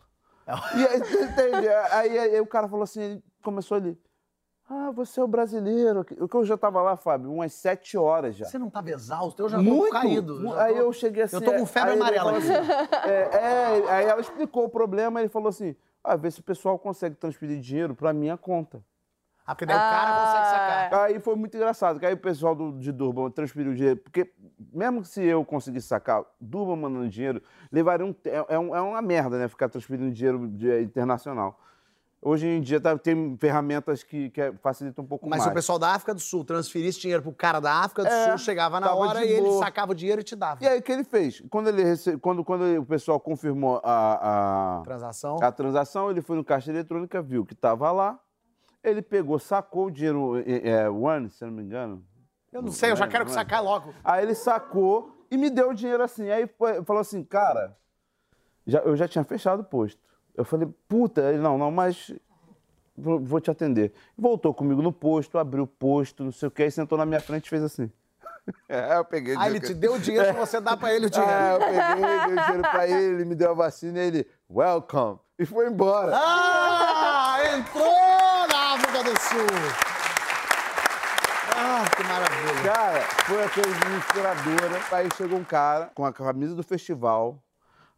e 0.77 0.87
aí, 0.87 0.99
você 0.99 1.25
entende? 1.25 1.69
Aí, 1.93 2.19
aí 2.19 2.41
o 2.41 2.47
cara 2.47 2.69
falou 2.69 2.85
assim, 2.85 3.03
ele 3.03 3.25
começou 3.43 3.77
ali. 3.77 3.99
Ah, 4.71 4.91
você 4.91 5.19
é 5.19 5.25
o 5.25 5.27
brasileiro. 5.29 6.01
O 6.21 6.29
que 6.29 6.35
eu 6.37 6.45
já 6.45 6.57
tava 6.57 6.83
lá, 6.83 6.95
Fábio, 6.97 7.33
umas 7.33 7.53
sete 7.55 7.97
horas 7.97 8.37
já. 8.37 8.45
Você 8.45 8.59
não 8.59 8.69
tava 8.69 8.91
exausto? 8.91 9.43
Eu 9.43 9.49
já 9.49 9.63
tô 9.63 9.89
caído. 9.91 10.43
já 10.43 10.63
Aí 10.63 10.75
tô- 10.75 10.81
eu 10.81 10.93
cheguei 10.93 11.23
assim. 11.23 11.37
Eu 11.37 11.43
tô 11.43 11.53
com 11.55 11.65
febre 11.67 11.93
aí 11.93 11.97
amarela 11.99 12.37
aqui. 12.37 12.53
assim, 12.53 12.71
é, 13.09 13.21
é, 13.35 13.91
aí 13.91 14.07
ela 14.07 14.21
explicou 14.21 14.65
o 14.65 14.69
problema, 14.69 15.21
ele 15.21 15.29
falou 15.31 15.49
assim: 15.49 15.75
ah, 16.05 16.17
vê 16.17 16.31
se 16.31 16.41
o 16.41 16.43
pessoal 16.43 16.79
consegue 16.79 17.17
transferir 17.17 17.59
dinheiro 17.61 17.95
pra 17.95 18.13
minha 18.13 18.37
conta. 18.37 18.83
Ah, 19.51 19.55
porque 19.55 19.65
daí 19.65 19.77
o 19.77 19.79
cara 19.81 20.11
consegue 20.27 20.45
sacar. 20.91 21.01
Aí 21.07 21.19
foi 21.21 21.35
muito 21.35 21.57
engraçado, 21.57 21.99
que 21.99 22.05
aí 22.05 22.13
o 22.13 22.19
pessoal 22.19 22.55
do, 22.55 22.73
de 22.79 22.93
Durban 22.93 23.31
transferiu 23.31 23.73
dinheiro, 23.75 23.97
porque 23.97 24.31
mesmo 24.75 25.01
que 25.01 25.09
se 25.09 25.25
eu 25.25 25.43
conseguisse 25.43 25.87
sacar, 25.87 26.23
Durban 26.39 26.77
mandando 26.77 27.09
dinheiro, 27.09 27.43
levaria 27.73 28.05
um, 28.05 28.15
é, 28.27 28.45
é 28.55 28.59
um- 28.59 28.77
é 28.77 28.81
uma 28.83 29.01
merda, 29.01 29.39
né, 29.39 29.49
ficar 29.49 29.71
transferindo 29.71 30.11
dinheiro 30.11 30.47
de- 30.49 30.83
internacional. 30.83 31.59
Hoje 32.21 32.47
em 32.47 32.61
dia 32.61 32.79
tá- 32.81 32.99
tem 32.99 33.39
ferramentas 33.39 34.03
que, 34.03 34.29
que 34.31 34.53
facilitam 34.61 35.03
um 35.05 35.07
pouco 35.09 35.25
Mas 35.27 35.39
mais. 35.39 35.43
se 35.45 35.49
o 35.51 35.55
pessoal 35.55 35.79
da 35.79 35.95
África 35.95 36.13
do 36.13 36.21
Sul 36.21 36.45
transferisse 36.45 37.01
dinheiro 37.01 37.23
pro 37.23 37.33
cara 37.33 37.59
da 37.61 37.73
África 37.73 38.03
do 38.03 38.09
É, 38.09 38.29
Sul, 38.29 38.39
chegava 38.39 38.79
na 38.81 38.93
hora 38.93 39.25
e 39.25 39.31
ele 39.33 39.51
sacava 39.53 39.93
o 39.93 39.95
dinheiro 39.95 40.21
e 40.21 40.25
te 40.25 40.35
dava. 40.37 40.63
E 40.63 40.67
aí 40.69 40.81
o 40.81 40.83
que 40.83 40.93
ele 40.93 41.05
fez? 41.05 41.41
Quando, 41.49 41.69
ele 41.69 41.83
rece... 41.85 42.19
quando, 42.19 42.45
quando 42.45 42.65
o 42.83 42.85
pessoal 42.85 43.19
confirmou 43.21 43.81
a, 43.85 44.79
a, 44.81 44.83
Transação. 44.83 45.39
a 45.41 45.53
transação, 45.53 46.11
ele 46.11 46.21
foi 46.21 46.37
no 46.37 46.45
caixa 46.45 46.71
eletrônica, 46.73 47.23
viu 47.23 47.47
que 47.47 47.55
estava 47.55 47.91
lá, 47.93 48.19
ele 48.83 49.03
pegou, 49.03 49.39
sacou 49.39 49.87
o 49.87 49.91
dinheiro, 49.91 50.37
é, 50.47 50.69
é, 50.69 50.91
one, 50.91 51.29
se 51.31 51.45
eu 51.45 51.49
não 51.49 51.57
me 51.57 51.63
engano. 51.63 52.05
Eu 52.53 52.63
não 52.63 52.73
sei, 52.73 52.91
eu 52.93 52.97
já 52.97 53.05
é, 53.05 53.09
quero 53.09 53.25
que 53.25 53.31
é. 53.31 53.35
sacar 53.35 53.63
logo. 53.63 53.93
Aí 54.03 54.23
ele 54.25 54.35
sacou 54.35 55.27
e 55.31 55.37
me 55.37 55.51
deu 55.51 55.71
o 55.71 55.75
dinheiro 55.75 56.03
assim. 56.03 56.31
Aí 56.31 56.47
foi- 56.47 56.83
falou 56.85 57.01
assim, 57.01 57.23
cara, 57.23 57.77
já- 58.67 58.81
eu 58.81 58.97
já 58.97 59.07
tinha 59.07 59.25
fechado 59.25 59.61
o 59.61 59.65
posto. 59.65 60.01
Eu 60.35 60.45
falei, 60.45 60.69
puta, 60.89 61.21
ele, 61.23 61.39
não, 61.39 61.59
não, 61.59 61.71
mas 61.71 62.13
vou, 62.97 63.21
vou 63.21 63.41
te 63.41 63.51
atender. 63.51 63.93
Voltou 64.17 64.55
comigo 64.55 64.81
no 64.81 64.93
posto, 64.93 65.37
abriu 65.39 65.65
o 65.65 65.67
posto, 65.67 66.25
não 66.25 66.33
sei 66.33 66.49
o 66.49 66.51
que, 66.51 66.63
aí 66.63 66.71
sentou 66.71 66.97
na 66.97 67.05
minha 67.05 67.21
frente 67.21 67.47
e 67.47 67.51
fez 67.51 67.63
assim. 67.63 67.91
É, 68.67 68.97
eu 68.97 69.05
peguei 69.05 69.37
Ah, 69.37 69.47
ele 69.47 69.61
te 69.61 69.75
deu 69.75 69.93
o 69.93 69.99
dinheiro 69.99 70.33
pra 70.33 70.47
você 70.47 70.59
dar 70.59 70.75
pra 70.75 70.95
ele 70.95 71.05
o 71.05 71.11
dinheiro. 71.11 71.31
É, 71.37 71.55
eu 71.55 71.59
peguei, 71.59 72.07
dei 72.07 72.33
o 72.33 72.45
dinheiro 72.47 72.63
pra 72.63 72.87
ele, 72.89 73.15
ele 73.17 73.25
me 73.27 73.35
deu 73.35 73.51
a 73.51 73.55
vacina 73.55 73.99
e 73.99 74.07
ele, 74.07 74.27
welcome, 74.51 75.19
e 75.39 75.45
foi 75.45 75.69
embora. 75.69 76.13
Ah, 76.17 77.37
entrou 77.59 78.08
Sul. 79.29 79.47
Ah, 81.55 81.85
que 81.95 82.03
maravilha. 82.03 82.73
Cara, 82.73 83.01
foi 83.27 83.45
a 83.45 83.51
coisa 83.51 83.71
inspiradora. 83.99 84.81
Aí 84.91 85.09
chegou 85.15 85.39
um 85.39 85.45
cara 85.45 85.91
com 85.95 86.07
a 86.07 86.13
camisa 86.13 86.55
do 86.55 86.63
festival. 86.63 87.43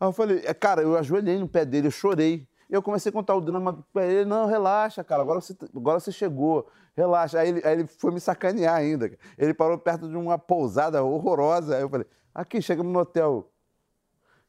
Aí 0.01 0.09
eu 0.09 0.12
falei, 0.12 0.43
é, 0.45 0.53
cara, 0.53 0.83
eu 0.83 0.97
ajoelhei 0.97 1.38
no 1.38 1.47
pé 1.47 1.64
dele, 1.64 1.87
eu 1.87 1.93
chorei. 1.93 2.49
E 2.69 2.75
eu 2.75 2.83
comecei 2.83 3.11
a 3.11 3.12
contar 3.12 3.37
o 3.37 3.40
drama 3.40 3.85
pra 3.93 4.05
ele. 4.07 4.25
Não, 4.25 4.47
relaxa, 4.47 5.05
cara, 5.05 5.23
agora 5.23 5.40
você, 5.40 5.55
agora 5.77 6.01
você 6.01 6.11
chegou. 6.11 6.69
Relaxa. 6.97 7.38
Aí 7.38 7.51
ele, 7.51 7.62
aí 7.64 7.75
ele 7.75 7.87
foi 7.87 8.11
me 8.11 8.19
sacanear 8.19 8.75
ainda. 8.75 9.16
Ele 9.38 9.55
parou 9.55 9.79
perto 9.79 10.09
de 10.09 10.16
uma 10.16 10.37
pousada 10.37 11.01
horrorosa. 11.05 11.77
Aí 11.77 11.83
eu 11.83 11.88
falei, 11.88 12.07
aqui, 12.35 12.61
chegamos 12.61 12.93
no 12.93 12.99
hotel. 12.99 13.49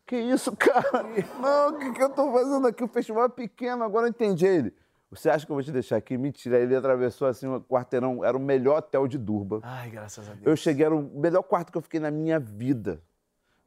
Que 0.07 0.17
isso, 0.17 0.55
cara? 0.57 1.05
Não, 1.39 1.69
o 1.69 1.77
que, 1.77 1.91
que 1.91 2.01
eu 2.01 2.09
tô 2.09 2.31
fazendo 2.31 2.65
aqui? 2.65 2.83
O 2.83 2.87
festival 2.87 3.25
é 3.25 3.29
pequeno, 3.29 3.83
agora 3.83 4.07
eu 4.07 4.09
entendi 4.09 4.47
ele. 4.47 4.73
Você 5.11 5.29
acha 5.29 5.45
que 5.45 5.51
eu 5.51 5.55
vou 5.55 5.63
te 5.63 5.71
deixar 5.71 5.97
aqui? 5.97 6.17
Mentira. 6.17 6.57
Ele 6.57 6.73
atravessou 6.73 7.27
assim 7.27 7.45
um 7.45 7.59
quarteirão, 7.59 8.23
era 8.23 8.35
o 8.35 8.39
melhor 8.39 8.77
hotel 8.77 9.07
de 9.07 9.17
Durba. 9.17 9.59
Ai, 9.61 9.89
graças 9.89 10.29
a 10.29 10.33
Deus. 10.33 10.45
Eu 10.45 10.55
cheguei, 10.55 10.85
era 10.85 10.95
o 10.95 11.01
melhor 11.01 11.43
quarto 11.43 11.69
que 11.69 11.77
eu 11.77 11.81
fiquei 11.81 11.99
na 11.99 12.09
minha 12.09 12.39
vida, 12.39 13.01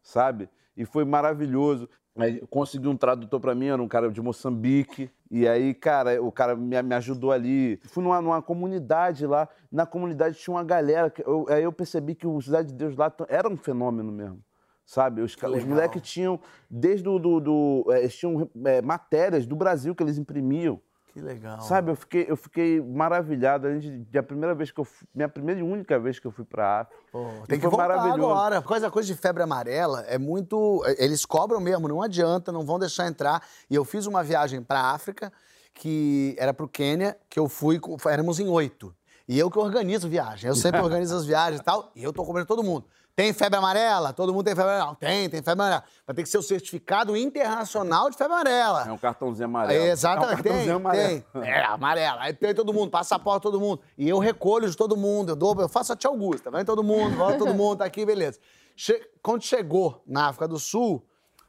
sabe? 0.03 0.49
E 0.75 0.87
foi 0.87 1.05
maravilhoso. 1.05 1.89
Aí 2.17 2.39
eu 2.41 2.47
consegui 2.47 2.89
um 2.89 2.97
tradutor 2.97 3.41
para 3.41 3.55
mim, 3.55 3.67
era 3.67 3.83
um 3.83 3.89
cara 3.89 4.11
de 4.11 4.23
Moçambique. 4.23 5.11
E 5.31 5.47
aí, 5.47 5.75
cara, 5.75 6.23
o 6.23 6.33
cara 6.33 6.57
me, 6.57 6.81
me 6.81 6.95
ajudou 6.95 7.31
ali. 7.31 7.79
Fui 7.85 8.03
numa, 8.03 8.23
numa, 8.23 8.41
comunidade 8.41 9.27
lá. 9.27 9.49
Na 9.71 9.85
comunidade 9.85 10.39
tinha 10.39 10.55
uma 10.55 10.65
galera. 10.65 11.11
Que 11.11 11.23
eu, 11.23 11.45
aí 11.49 11.65
eu 11.65 11.73
percebi 11.73 12.15
que 12.15 12.27
o 12.27 12.41
Cidade 12.41 12.69
de 12.69 12.75
Deus 12.75 12.97
lá 12.97 13.13
era 13.29 13.49
um 13.49 13.57
fenômeno 13.57 14.11
mesmo. 14.11 14.43
Sabe? 14.87 15.23
Os, 15.23 15.37
os 15.37 15.65
moleques 15.65 16.01
tinham, 16.03 16.41
desde 16.71 17.09
o 17.09 17.19
do. 17.19 17.41
do 17.41 17.87
é, 17.91 18.01
eles 18.01 18.17
tinham 18.17 18.49
é, 18.65 18.81
matérias 18.81 19.45
do 19.45 19.57
Brasil 19.57 19.95
que 19.95 20.03
eles 20.03 20.17
imprimiam. 20.17 20.81
Que 21.15 21.21
legal. 21.21 21.61
Sabe, 21.61 21.93
eu 21.93 21.95
fiquei, 21.95 22.27
eu 22.29 22.37
fiquei 22.37 22.81
maravilhado. 22.81 23.69
A 23.69 23.79
gente, 23.79 24.19
a 24.19 24.23
primeira 24.23 24.53
vez 24.53 24.73
que 24.73 24.81
eu 24.81 24.85
fui, 24.85 25.07
minha 25.15 25.29
primeira 25.29 25.61
e 25.61 25.63
única 25.63 25.97
vez 25.97 26.19
que 26.19 26.27
eu 26.27 26.33
fui 26.33 26.45
pra 26.45 26.81
África. 26.81 27.01
Tem 27.47 27.61
que 27.61 27.69
voltar 27.69 27.89
agora. 27.93 28.61
Coisa, 28.61 28.91
coisa 28.91 29.07
de 29.07 29.15
febre 29.15 29.41
amarela 29.41 30.01
é 30.09 30.19
muito. 30.19 30.83
Eles 30.99 31.25
cobram 31.25 31.61
mesmo, 31.61 31.87
não 31.87 32.03
adianta, 32.03 32.51
não 32.51 32.67
vão 32.67 32.81
deixar 32.81 33.07
entrar. 33.07 33.41
E 33.71 33.77
eu 33.77 33.85
fiz 33.85 34.07
uma 34.07 34.25
viagem 34.25 34.61
pra 34.61 34.91
África, 34.91 35.33
que 35.73 36.35
era 36.37 36.53
pro 36.53 36.67
Quênia, 36.67 37.17
que 37.31 37.39
eu 37.39 37.49
fui, 37.49 37.81
éramos 38.07 38.41
em 38.41 38.49
oito. 38.49 38.93
E 39.27 39.39
eu 39.39 39.51
que 39.51 39.59
organizo 39.59 40.09
viagem. 40.09 40.49
Eu 40.49 40.55
sempre 40.55 40.81
organizo 40.83 41.17
as 41.17 41.25
viagens 41.25 41.61
e 41.61 41.65
tal, 41.65 41.91
e 41.95 42.03
eu 42.03 42.13
tô 42.13 42.25
cobrando 42.25 42.47
todo 42.47 42.63
mundo. 42.63 42.87
Tem 43.17 43.33
febre 43.33 43.57
amarela? 43.57 44.13
Todo 44.13 44.33
mundo 44.35 44.45
tem 44.45 44.57
febre 44.57 44.73
amarela? 44.73 44.97
Tem, 44.97 45.31
tem 45.31 45.41
febre 45.41 45.53
amarela. 45.63 45.85
Vai 46.05 46.17
ter 46.17 46.23
que 46.25 46.29
ser 46.29 46.39
o 46.39 46.43
certificado 46.43 47.17
internacional 47.17 48.11
de 48.11 48.17
febre 48.17 48.35
amarela. 48.35 48.89
É 48.89 48.93
um 48.93 48.99
cartãozinho 48.99 49.45
amarelo. 49.45 49.85
exatamente. 49.85 50.31
É 50.31 50.33
um 50.33 50.35
cartãozinho 50.35 50.65
tem, 50.65 50.75
amarelo. 50.75 51.25
tem. 51.33 51.43
É, 51.43 51.65
amarela. 51.65 52.23
Aí 52.23 52.33
tem 52.33 52.53
todo 52.53 52.73
mundo, 52.73 52.91
passaporte 52.91 53.45
todo 53.45 53.61
mundo. 53.61 53.81
E 53.97 54.09
eu 54.09 54.19
recolho 54.19 54.69
de 54.69 54.77
todo 54.77 54.97
mundo. 54.97 55.31
Eu, 55.31 55.37
dou, 55.37 55.55
eu 55.61 55.69
faço 55.69 55.93
a 55.93 55.97
tia 55.97 56.11
Augusta. 56.11 56.51
Vem 56.51 56.65
todo 56.65 56.83
mundo, 56.83 57.17
volta 57.17 57.39
todo 57.39 57.55
mundo, 57.55 57.79
tá 57.79 57.85
aqui, 57.85 58.05
beleza. 58.05 58.41
Che 58.75 59.09
Quando 59.23 59.43
chegou 59.43 60.03
na 60.05 60.27
África 60.27 60.49
do 60.49 60.59
Sul, 60.59 61.01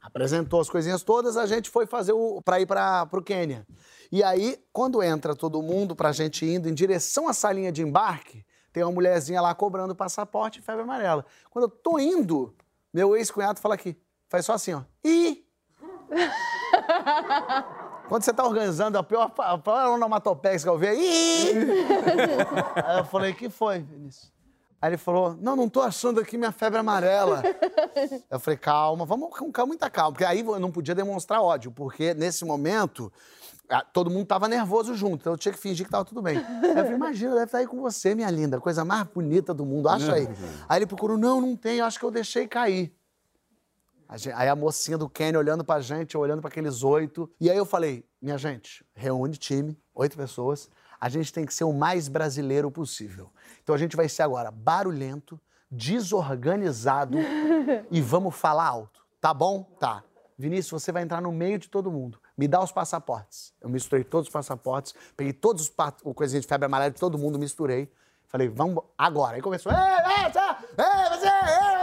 apresentou 0.06 0.60
as 0.60 0.70
coisinhas 0.70 1.02
todas, 1.02 1.36
a 1.36 1.46
gente 1.46 1.68
foi 1.68 1.84
fazer 1.84 2.12
o. 2.12 2.40
pra 2.42 2.60
ir 2.60 2.66
pra, 2.66 3.06
pro 3.06 3.22
Quênia. 3.22 3.66
E 4.10 4.22
aí, 4.22 4.56
quando 4.72 5.02
entra 5.02 5.34
todo 5.34 5.60
mundo 5.60 5.96
pra 5.96 6.12
gente 6.12 6.46
indo 6.46 6.68
em 6.68 6.74
direção 6.74 7.28
à 7.28 7.32
salinha 7.32 7.72
de 7.72 7.82
embarque, 7.82 8.46
tem 8.72 8.84
uma 8.84 8.92
mulherzinha 8.92 9.40
lá 9.40 9.52
cobrando 9.54 9.96
passaporte 9.96 10.60
e 10.60 10.62
febre 10.62 10.82
amarela. 10.82 11.26
Quando 11.50 11.64
eu 11.64 11.68
tô 11.68 11.98
indo, 11.98 12.54
meu 12.94 13.16
ex-cunhado 13.16 13.60
fala 13.60 13.74
aqui, 13.74 13.96
faz 14.28 14.46
só 14.46 14.52
assim, 14.52 14.74
ó. 14.74 14.82
Ih! 15.04 15.44
Quando 18.08 18.22
você 18.22 18.32
tá 18.32 18.44
organizando 18.44 18.96
a 18.96 19.02
pior, 19.02 19.32
a 19.38 19.58
pior 19.58 19.94
onomatopeia 19.94 20.56
que 20.56 20.68
eu 20.68 20.78
vi, 20.78 20.86
Ih! 20.86 21.52
Aí 22.84 22.98
eu 22.98 23.04
falei, 23.06 23.34
que 23.34 23.50
foi, 23.50 23.80
Vinícius? 23.80 24.35
Aí 24.80 24.90
ele 24.90 24.96
falou, 24.96 25.36
não, 25.40 25.56
não 25.56 25.68
tô 25.68 25.80
achando 25.80 26.20
aqui 26.20 26.36
minha 26.36 26.52
febre 26.52 26.78
amarela. 26.78 27.42
eu 28.30 28.38
falei, 28.38 28.58
calma, 28.58 29.06
vamos 29.06 29.30
com 29.36 29.66
muita 29.66 29.88
calma. 29.88 30.12
Porque 30.12 30.24
aí 30.24 30.40
eu 30.40 30.60
não 30.60 30.70
podia 30.70 30.94
demonstrar 30.94 31.40
ódio, 31.40 31.72
porque 31.72 32.12
nesse 32.14 32.44
momento 32.44 33.10
todo 33.92 34.10
mundo 34.10 34.26
tava 34.26 34.48
nervoso 34.48 34.94
junto, 34.94 35.22
então 35.22 35.32
eu 35.32 35.36
tinha 35.36 35.52
que 35.52 35.58
fingir 35.58 35.84
que 35.84 35.90
tava 35.90 36.04
tudo 36.04 36.22
bem. 36.22 36.38
Aí 36.38 36.70
eu 36.70 36.76
falei, 36.76 36.94
imagina, 36.94 37.32
deve 37.32 37.44
estar 37.46 37.58
aí 37.58 37.66
com 37.66 37.80
você, 37.80 38.14
minha 38.14 38.30
linda, 38.30 38.60
coisa 38.60 38.84
mais 38.84 39.06
bonita 39.08 39.52
do 39.52 39.64
mundo, 39.64 39.88
acha 39.88 40.14
aí. 40.14 40.28
Aí 40.68 40.78
ele 40.78 40.86
procurou, 40.86 41.18
não, 41.18 41.40
não 41.40 41.56
tem, 41.56 41.80
acho 41.80 41.98
que 41.98 42.04
eu 42.04 42.10
deixei 42.10 42.46
cair. 42.46 42.94
Aí 44.08 44.48
a 44.48 44.54
mocinha 44.54 44.96
do 44.96 45.08
Kenny 45.08 45.36
olhando 45.36 45.64
pra 45.64 45.80
gente, 45.80 46.16
olhando 46.16 46.40
para 46.40 46.48
aqueles 46.48 46.84
oito. 46.84 47.28
E 47.40 47.50
aí 47.50 47.56
eu 47.56 47.66
falei, 47.66 48.04
minha 48.22 48.38
gente, 48.38 48.84
reúne 48.94 49.36
time, 49.36 49.76
oito 49.94 50.16
pessoas. 50.16 50.70
A 51.00 51.08
gente 51.08 51.32
tem 51.32 51.44
que 51.44 51.54
ser 51.54 51.64
o 51.64 51.72
mais 51.72 52.08
brasileiro 52.08 52.70
possível. 52.70 53.30
Então 53.62 53.74
a 53.74 53.78
gente 53.78 53.96
vai 53.96 54.08
ser 54.08 54.22
agora 54.22 54.50
barulhento, 54.50 55.40
desorganizado 55.70 57.18
e 57.90 58.00
vamos 58.00 58.34
falar 58.34 58.66
alto. 58.66 59.04
Tá 59.20 59.34
bom? 59.34 59.62
Tá. 59.78 60.02
Vinícius, 60.38 60.82
você 60.82 60.92
vai 60.92 61.02
entrar 61.02 61.20
no 61.20 61.32
meio 61.32 61.58
de 61.58 61.68
todo 61.68 61.90
mundo. 61.90 62.20
Me 62.36 62.46
dá 62.46 62.62
os 62.62 62.70
passaportes. 62.70 63.54
Eu 63.60 63.68
misturei 63.68 64.04
todos 64.04 64.28
os 64.28 64.32
passaportes, 64.32 64.94
peguei 65.16 65.32
todos 65.32 65.62
os 65.62 65.68
pa 65.70 65.90
coisinhas 65.90 66.42
de 66.42 66.48
febre 66.48 66.66
amarela 66.66 66.90
de 66.90 67.00
todo 67.00 67.16
mundo, 67.16 67.38
misturei. 67.38 67.90
Falei, 68.28 68.48
vamos 68.48 68.82
agora. 68.98 69.36
Aí 69.36 69.42
começou, 69.42 69.72
ei, 69.72 70.24
ei, 70.24 70.30
tá, 70.30 70.58
ei, 70.76 71.08
você, 71.16 71.28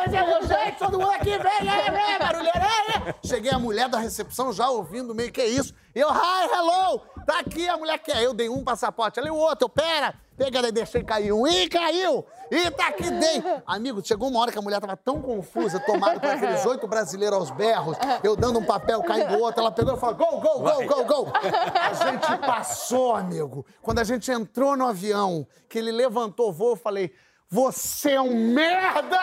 você, 0.05 0.42
todo 0.73 0.99
mundo 0.99 1.11
aqui, 1.11 1.37
vem, 1.37 1.59
ei, 1.61 1.91
vem, 1.91 2.19
barulheira, 2.19 2.59
ei, 2.59 2.95
ei. 3.07 3.13
Cheguei 3.23 3.51
a 3.51 3.59
mulher 3.59 3.89
da 3.89 3.97
recepção 3.97 4.51
já 4.51 4.69
ouvindo 4.69 5.13
meio, 5.13 5.31
que 5.31 5.43
isso? 5.43 5.73
E 5.95 5.99
eu, 5.99 6.09
hi, 6.09 6.49
hello, 6.51 6.99
tá 7.25 7.39
aqui 7.39 7.67
a 7.67 7.77
mulher 7.77 7.97
que 7.99 8.11
é. 8.11 8.25
Eu 8.25 8.33
dei 8.33 8.49
um 8.49 8.63
passaporte, 8.63 9.19
ela 9.19 9.27
e 9.27 9.31
o 9.31 9.35
outro, 9.35 9.65
eu, 9.65 9.69
pera, 9.69 10.13
pega, 10.37 10.71
deixei 10.71 11.03
cair 11.03 11.31
um, 11.31 11.47
ih, 11.47 11.67
caiu, 11.69 12.25
ih, 12.51 12.71
tá 12.71 12.87
aqui, 12.87 13.09
dei. 13.09 13.43
Amigo, 13.65 14.05
chegou 14.05 14.29
uma 14.29 14.39
hora 14.39 14.51
que 14.51 14.57
a 14.57 14.61
mulher 14.61 14.79
tava 14.79 14.97
tão 14.97 15.21
confusa, 15.21 15.79
tomada 15.79 16.19
por 16.19 16.29
aqueles 16.29 16.65
oito 16.65 16.87
brasileiros 16.87 17.37
aos 17.37 17.51
berros, 17.51 17.97
eu 18.23 18.35
dando 18.35 18.59
um 18.59 18.65
papel, 18.65 19.01
caindo 19.03 19.39
outro, 19.39 19.61
ela 19.61 19.71
pegou 19.71 19.95
e 19.95 19.99
falou, 19.99 20.15
go, 20.15 20.39
go, 20.39 20.59
go, 20.59 20.85
go, 20.85 21.05
go. 21.05 21.33
A 21.33 21.93
gente 21.93 22.37
passou, 22.45 23.15
amigo. 23.15 23.65
Quando 23.81 23.99
a 23.99 24.03
gente 24.03 24.31
entrou 24.31 24.75
no 24.75 24.87
avião, 24.87 25.47
que 25.69 25.77
ele 25.77 25.91
levantou 25.91 26.49
o 26.49 26.53
voo, 26.53 26.71
eu 26.71 26.75
falei, 26.75 27.13
você 27.49 28.13
é 28.13 28.21
um 28.21 28.33
merda! 28.33 29.19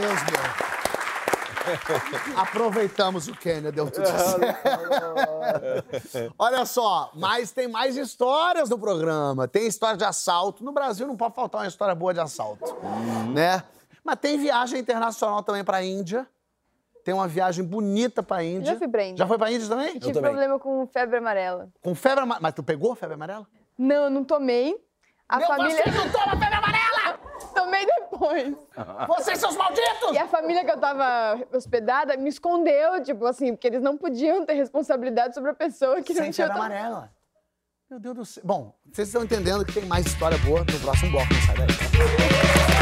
Deus 0.00 0.20
meu. 0.30 0.78
Aproveitamos 2.36 3.26
o 3.26 3.32
Quênia, 3.32 3.72
deu 3.72 3.90
tudo 3.90 4.06
certo. 4.06 4.40
Olha 6.38 6.64
só, 6.64 7.10
mas 7.14 7.50
tem 7.50 7.66
mais 7.66 7.96
histórias 7.96 8.70
no 8.70 8.78
programa. 8.78 9.48
Tem 9.48 9.66
história 9.66 9.96
de 9.96 10.04
assalto. 10.04 10.64
No 10.64 10.72
Brasil 10.72 11.06
não 11.06 11.16
pode 11.16 11.34
faltar 11.34 11.62
uma 11.62 11.66
história 11.66 11.94
boa 11.96 12.14
de 12.14 12.20
assalto, 12.20 12.64
né? 13.34 13.62
Mas 14.04 14.16
tem 14.20 14.38
viagem 14.38 14.78
internacional 14.78 15.42
também 15.42 15.64
pra 15.64 15.82
Índia. 15.82 16.26
Tem 17.04 17.12
uma 17.12 17.26
viagem 17.26 17.64
bonita 17.64 18.22
pra 18.22 18.44
Índia. 18.44 18.72
Já 18.72 18.78
fui 18.78 18.88
pra 18.88 19.02
Índia. 19.02 19.16
Já 19.16 19.26
foi 19.26 19.36
pra 19.36 19.50
Índia 19.50 19.68
também? 19.68 19.94
Eu 19.94 20.00
tive 20.00 20.20
problema 20.20 20.58
com 20.58 20.86
febre 20.86 21.18
amarela. 21.18 21.68
Com 21.82 21.94
febre 21.94 22.22
amarela? 22.22 22.40
Mas 22.42 22.54
tu 22.54 22.62
pegou 22.62 22.94
febre 22.94 23.14
amarela? 23.14 23.46
Não, 23.76 24.04
eu 24.04 24.10
não 24.10 24.24
tomei. 24.24 24.80
A 25.28 25.38
Meu 25.38 25.48
família... 25.48 25.82
você 25.82 25.90
não 25.90 26.08
toma 26.10 26.38
febre 26.38 26.47
depois. 28.18 28.54
Vocês, 29.08 29.38
seus 29.38 29.56
malditos! 29.56 30.12
E 30.12 30.18
a 30.18 30.26
família 30.26 30.64
que 30.64 30.70
eu 30.70 30.78
tava 30.78 31.40
hospedada 31.52 32.16
me 32.16 32.28
escondeu, 32.28 33.02
tipo 33.02 33.24
assim, 33.26 33.52
porque 33.54 33.66
eles 33.66 33.82
não 33.82 33.96
podiam 33.96 34.44
ter 34.44 34.54
responsabilidade 34.54 35.34
sobre 35.34 35.50
a 35.50 35.54
pessoa 35.54 36.02
que 36.02 36.12
Sem 36.14 36.24
não 36.24 36.30
tinha 36.32 36.48
tomado. 36.48 36.66
amarela. 36.72 37.10
Meu 37.90 37.98
Deus 37.98 38.14
do 38.16 38.24
céu. 38.24 38.42
Bom, 38.44 38.74
vocês 38.92 39.08
estão 39.08 39.24
entendendo 39.24 39.64
que 39.64 39.72
tem 39.72 39.86
mais 39.86 40.04
história 40.06 40.36
boa 40.38 40.60
no 40.60 40.80
próximo 40.80 41.10
bloco, 41.10 41.32
não 41.32 41.40
sai 41.40 41.56
daí. 41.56 42.78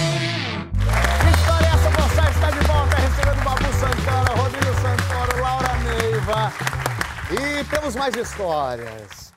Que 0.00 1.30
história 1.40 1.66
é 1.66 1.74
essa? 1.74 1.90
Você 1.90 2.30
está 2.30 2.50
de 2.50 2.66
volta 2.66 2.96
recebendo 2.96 3.44
Babu 3.44 3.72
Santana, 3.74 4.30
Rodrigo 4.42 4.74
Santoro, 4.80 5.42
Laura 5.42 5.72
Neiva. 5.84 6.52
E 7.30 7.64
temos 7.64 7.94
mais 7.96 8.14
histórias. 8.16 9.29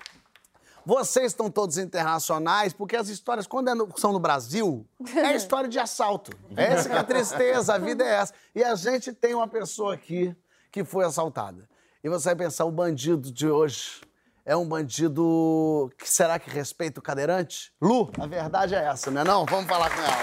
Vocês 0.86 1.28
estão 1.28 1.50
todos 1.50 1.78
internacionais, 1.78 2.74
porque 2.74 2.96
as 2.96 3.08
histórias, 3.08 3.48
quando 3.48 3.70
é 3.70 3.74
no- 3.74 3.90
são 3.98 4.12
no 4.12 4.20
Brasil, 4.20 4.86
é 5.16 5.34
história 5.36 5.70
de 5.70 5.80
assalto. 5.80 6.32
Essa 6.56 6.90
que 6.90 6.96
é 6.96 7.00
a 7.00 7.04
tristeza, 7.04 7.74
a 7.76 7.78
vida 7.78 8.04
é 8.04 8.16
essa. 8.16 8.34
E 8.54 8.64
a 8.64 8.76
gente 8.76 9.14
tem 9.14 9.34
uma 9.34 9.48
pessoa 9.48 9.94
aqui 9.94 10.36
que 10.72 10.84
foi 10.84 11.06
assaltada. 11.06 11.68
E 12.04 12.10
você 12.10 12.26
vai 12.30 12.36
pensar, 12.36 12.66
o 12.66 12.72
bandido 12.72 13.32
de 13.32 13.48
hoje 13.50 14.02
é 14.46 14.58
um 14.58 14.68
bandido 14.68 15.90
que 15.98 16.10
será 16.12 16.38
que 16.38 16.50
respeita 16.50 17.00
o 17.00 17.04
cadeirante? 17.04 17.72
Lu, 17.82 18.12
a 18.20 18.28
verdade 18.28 18.76
é 18.76 18.84
essa, 18.86 19.10
né 19.10 19.24
não? 19.24 19.46
Vamos 19.46 19.68
falar 19.68 19.90
com 19.90 20.02
ela. 20.02 20.22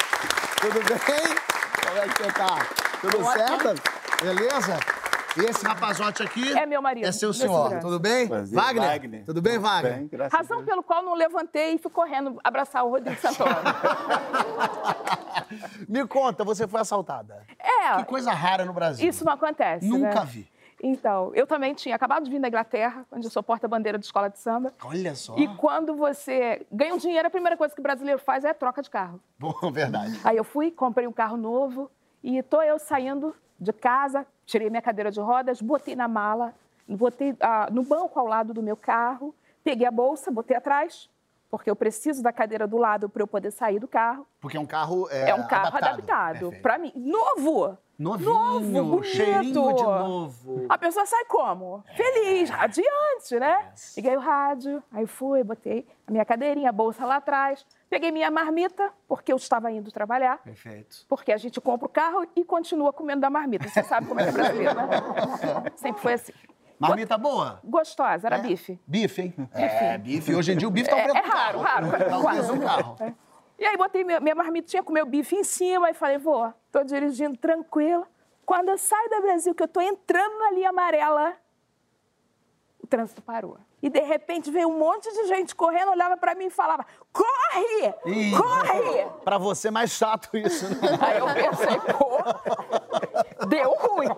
Tudo 0.60 0.80
bem? 0.84 1.36
Como 1.86 1.98
é 1.98 2.08
que 2.08 2.22
você 2.22 2.32
tá? 2.32 2.58
Tudo 3.00 3.24
certo? 3.32 3.82
Beleza? 4.22 4.78
E 5.36 5.40
esse 5.42 5.64
rapazote 5.64 6.22
aqui. 6.22 6.52
É 6.58 6.66
meu 6.66 6.82
marido, 6.82 7.06
É 7.06 7.12
seu 7.12 7.32
senhor. 7.32 7.52
segurança. 7.64 7.86
Tudo 7.86 7.98
bem? 8.00 8.26
Prazer, 8.26 8.58
Wagner? 8.58 8.88
Wagner. 8.88 9.24
Tudo 9.24 9.40
bem, 9.40 9.58
Wagner? 9.58 9.94
Bem, 9.98 10.08
graças 10.08 10.34
a 10.34 10.36
Razão 10.38 10.56
Deus. 10.58 10.68
pelo 10.68 10.82
qual 10.82 11.02
não 11.02 11.14
levantei 11.14 11.74
e 11.74 11.78
fui 11.78 11.90
correndo 11.90 12.38
abraçar 12.42 12.84
o 12.84 12.90
Rodrigo 12.90 13.18
Santoro. 13.22 13.50
Me 15.88 16.06
conta, 16.06 16.44
você 16.44 16.66
foi 16.66 16.80
assaltada. 16.80 17.44
É, 17.58 17.96
Que 17.98 18.04
coisa 18.04 18.32
rara 18.32 18.64
no 18.64 18.72
Brasil. 18.72 19.08
isso 19.08 19.24
não 19.24 19.32
acontece. 19.32 19.86
Nunca 19.86 20.20
né? 20.20 20.24
vi. 20.26 20.50
Então, 20.82 21.30
eu 21.34 21.46
também 21.46 21.74
tinha 21.74 21.94
acabado 21.94 22.24
de 22.24 22.30
vir 22.30 22.40
da 22.40 22.48
Inglaterra, 22.48 23.04
onde 23.12 23.26
eu 23.26 23.30
sou 23.30 23.42
porta-bandeira 23.42 23.98
de 23.98 24.06
escola 24.06 24.30
de 24.30 24.38
samba. 24.38 24.72
Olha 24.82 25.14
só. 25.14 25.36
E 25.36 25.46
quando 25.56 25.94
você 25.94 26.64
ganha 26.72 26.94
um 26.94 26.98
dinheiro, 26.98 27.28
a 27.28 27.30
primeira 27.30 27.54
coisa 27.56 27.74
que 27.74 27.80
o 27.80 27.82
brasileiro 27.82 28.18
faz 28.18 28.44
é 28.44 28.54
troca 28.54 28.80
de 28.80 28.88
carro. 28.88 29.20
Bom, 29.38 29.52
verdade. 29.70 30.18
Aí 30.24 30.36
eu 30.38 30.44
fui, 30.44 30.70
comprei 30.70 31.06
um 31.06 31.12
carro 31.12 31.36
novo 31.36 31.90
e 32.24 32.42
tô 32.42 32.62
eu 32.62 32.78
saindo 32.78 33.34
de 33.60 33.72
casa, 33.72 34.26
tirei 34.46 34.70
minha 34.70 34.80
cadeira 34.82 35.10
de 35.10 35.20
rodas, 35.20 35.60
botei 35.60 35.94
na 35.94 36.08
mala, 36.08 36.54
botei 36.88 37.36
ah, 37.40 37.68
no 37.70 37.82
banco 37.82 38.18
ao 38.18 38.26
lado 38.26 38.54
do 38.54 38.62
meu 38.62 38.76
carro, 38.76 39.34
peguei 39.62 39.86
a 39.86 39.90
bolsa, 39.90 40.30
botei 40.30 40.56
atrás, 40.56 41.10
porque 41.50 41.68
eu 41.68 41.76
preciso 41.76 42.22
da 42.22 42.32
cadeira 42.32 42.66
do 42.66 42.78
lado 42.78 43.08
para 43.08 43.22
eu 43.22 43.26
poder 43.26 43.50
sair 43.50 43.78
do 43.78 43.86
carro. 43.88 44.26
Porque 44.40 44.56
é 44.56 44.60
um 44.60 44.66
carro. 44.66 45.08
É, 45.10 45.30
É, 45.30 45.34
um 45.34 45.46
carro 45.46 45.76
adaptado, 45.76 46.38
Perfeito. 46.40 46.62
para 46.62 46.78
mim. 46.78 46.92
Novo! 46.96 47.76
Novinho, 48.00 48.32
Novo, 48.32 48.82
bonito. 48.96 49.04
cheirinho 49.04 49.74
de 49.74 49.82
novo. 49.82 50.64
A 50.70 50.78
pessoa 50.78 51.04
sai 51.04 51.22
como? 51.26 51.84
Feliz, 51.94 52.48
radiante, 52.48 53.38
né? 53.38 53.70
Liguei 53.94 54.16
o 54.16 54.20
rádio, 54.20 54.82
aí 54.90 55.06
fui, 55.06 55.44
botei 55.44 55.86
a 56.06 56.10
minha 56.10 56.24
cadeirinha, 56.24 56.70
a 56.70 56.72
bolsa 56.72 57.04
lá 57.04 57.16
atrás, 57.16 57.66
peguei 57.90 58.10
minha 58.10 58.30
marmita, 58.30 58.90
porque 59.06 59.30
eu 59.30 59.36
estava 59.36 59.70
indo 59.70 59.92
trabalhar. 59.92 60.38
Perfeito. 60.38 61.04
Porque 61.10 61.30
a 61.30 61.36
gente 61.36 61.60
compra 61.60 61.84
o 61.86 61.90
carro 61.90 62.26
e 62.34 62.42
continua 62.42 62.90
comendo 62.90 63.20
da 63.20 63.28
marmita. 63.28 63.68
Você 63.68 63.82
sabe 63.82 64.06
como 64.06 64.18
é 64.18 64.22
que 64.24 64.28
é 64.30 64.32
brasileiro, 64.32 64.74
né? 64.74 64.86
Sempre 65.76 66.00
foi 66.00 66.14
assim. 66.14 66.32
Marmita 66.78 67.18
boa? 67.18 67.60
Gostosa, 67.62 68.28
era 68.28 68.36
É? 68.36 68.40
bife. 68.40 68.80
Bife, 68.86 69.20
hein? 69.20 69.34
É, 69.52 69.98
bife. 69.98 70.34
Hoje 70.34 70.52
em 70.52 70.56
dia 70.56 70.66
o 70.66 70.70
bife 70.70 70.88
tá 70.88 70.96
É, 70.96 71.02
preto 71.02 71.18
é 71.18 71.22
no 71.22 71.28
raro, 71.28 71.60
carro. 71.60 71.90
raro. 71.90 72.08
Tá 72.08 72.18
o 72.18 72.24
preço 72.24 72.56
no 72.56 72.62
carro. 72.62 72.96
E 73.60 73.66
aí 73.66 73.76
botei 73.76 74.02
minha, 74.02 74.18
minha 74.20 74.34
marmitinha 74.34 74.82
com 74.82 74.90
meu 74.90 75.04
bife 75.04 75.36
em 75.36 75.44
cima 75.44 75.90
e 75.90 75.94
falei, 75.94 76.16
vou, 76.16 76.50
tô 76.72 76.82
dirigindo 76.82 77.36
tranquila. 77.36 78.08
Quando 78.46 78.70
eu 78.70 78.78
saio 78.78 79.10
do 79.10 79.20
Brasil, 79.20 79.54
que 79.54 79.62
eu 79.62 79.68
tô 79.68 79.82
entrando 79.82 80.38
na 80.38 80.50
linha 80.52 80.70
amarela, 80.70 81.36
o 82.82 82.86
trânsito 82.86 83.20
parou. 83.20 83.58
E 83.82 83.90
de 83.90 84.00
repente 84.00 84.50
veio 84.50 84.66
um 84.68 84.78
monte 84.78 85.12
de 85.12 85.26
gente 85.26 85.54
correndo, 85.54 85.90
olhava 85.90 86.16
pra 86.16 86.34
mim 86.34 86.46
e 86.46 86.50
falava: 86.50 86.86
corre! 87.12 87.94
Ih. 88.06 88.34
Corre! 88.34 89.06
Pra 89.24 89.36
você 89.36 89.68
é 89.68 89.70
mais 89.70 89.90
chato 89.90 90.36
isso, 90.36 90.66
né? 90.68 90.80
Aí 91.00 91.18
eu 91.18 91.26
pensei, 91.26 91.80
pô, 91.96 92.16
deu 93.46 93.74
ruim. 93.74 94.08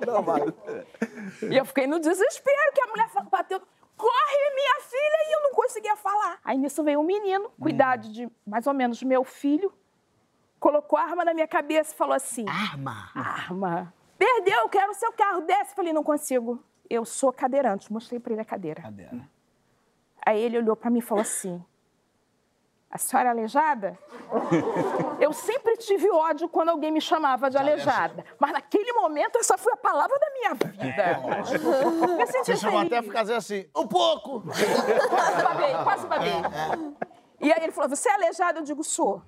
E 1.51 1.57
eu 1.57 1.65
fiquei 1.65 1.89
no 1.89 1.99
desespero, 1.99 2.73
que 2.75 2.81
a 2.81 2.87
mulher 2.87 3.09
bateu, 3.31 3.61
corre, 4.03 4.55
minha 4.55 4.81
filha, 4.81 5.29
e 5.29 5.37
eu 5.37 5.43
não 5.43 5.53
conseguia 5.53 5.97
falar. 5.97 6.41
Aí 6.45 6.59
nisso 6.59 6.83
veio 6.83 7.01
um 7.01 7.05
menino, 7.05 7.51
com 7.59 7.69
idade 7.69 8.13
de 8.13 8.29
mais 8.45 8.67
ou 8.67 8.75
menos 8.75 9.03
meu 9.03 9.23
filho, 9.23 9.73
colocou 10.59 10.99
a 10.99 11.03
arma 11.03 11.25
na 11.25 11.33
minha 11.33 11.47
cabeça 11.47 11.95
e 11.95 11.97
falou 11.97 12.15
assim: 12.15 12.45
Arma. 12.49 13.11
arma. 13.15 13.95
Perdeu, 14.19 14.61
eu 14.61 14.69
quero 14.69 14.93
o 14.93 14.95
seu 14.95 15.13
carro, 15.13 15.43
desce. 15.43 15.75
Falei, 15.75 15.93
não 15.93 16.05
consigo. 16.05 16.63
Eu 16.89 17.05
sou 17.05 17.33
cadeirante. 17.33 17.93
Mostrei 17.93 18.21
pra 18.21 18.33
ele 18.33 18.43
a 18.43 18.45
cadeira. 18.45 18.83
Cadeira. 18.83 19.29
Aí 20.25 20.41
ele 20.41 20.59
olhou 20.59 20.77
pra 20.77 20.91
mim 20.91 20.99
e 20.99 21.03
falou 21.03 21.23
assim: 21.23 21.65
A 22.95 22.99
senhora 22.99 23.31
é 23.31 23.33
aleijada? 23.33 23.99
Eu 25.19 25.33
sempre 25.33 25.79
tive 25.79 26.11
ódio 26.11 26.47
quando 26.47 26.69
alguém 26.69 26.91
me 26.91 27.01
chamava 27.01 27.49
de 27.49 27.57
aleijada. 27.57 28.23
Mas 28.39 28.53
naquele 28.53 28.93
momento, 28.93 29.39
essa 29.39 29.57
foi 29.57 29.73
a 29.73 29.77
palavra 29.79 30.15
da 30.19 30.31
minha 30.31 30.55
vida. 30.55 31.21
Me 32.19 32.27
senti 32.27 32.55
Você 32.55 32.71
feliz. 32.71 32.87
até 32.93 32.99
a 32.99 33.03
fazer 33.03 33.35
assim, 33.35 33.65
um 33.75 33.87
pouco. 33.87 34.43
Quase 34.43 35.43
babei, 35.43 35.75
quase 35.83 36.07
babei. 36.07 36.33
E 37.41 37.51
aí 37.51 37.63
ele 37.63 37.73
falou: 37.73 37.89
Você 37.89 38.11
é 38.11 38.13
aleijada? 38.13 38.59
Eu 38.59 38.63
digo: 38.65 38.85
Sou. 38.85 39.23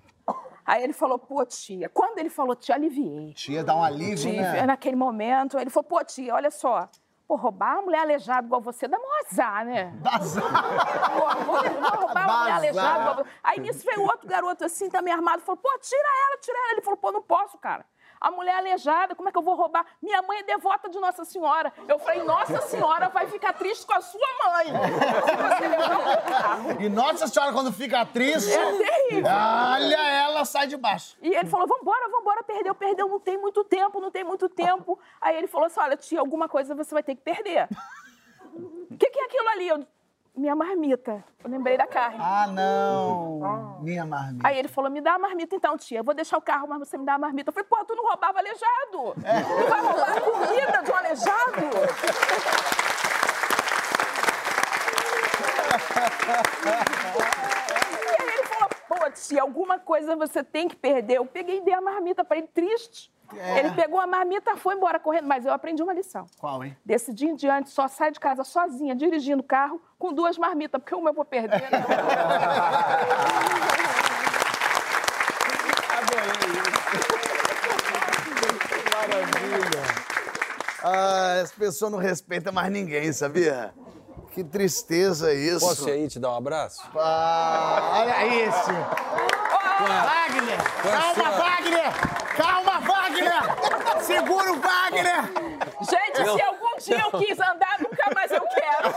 Aí 0.67 0.83
ele 0.85 0.93
falou: 0.93 1.19
Pô, 1.19 1.43
tia. 1.47 1.89
Quando 1.89 2.19
ele 2.19 2.29
falou 2.29 2.55
tia, 2.55 2.75
aliviei. 2.75 3.33
Tia, 3.33 3.65
dá 3.65 3.75
um 3.75 3.83
alívio, 3.83 4.19
Tive, 4.19 4.37
né? 4.41 4.67
naquele 4.67 4.97
momento. 4.97 5.59
Ele 5.59 5.71
falou: 5.71 5.89
Pô, 5.89 6.05
tia, 6.05 6.35
olha 6.35 6.51
só. 6.51 6.87
Pô, 7.27 7.37
roubar 7.37 7.75
uma 7.77 7.83
mulher 7.83 8.01
aleijada 8.01 8.47
igual 8.47 8.61
você 8.61 8.87
dá 8.87 8.99
mó 8.99 9.05
azar, 9.27 9.65
né? 9.65 9.93
Dá 10.03 10.17
azar. 10.17 10.45
Pô, 10.45 11.45
vou, 11.45 11.63
vou 11.63 12.01
roubar 12.01 12.27
uma 12.29 12.39
mulher 12.39 12.53
aleijada. 12.53 13.01
igual 13.01 13.15
você. 13.17 13.31
Aí 13.43 13.61
nisso 13.61 13.85
veio 13.87 14.03
outro 14.03 14.29
garoto 14.29 14.65
assim, 14.65 14.91
também 14.91 15.13
armado, 15.13 15.43
falou: 15.43 15.57
Pô, 15.57 15.69
tira 15.81 16.09
ela, 16.27 16.39
tira 16.41 16.59
ela. 16.59 16.73
Ele 16.73 16.83
falou: 16.83 16.99
Pô, 16.99 17.13
não 17.13 17.23
posso, 17.23 17.57
cara. 17.59 17.87
A 18.25 18.31
mulher 18.31 18.57
aleijada, 18.57 19.15
como 19.15 19.29
é 19.29 19.33
que 19.33 19.37
eu 19.37 19.43
vou 19.43 19.55
roubar? 19.55 19.85
Minha 20.03 20.23
mãe 20.23 20.39
é 20.39 20.43
devota 20.45 20.89
de 20.89 20.99
Nossa 20.99 21.27
Senhora. 21.27 21.71
Eu 21.87 21.99
falei, 21.99 22.23
Nossa 22.23 22.59
Senhora 22.63 23.11
vai 23.11 23.27
ficar 23.27 23.53
triste 23.53 23.85
com 23.87 23.93
a 23.93 24.01
sua 24.01 24.27
mãe. 24.47 24.67
E 26.81 26.89
Nossa 26.89 27.27
Senhora, 27.27 27.53
quando 27.53 27.71
fica 27.71 28.05
triste, 28.07 28.51
É 28.51 28.73
terrível. 28.79 29.31
olha 29.31 30.01
ela, 30.11 30.45
sai 30.47 30.67
de 30.67 30.77
baixo. 30.77 31.17
E 31.21 31.35
ele 31.35 31.49
falou: 31.51 31.67
vambora, 31.67 32.09
vambora, 32.09 32.43
perdeu, 32.43 32.75
perdeu, 32.75 33.09
não 33.09 33.21
tem 33.21 33.37
muito 33.37 33.63
tempo, 33.63 34.01
não 34.01 34.11
tem 34.11 34.25
muito 34.25 34.49
tempo. 34.49 34.99
Aí 35.21 35.37
ele 35.37 35.47
falou 35.47 35.67
assim: 35.67 35.81
olha, 35.81 35.97
tia, 35.97 36.19
alguma 36.21 36.49
coisa 36.49 36.75
você 36.75 36.95
vai 36.95 37.03
ter 37.03 37.15
que 37.15 37.21
perder. 37.23 37.69
O 38.91 38.97
que, 38.99 39.11
que 39.11 39.19
é 39.19 39.25
aquilo 39.25 39.49
ali? 39.51 39.69
Eu, 39.69 39.87
minha 40.37 40.55
marmita. 40.57 41.25
Eu 41.43 41.51
lembrei 41.51 41.77
da 41.77 41.87
carne. 41.87 42.19
Ah, 42.21 42.47
não. 42.47 43.79
Minha 43.81 44.05
marmita. 44.05 44.47
Aí 44.47 44.59
ele 44.59 44.69
falou: 44.69 44.91
me 44.91 45.01
dá 45.01 45.15
a 45.15 45.19
marmita 45.19 45.55
então, 45.55 45.79
tia. 45.79 46.01
Eu 46.01 46.05
vou 46.05 46.15
deixar 46.15 46.37
o 46.37 46.43
carro, 46.43 46.67
mas 46.69 46.81
você 46.81 46.99
me 46.99 47.05
dá 47.05 47.15
a 47.15 47.19
marmita. 47.19 47.51
Eu 47.51 47.53
falei: 47.53 47.69
pô, 47.69 47.85
tu 47.85 47.95
não 47.95 48.05
roubava 48.05 48.39
aleijado. 48.39 49.15
Tu 49.15 49.69
vai 49.69 49.81
roubar 49.81 50.17
a 50.17 50.21
comida 50.21 50.83
de 50.83 50.91
um 50.91 50.97
aleijado? 50.97 51.61
E 58.03 58.23
aí 58.23 58.29
ele 58.35 58.47
falou: 58.47 58.71
pô, 58.89 59.11
tia, 59.11 59.43
alguma 59.43 59.79
coisa 59.79 60.17
você 60.17 60.43
tem 60.43 60.67
que 60.67 60.77
perder. 60.77 61.19
Eu 61.19 61.27
peguei 61.27 61.59
e 61.59 61.61
dei 61.61 61.75
a 61.75 61.81
marmita 61.81 62.25
pra 62.25 62.39
ele, 62.39 62.49
triste. 62.49 63.14
É. 63.37 63.61
Ele 63.61 63.71
pegou 63.73 63.99
a 63.99 64.07
marmita, 64.07 64.57
foi 64.57 64.75
embora 64.75 64.99
correndo, 65.01 65.27
mas 65.27 65.45
eu 65.47 65.53
aprendi 65.53 65.83
uma 65.83 65.93
lição. 65.93 66.27
Qual, 66.39 66.63
hein? 66.63 66.77
Desse 66.85 67.13
dia 67.13 67.31
em 67.31 67.35
diante, 67.35 67.71
só 67.71 67.89
sai 67.89 68.11
de 68.11 68.21
casa 68.21 68.45
sozinha, 68.45 68.95
dirigindo 68.95 69.41
o 69.41 69.47
carro, 69.47 69.81
com 69.99 70.13
duas 70.13 70.37
marmitas, 70.39 70.81
porque 70.81 70.95
uma 70.95 71.11
eu 71.11 71.15
vou 71.15 71.25
perder. 71.25 71.63
né? 71.71 71.71
Ah, 80.87 81.41
as 81.43 81.51
pessoas 81.51 81.91
não 81.91 81.99
respeitam 81.99 82.53
mais 82.53 82.71
ninguém, 82.71 83.11
sabia? 83.11 83.73
Que 84.33 84.45
tristeza 84.45 85.33
isso. 85.33 85.61
Posso 85.61 85.89
ir 85.89 85.93
aí 85.93 86.09
te 86.09 86.19
dar 86.19 86.33
um 86.33 86.37
abraço? 86.37 86.83
Ah, 86.95 88.01
olha 88.01 88.27
esse. 88.27 88.73
Wagner! 89.81 90.59
Calma, 90.83 91.31
Wagner! 91.31 91.93
Calma! 92.37 92.74
Segura 94.05 94.53
o 94.53 94.61
Wagner! 94.61 95.25
Gente, 95.81 96.17
se 96.17 96.43
algum 96.43 96.77
dia 96.79 97.01
eu 97.01 97.11
quis 97.19 97.41
andar, 97.41 97.79
nunca 97.81 98.11
mais 98.15 98.31
eu 98.31 98.43
quero. 98.43 98.93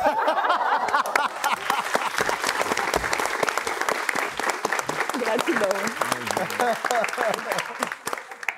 Gratidão. 5.18 5.70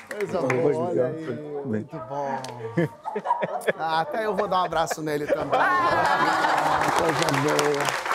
Coisa 0.09 0.41
boa, 0.41 0.89
olha 0.89 1.05
aí. 1.05 1.25
Muito 1.65 1.95
bom. 1.95 2.41
Ah, 3.77 4.01
até 4.01 4.25
eu 4.25 4.35
vou 4.35 4.47
dar 4.47 4.61
um 4.61 4.65
abraço 4.65 5.03
nele 5.03 5.27
também. 5.27 5.59
Ah, 5.59 6.79
coisa 6.97 7.29
boa. 7.43 8.09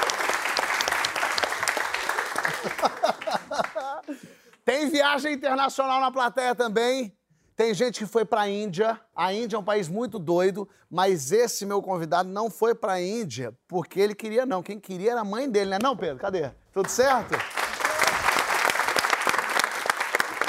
Tem 4.65 4.89
viagem 4.91 5.35
internacional 5.35 6.01
na 6.01 6.11
plateia 6.11 6.55
também. 6.55 7.17
Tem 7.57 7.73
gente 7.73 8.01
que 8.01 8.07
foi 8.07 8.25
pra 8.25 8.49
Índia. 8.49 9.01
A 9.15 9.33
Índia 9.33 9.57
é 9.57 9.59
um 9.59 9.63
país 9.65 9.89
muito 9.89 10.19
doido, 10.19 10.69
mas 10.91 11.31
esse 11.31 11.65
meu 11.65 11.81
convidado 11.81 12.29
não 12.29 12.51
foi 12.51 12.75
pra 12.75 13.01
Índia 13.01 13.55
porque 13.69 14.01
ele 14.01 14.15
queria, 14.15 14.45
não. 14.45 14.63
Quem 14.63 14.81
queria 14.81 15.13
era 15.13 15.21
a 15.21 15.25
mãe 15.25 15.49
dele, 15.49 15.71
né? 15.71 15.79
Não, 15.81 15.97
Pedro? 15.97 16.19
Cadê? 16.19 16.51
Tudo 16.73 16.89
certo? 16.89 17.35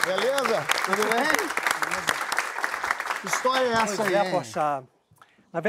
Beleza? 0.05 0.65
Tudo 0.85 1.03
bem? 1.09 1.49
Que 3.21 3.27
história 3.27 3.67
é 3.67 3.71
essa 3.71 3.95
Pois 3.97 3.99
aí? 4.07 4.15
é, 4.15 4.25
hein? 4.25 4.31
Poxa. 4.31 4.61
Na 4.61 4.79
ve- 4.81 4.87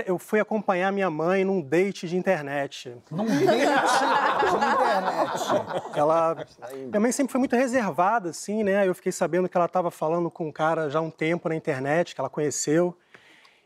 Eu 0.06 0.18
fui 0.18 0.40
acompanhar 0.40 0.92
minha 0.92 1.08
mãe 1.10 1.44
num 1.44 1.60
date 1.60 2.08
de 2.08 2.16
internet. 2.16 2.96
Num 3.10 3.24
date 3.24 3.38
de 3.38 4.56
internet. 4.74 5.98
Ela, 5.98 6.46
minha 6.74 7.00
mãe 7.00 7.12
sempre 7.12 7.32
foi 7.32 7.38
muito 7.38 7.54
reservada, 7.54 8.30
assim, 8.30 8.64
né? 8.64 8.86
Eu 8.86 8.94
fiquei 8.94 9.12
sabendo 9.12 9.48
que 9.48 9.56
ela 9.56 9.66
estava 9.66 9.90
falando 9.90 10.30
com 10.30 10.48
um 10.48 10.52
cara 10.52 10.90
já 10.90 10.98
há 10.98 11.02
um 11.02 11.10
tempo 11.10 11.48
na 11.48 11.54
internet, 11.54 12.14
que 12.14 12.20
ela 12.20 12.30
conheceu. 12.30 12.96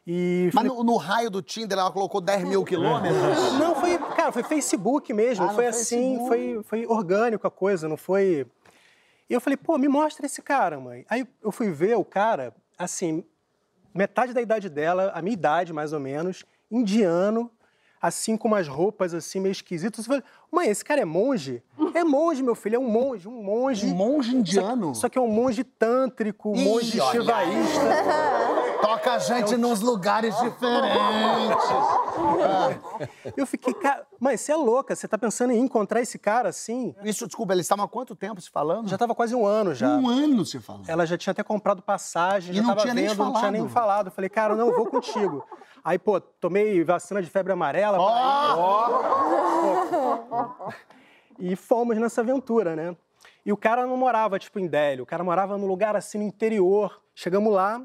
E 0.07 0.45
Mas 0.47 0.55
falei, 0.55 0.71
no, 0.71 0.83
no 0.83 0.97
raio 0.97 1.31
do 1.31 1.43
Tinder 1.43 1.79
ela 1.79 1.91
colocou 1.91 2.21
10 2.21 2.45
mil 2.45 2.65
quilômetros? 2.65 3.59
não, 3.59 3.75
foi, 3.77 3.99
cara, 3.99 4.33
foi 4.33 4.43
Facebook 4.43 5.13
mesmo, 5.13 5.45
Ah, 5.45 5.55
foi 5.55 5.67
assim, 5.67 6.27
foi, 6.27 6.61
foi 6.65 6.87
orgânico 6.87 7.47
a 7.47 7.51
coisa, 7.51 7.89
não 7.89 7.97
foi. 7.97 8.47
E 9.29 9.33
eu 9.33 9.41
falei, 9.41 9.57
pô, 9.57 9.79
me 9.79 9.89
mostra 9.89 10.27
esse 10.27 10.43
cara, 10.43 10.81
mãe. 10.81 11.05
Aí 11.09 11.27
eu 11.43 11.53
fui 11.53 11.71
ver 11.71 11.97
o 11.97 12.05
cara, 12.05 12.53
assim, 12.77 13.25
metade 13.95 14.33
da 14.33 14.41
idade 14.41 14.69
dela, 14.69 15.13
a 15.15 15.23
minha 15.23 15.35
idade 15.35 15.73
mais 15.73 15.93
ou 15.93 16.01
menos, 16.01 16.45
indiano, 16.71 17.51
assim 18.01 18.37
com 18.37 18.49
umas 18.49 18.67
roupas 18.67 19.13
assim 19.13 19.41
meio 19.41 19.53
esquisitas. 19.53 19.99
Eu 19.99 20.05
falei, 20.05 20.23
mãe, 20.51 20.69
esse 20.69 20.85
cara 20.85 21.01
é 21.01 21.05
monge? 21.05 21.63
É 21.95 22.03
monge, 22.03 22.43
meu 22.43 22.55
filho, 22.55 22.77
é 22.77 22.79
um 22.79 22.89
monge, 22.89 23.29
um 23.29 23.43
monge. 23.43 23.87
Um 23.87 23.95
monge 23.95 24.35
indiano? 24.35 24.95
Só 24.95 25.09
que 25.09 25.19
é 25.19 25.21
um 25.21 25.29
monge 25.29 25.65
tântrico, 25.65 26.51
um 26.51 26.57
monge 26.57 27.01
shivaísta. 27.01 27.81
Toca 28.81 29.13
a 29.13 29.19
gente 29.19 29.57
nos 29.57 29.81
lugares 29.81 30.35
diferentes. 30.41 31.67
Eu 33.37 33.47
fiquei, 33.47 33.73
cara, 33.75 34.07
mãe, 34.19 34.37
você 34.37 34.53
é 34.53 34.57
louca, 34.57 34.95
você 34.95 35.07
tá 35.09 35.17
pensando 35.19 35.53
em 35.53 35.59
encontrar 35.59 36.01
esse 36.01 36.19
cara 36.19 36.49
assim? 36.49 36.95
Isso, 37.03 37.27
desculpa, 37.27 37.53
eles 37.53 37.65
estavam 37.67 37.85
há 37.85 37.89
quanto 37.89 38.15
tempo 38.15 38.41
se 38.41 38.51
falando? 38.51 38.89
Já 38.89 38.97
tava 38.99 39.15
quase 39.15 39.35
um 39.35 39.47
ano 39.47 39.75
já. 39.75 39.89
Um 39.97 40.09
ano 40.09 40.45
se 40.45 40.59
falando. 40.61 40.89
Ela 40.89 41.07
já 41.07 41.17
tinha 41.17 41.33
até 41.33 41.43
comprado 41.43 41.83
passagem, 41.83 42.53
E 42.53 42.57
já 42.57 42.63
não 42.63 42.69
tava 42.71 42.81
tinha 42.83 42.95
nem 42.95 43.05
vendo, 43.05 43.15
te 43.15 43.19
não 43.19 43.27
tinha 43.33 43.41
falado. 43.41 43.53
nem 43.53 43.69
falado. 43.69 44.07
Eu 44.07 44.13
falei, 44.13 44.31
cara, 44.31 44.55
não, 44.57 44.69
eu 44.69 44.77
vou 44.77 44.87
contigo. 44.87 45.45
Aí, 45.85 45.99
pô, 45.99 46.21
tomei 46.21 46.83
vacina 46.85 47.23
de 47.23 47.31
febre 47.31 47.53
amarela. 47.53 47.97
pra 47.99 48.07
ir. 51.39 51.51
E 51.53 51.57
fomos 51.57 51.97
nessa 51.97 52.21
aventura, 52.21 52.77
né? 52.77 52.95
E 53.45 53.53
o 53.53 53.57
cara 53.57 53.87
não 53.87 53.97
morava, 53.97 54.39
tipo, 54.39 54.59
em 54.59 54.67
Délio. 54.67 55.05
O 55.05 55.07
cara 55.07 55.25
morava 55.25 55.57
num 55.57 55.67
lugar, 55.67 55.97
assim, 55.97 56.19
no 56.19 56.25
interior. 56.25 57.01
Chegamos 57.15 57.53
lá, 57.53 57.81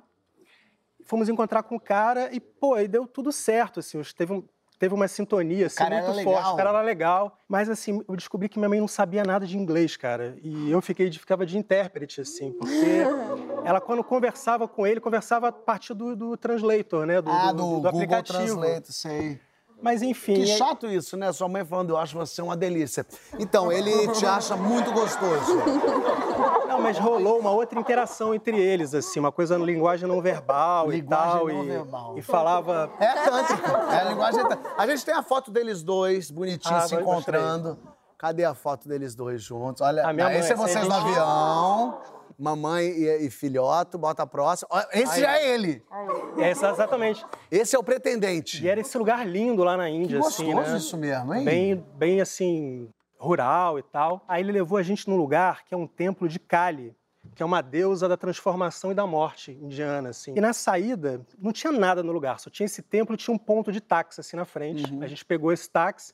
fomos 1.06 1.30
encontrar 1.30 1.64
com 1.64 1.76
o 1.76 1.80
cara 1.80 2.30
e, 2.34 2.40
pô, 2.40 2.74
aí 2.74 2.88
deu 2.88 3.08
tudo 3.08 3.32
certo, 3.32 3.80
assim. 3.80 4.02
Teve, 4.18 4.34
um- 4.34 4.44
teve 4.78 4.94
uma 4.94 5.08
sintonia, 5.08 5.68
assim, 5.68 5.78
muito 5.98 6.06
forte. 6.24 6.26
legal. 6.26 6.54
O 6.54 6.58
cara 6.58 6.70
era 6.72 6.82
legal. 6.82 7.40
Mas, 7.48 7.70
assim, 7.70 8.04
eu 8.08 8.16
descobri 8.16 8.50
que 8.50 8.58
minha 8.60 8.68
mãe 8.68 8.80
não 8.82 8.88
sabia 8.88 9.24
nada 9.24 9.46
de 9.48 9.58
inglês, 9.58 9.96
cara. 9.96 10.36
E 10.44 10.70
eu 10.70 10.82
fiquei, 10.82 11.10
ficava 11.12 11.46
de 11.46 11.58
intérprete, 11.58 12.20
assim, 12.22 12.52
porque 12.52 12.68
ela, 13.64 13.80
quando 13.80 14.04
conversava 14.04 14.68
com 14.68 14.86
ele, 14.86 15.00
conversava 15.00 15.48
a 15.48 15.52
partir 15.52 15.94
do, 15.94 16.16
do 16.16 16.36
translator, 16.36 17.06
né? 17.06 17.22
Do, 17.22 17.32
ah, 17.32 17.52
do, 17.52 17.58
do, 17.58 17.64
do 17.64 17.66
Google 17.76 17.90
aplicativo. 17.90 18.38
Translate, 18.60 18.92
sei. 18.94 19.40
Mas, 19.82 20.02
enfim... 20.02 20.34
Que 20.36 20.42
aí- 20.42 20.58
chato 20.58 20.88
isso, 20.88 21.16
né? 21.18 21.32
Sua 21.32 21.48
mãe 21.48 21.64
falando, 21.64 21.92
eu 21.92 21.98
acho 21.98 22.18
você 22.18 22.42
uma 22.42 22.56
delícia. 22.56 23.06
Então, 23.38 23.72
ele 23.72 24.08
te 24.14 24.26
acha 24.26 24.56
muito 24.56 24.92
gostoso. 24.92 25.56
Não, 26.68 26.82
mas 26.82 26.98
rolou 26.98 27.40
uma 27.40 27.52
outra 27.52 27.80
interação 27.80 28.34
entre 28.34 28.60
eles, 28.60 28.94
assim, 28.94 29.20
uma 29.20 29.32
coisa 29.32 29.58
na 29.58 29.66
linguagem 29.66 30.08
não 30.08 30.22
verbal 30.22 30.90
Linguagem 30.90 31.00
e 31.00 31.08
tal. 31.08 31.48
não 31.48 31.64
e, 31.64 31.68
verbal. 31.68 32.18
e 32.18 32.22
falava. 32.22 32.92
É 33.00 33.14
tântrico. 33.30 33.70
É 33.70 34.02
a 34.02 34.04
linguagem. 34.06 34.42
tântrica. 34.42 34.74
A 34.78 34.88
gente 34.88 35.06
tem 35.06 35.14
a 35.14 35.22
foto 35.24 35.52
deles 35.52 35.84
dois, 35.84 36.32
bonitinhos, 36.32 36.84
Ah, 36.84 36.88
se 36.88 36.96
encontrando. 36.96 37.78
Cadê 38.18 38.44
a 38.46 38.54
foto 38.54 38.88
deles 38.88 39.14
dois 39.14 39.42
juntos? 39.42 39.82
Olha, 39.82 40.08
A 40.08 40.14
minha 40.14 40.28
ah, 40.28 40.30
mãe, 40.30 40.40
esse 40.40 40.50
é 40.52 40.54
aí 40.54 40.60
vocês 40.60 40.88
no 40.88 40.94
avião. 40.94 41.98
Mamãe 42.38 42.88
e, 42.88 43.26
e 43.26 43.30
filhoto, 43.30 43.98
bota 43.98 44.24
a 44.24 44.28
próxima. 44.28 44.70
Esse 44.92 45.22
já 45.22 45.38
é 45.38 45.54
ele. 45.54 45.84
É, 46.38 46.50
exa- 46.50 46.72
exatamente. 46.72 47.26
Esse 47.50 47.76
é 47.76 47.80
o 47.80 47.84
pretendente. 47.84 48.64
E 48.64 48.68
era 48.68 48.80
esse 48.82 48.98
lugar 48.98 49.26
lindo 49.26 49.64
lá 49.64 49.78
na 49.78 49.90
Índia, 49.90 50.20
gostoso 50.20 50.60
assim, 50.60 50.72
né? 50.72 50.78
isso 50.78 50.98
mesmo, 50.98 51.34
hein? 51.34 51.46
Bem, 51.46 51.86
bem 51.96 52.22
assim, 52.22 52.90
rural 53.18 53.80
e 53.80 53.84
tal. 53.84 54.24
Aí 54.28 54.42
ele 54.44 54.52
levou 54.52 54.78
a 54.78 54.84
gente 54.84 55.10
num 55.10 55.16
lugar 55.16 55.64
que 55.64 55.74
é 55.74 55.78
um 55.78 55.88
templo 55.88 56.28
de 56.28 56.38
Kali, 56.40 56.94
que 57.34 57.42
é 57.42 57.46
uma 57.46 57.62
deusa 57.62 58.08
da 58.08 58.18
transformação 58.18 58.92
e 58.92 58.94
da 58.94 59.08
morte 59.08 59.52
indiana, 59.52 60.10
assim. 60.10 60.34
E 60.36 60.42
na 60.42 60.54
saída, 60.54 61.26
não 61.40 61.52
tinha 61.52 61.72
nada 61.72 62.04
no 62.04 62.12
lugar, 62.12 62.40
só 62.40 62.50
tinha 62.50 62.66
esse 62.66 62.82
templo 62.82 63.16
e 63.16 63.18
tinha 63.18 63.34
um 63.34 63.38
ponto 63.38 63.72
de 63.72 63.82
táxi 63.82 64.20
assim 64.22 64.36
na 64.38 64.46
frente. 64.46 64.92
Uhum. 64.94 65.02
A 65.02 65.08
gente 65.08 65.24
pegou 65.26 65.52
esse 65.52 65.70
táxi, 65.70 66.14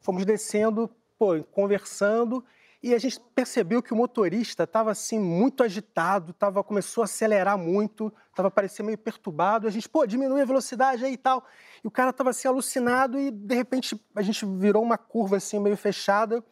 fomos 0.00 0.24
descendo, 0.24 0.90
pô, 1.18 1.42
conversando, 1.50 2.44
e 2.82 2.94
a 2.94 2.98
gente 2.98 3.20
percebeu 3.34 3.82
que 3.82 3.92
o 3.92 3.96
motorista 3.96 4.64
estava 4.64 4.90
assim 4.90 5.18
muito 5.18 5.62
agitado, 5.62 6.32
tava, 6.32 6.64
começou 6.64 7.02
a 7.02 7.04
acelerar 7.04 7.58
muito, 7.58 8.12
estava 8.30 8.50
parecendo 8.50 8.86
meio 8.86 8.96
perturbado. 8.96 9.66
A 9.66 9.70
gente, 9.70 9.86
pô, 9.86 10.06
diminui 10.06 10.40
a 10.40 10.46
velocidade 10.46 11.04
aí 11.04 11.12
e 11.12 11.18
tal. 11.18 11.44
E 11.84 11.86
o 11.86 11.90
cara 11.90 12.08
estava 12.08 12.30
assim 12.30 12.48
alucinado 12.48 13.18
e 13.18 13.30
de 13.30 13.54
repente 13.54 14.00
a 14.16 14.22
gente 14.22 14.46
virou 14.46 14.82
uma 14.82 14.96
curva 14.96 15.36
assim 15.36 15.58
meio 15.58 15.76
fechada, 15.76 16.42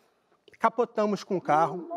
capotamos 0.58 1.24
com 1.24 1.36
o 1.38 1.40
carro. 1.40 1.88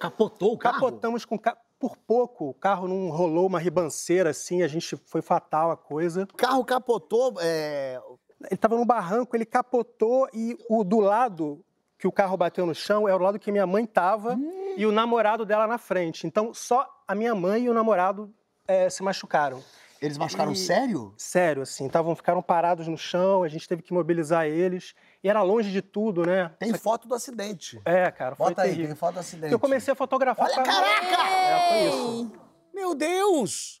Capotou 0.00 0.54
o 0.54 0.58
carro? 0.58 0.74
Capotamos 0.74 1.24
com 1.24 1.36
o 1.36 1.38
carro. 1.38 1.58
Por 1.78 1.96
pouco, 1.96 2.48
o 2.48 2.54
carro 2.54 2.88
não 2.88 3.10
rolou 3.10 3.46
uma 3.46 3.60
ribanceira 3.60 4.30
assim, 4.30 4.62
a 4.62 4.68
gente 4.68 4.96
foi 5.06 5.20
fatal 5.20 5.70
a 5.70 5.76
coisa. 5.76 6.24
O 6.24 6.36
carro 6.36 6.64
capotou. 6.64 7.34
é, 7.38 8.00
Ele 8.40 8.54
estava 8.54 8.76
no 8.76 8.84
barranco, 8.84 9.36
ele 9.36 9.44
capotou 9.44 10.26
e 10.32 10.56
o 10.70 10.82
do 10.82 10.98
lado 10.98 11.62
que 11.98 12.06
o 12.06 12.12
carro 12.12 12.36
bateu 12.36 12.66
no 12.66 12.74
chão 12.74 13.08
é 13.08 13.14
o 13.14 13.18
lado 13.18 13.38
que 13.38 13.50
minha 13.52 13.66
mãe 13.66 13.84
estava 13.84 14.38
e 14.76 14.84
o 14.86 14.92
namorado 14.92 15.44
dela 15.46 15.66
na 15.66 15.78
frente. 15.78 16.26
Então, 16.26 16.52
só 16.52 16.86
a 17.08 17.14
minha 17.14 17.34
mãe 17.34 17.64
e 17.64 17.70
o 17.70 17.74
namorado 17.74 18.32
eh, 18.68 18.90
se 18.90 19.02
machucaram. 19.02 19.62
Eles 20.02 20.18
machucaram 20.18 20.52
E- 20.52 20.56
sério? 20.56 21.14
Sério, 21.16 21.62
assim, 21.62 21.88
tavam, 21.88 22.14
ficaram 22.14 22.42
parados 22.42 22.86
no 22.86 22.98
chão, 22.98 23.42
a 23.42 23.48
gente 23.48 23.66
teve 23.66 23.80
que 23.80 23.94
mobilizar 23.94 24.44
eles. 24.44 24.94
E 25.24 25.28
era 25.30 25.40
longe 25.42 25.70
de 25.72 25.80
tudo, 25.80 26.26
né? 26.26 26.50
Tem 26.58 26.74
foto 26.74 27.08
do 27.08 27.14
acidente. 27.14 27.80
É, 27.82 28.10
cara, 28.10 28.36
foi 28.36 28.48
Bota 28.50 28.60
aí, 28.62 28.68
terrível. 28.68 28.88
tem 28.88 28.94
foto 28.96 29.14
do 29.14 29.20
acidente. 29.20 29.52
Eu 29.52 29.58
comecei 29.58 29.90
a 29.92 29.94
fotografar. 29.94 30.44
Olha, 30.46 30.54
com 30.54 30.60
a- 30.60 30.64
caraca! 30.64 31.28
É, 31.28 31.68
foi 31.70 31.88
isso. 31.88 32.32
Meu 32.74 32.94
Deus! 32.94 33.80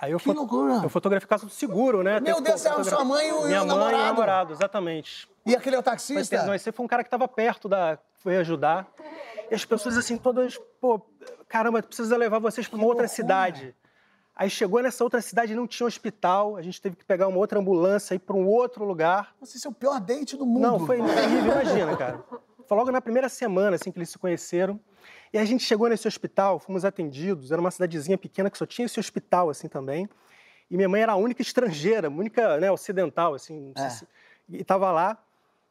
Aí 0.00 0.12
eu, 0.12 0.18
Que 0.18 0.30
loucura! 0.32 0.80
eu 0.82 0.88
fotografei 0.90 1.38
do 1.38 1.48
seguro, 1.48 2.02
né? 2.02 2.20
Meu 2.20 2.40
Deus, 2.40 2.64
era 2.64 2.74
fotogra- 2.76 2.96
sua 2.96 3.04
mãe 3.04 3.28
e 3.28 3.32
o- 3.32 3.46
Minha 3.46 3.64
mãe 3.64 3.64
e 3.64 3.68
namorado? 3.68 3.96
o 3.96 4.06
namorado, 4.06 4.52
exatamente. 4.52 5.28
E 5.44 5.54
aquele 5.56 5.76
é 5.76 5.78
o 5.78 5.82
taxista? 5.82 6.44
Não, 6.44 6.54
esse 6.54 6.70
foi 6.70 6.84
um 6.84 6.88
cara 6.88 7.02
que 7.02 7.06
estava 7.08 7.26
perto 7.26 7.68
da. 7.68 7.98
foi 8.18 8.36
ajudar. 8.38 8.86
E 9.50 9.54
as 9.54 9.64
pessoas, 9.64 9.96
assim, 9.96 10.16
todas, 10.18 10.58
pô, 10.80 11.00
caramba, 11.48 11.80
precisa 11.82 12.16
levar 12.16 12.40
vocês 12.40 12.66
para 12.66 12.76
uma 12.76 12.86
outra 12.86 13.06
cidade. 13.08 13.74
Aí 14.34 14.50
chegou 14.50 14.82
nessa 14.82 15.02
outra 15.04 15.22
cidade 15.22 15.52
e 15.52 15.56
não 15.56 15.66
tinha 15.66 15.86
hospital, 15.86 16.56
a 16.56 16.62
gente 16.62 16.82
teve 16.82 16.94
que 16.96 17.04
pegar 17.04 17.26
uma 17.28 17.38
outra 17.38 17.58
ambulância 17.58 18.12
e 18.12 18.16
ir 18.16 18.18
para 18.18 18.36
um 18.36 18.46
outro 18.46 18.84
lugar. 18.84 19.34
Você 19.40 19.66
é 19.66 19.70
o 19.70 19.72
pior 19.72 19.98
date 20.00 20.36
do 20.36 20.44
mundo. 20.44 20.60
Não, 20.60 20.80
foi 20.86 20.98
terrível, 21.00 21.52
imagina, 21.52 21.96
cara. 21.96 22.22
Foi 22.66 22.76
logo 22.76 22.90
na 22.90 23.00
primeira 23.00 23.28
semana, 23.30 23.76
assim, 23.76 23.90
que 23.92 23.98
eles 23.98 24.10
se 24.10 24.18
conheceram. 24.18 24.78
E 25.32 25.38
a 25.38 25.44
gente 25.44 25.64
chegou 25.64 25.88
nesse 25.88 26.06
hospital, 26.06 26.58
fomos 26.58 26.84
atendidos, 26.84 27.50
era 27.52 27.60
uma 27.60 27.70
cidadezinha 27.70 28.16
pequena 28.16 28.50
que 28.50 28.56
só 28.58 28.66
tinha 28.66 28.86
esse 28.86 28.98
hospital, 29.00 29.50
assim, 29.50 29.68
também. 29.68 30.08
E 30.70 30.76
minha 30.76 30.88
mãe 30.88 31.02
era 31.02 31.12
a 31.12 31.16
única 31.16 31.42
estrangeira, 31.42 32.08
a 32.08 32.10
única, 32.10 32.58
né, 32.58 32.70
ocidental, 32.70 33.34
assim, 33.34 33.60
não 33.60 33.72
sei 33.76 33.86
É. 33.86 33.90
se- 33.90 34.06
e 34.48 34.60
estava 34.62 34.90
lá. 34.92 35.18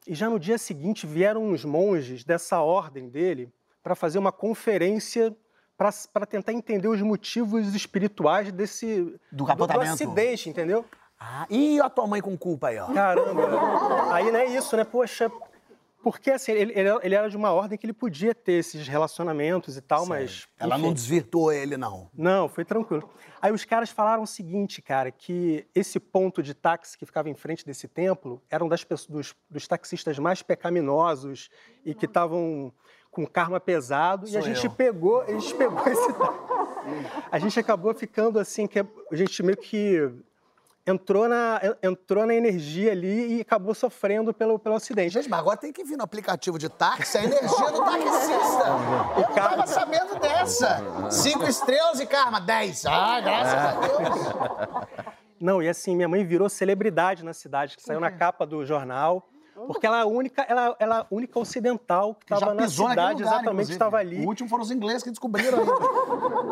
E 0.08 0.14
já 0.14 0.30
no 0.30 0.40
dia 0.40 0.58
seguinte 0.58 1.08
vieram 1.08 1.44
uns 1.44 1.66
monges 1.66 2.24
dessa 2.24 2.60
ordem 2.62 3.10
dele 3.10 3.52
para 3.84 3.96
fazer 3.96 4.20
uma 4.20 4.32
conferência 4.32 5.36
para 5.78 6.26
tentar 6.26 6.54
entender 6.54 6.88
os 6.88 7.02
motivos 7.02 7.76
espirituais 7.76 8.50
desse 8.52 9.14
Do 9.32 9.46
capotamento. 9.46 9.92
acidente, 9.94 10.50
entendeu? 10.50 10.86
Ah, 11.20 11.46
e 11.50 11.82
a 11.82 11.90
tua 11.90 12.08
mãe 12.08 12.22
com 12.22 12.38
culpa 12.38 12.68
aí, 12.70 12.78
ó? 12.80 12.94
Caramba. 12.94 14.14
Aí 14.14 14.32
não 14.32 14.40
é 14.40 14.46
isso, 14.46 14.76
né? 14.78 14.84
Poxa, 14.86 15.30
porque 16.06 16.30
assim, 16.30 16.52
ele, 16.52 16.72
ele, 16.76 17.16
era 17.16 17.28
de 17.28 17.36
uma 17.36 17.52
ordem 17.52 17.80
que 17.80 17.84
ele 17.84 17.92
podia 17.92 18.36
ter 18.36 18.52
esses 18.52 18.88
relacionamentos 18.88 19.76
e 19.76 19.82
tal, 19.82 20.06
mas. 20.06 20.48
Ela 20.60 20.78
não 20.78 20.90
enfim. 20.90 20.94
desvirtuou 20.94 21.52
ele, 21.52 21.78
não. 21.78 22.12
Não, 22.14 22.48
foi 22.48 22.64
tranquilo. 22.64 23.10
Aí 23.42 23.52
os 23.52 23.66
caras 23.66 23.90
falaram 23.90 24.22
o 24.22 24.28
seguinte, 24.28 24.84
cara, 24.84 25.10
que 25.10 25.66
esse 25.74 26.00
ponto 26.00 26.44
de 26.44 26.54
táxi 26.54 26.96
que 26.96 27.08
ficava 27.08 27.28
em 27.28 27.34
frente 27.34 27.66
desse 27.66 27.88
templo 27.88 28.40
era 28.52 28.64
um 28.64 28.68
das 28.68 28.86
dos, 29.10 29.34
dos 29.50 29.68
taxistas 29.68 30.20
mais 30.20 30.44
pecaminosos 30.44 31.50
e 31.84 31.96
que 31.96 32.06
estavam 32.06 32.72
com 33.10 33.26
karma 33.26 33.60
pesado. 33.60 34.28
e 34.28 34.30
Sou 34.30 34.42
a 34.42 34.44
gente 34.44 34.64
eu. 34.64 34.72
pegou, 34.72 35.22
a 35.22 35.32
gente 35.32 35.56
pegou 35.56 35.88
esse. 35.88 36.08
A 37.32 37.40
gente 37.40 37.60
acabou 37.60 37.96
ficando 37.96 38.38
assim, 38.38 38.68
que 38.68 38.78
a 38.80 38.86
gente 39.14 39.42
meio 39.42 39.58
que 39.58 40.08
entrou 40.86 41.28
na, 41.28 41.60
entrou 41.82 42.26
na 42.26 42.36
energia 42.36 42.92
ali 42.92 43.38
e 43.38 43.42
acabou 43.42 43.74
sofrendo 43.74 44.34
pelo, 44.34 44.60
pelo 44.60 44.76
acidente. 44.76 45.14
Gente, 45.14 45.30
mas 45.30 45.40
agora 45.40 45.58
tem 45.58 45.74
que 45.74 45.84
vir 45.84 45.98
no 45.98 46.04
aplicativo 46.04 46.60
de 46.60 46.70
táxi 46.70 47.18
a 47.18 47.24
energia 47.24 47.72
do 47.72 47.80
taxista. 47.80 48.66
Eu 49.18 49.22
não 49.22 49.34
tava 49.34 49.68
sabendo 49.68 50.20
dessa. 50.20 51.10
Cinco 51.10 51.46
estrelas 51.46 52.00
e 52.00 52.06
karma, 52.06 52.40
dez. 52.40 52.86
Ah, 52.86 53.20
graças 53.20 53.54
a 53.54 53.72
Deus. 53.80 55.16
Não, 55.40 55.62
e 55.62 55.68
assim, 55.68 55.96
minha 55.96 56.08
mãe 56.08 56.24
virou 56.24 56.48
celebridade 56.48 57.24
na 57.24 57.34
cidade, 57.34 57.76
que 57.76 57.84
saiu 57.84 58.00
na 58.00 58.12
capa 58.12 58.46
do 58.46 58.66
jornal. 58.66 59.28
Porque 59.68 59.86
ela 59.86 60.00
é 60.00 60.02
a 60.02 60.06
única, 60.06 60.42
ela, 60.44 60.76
ela 60.80 60.98
é 60.98 61.00
a 61.02 61.08
única 61.12 61.40
ocidental 61.40 62.16
que 62.16 62.34
estava 62.34 62.54
na 62.54 62.68
cidade, 62.68 62.90
lugar, 62.90 63.20
exatamente, 63.22 63.72
estava 63.72 63.98
ali. 63.98 64.24
O 64.24 64.28
último 64.28 64.50
foram 64.50 64.64
os 64.64 64.72
ingleses 64.72 65.04
que 65.04 65.10
descobriram. 65.10 65.60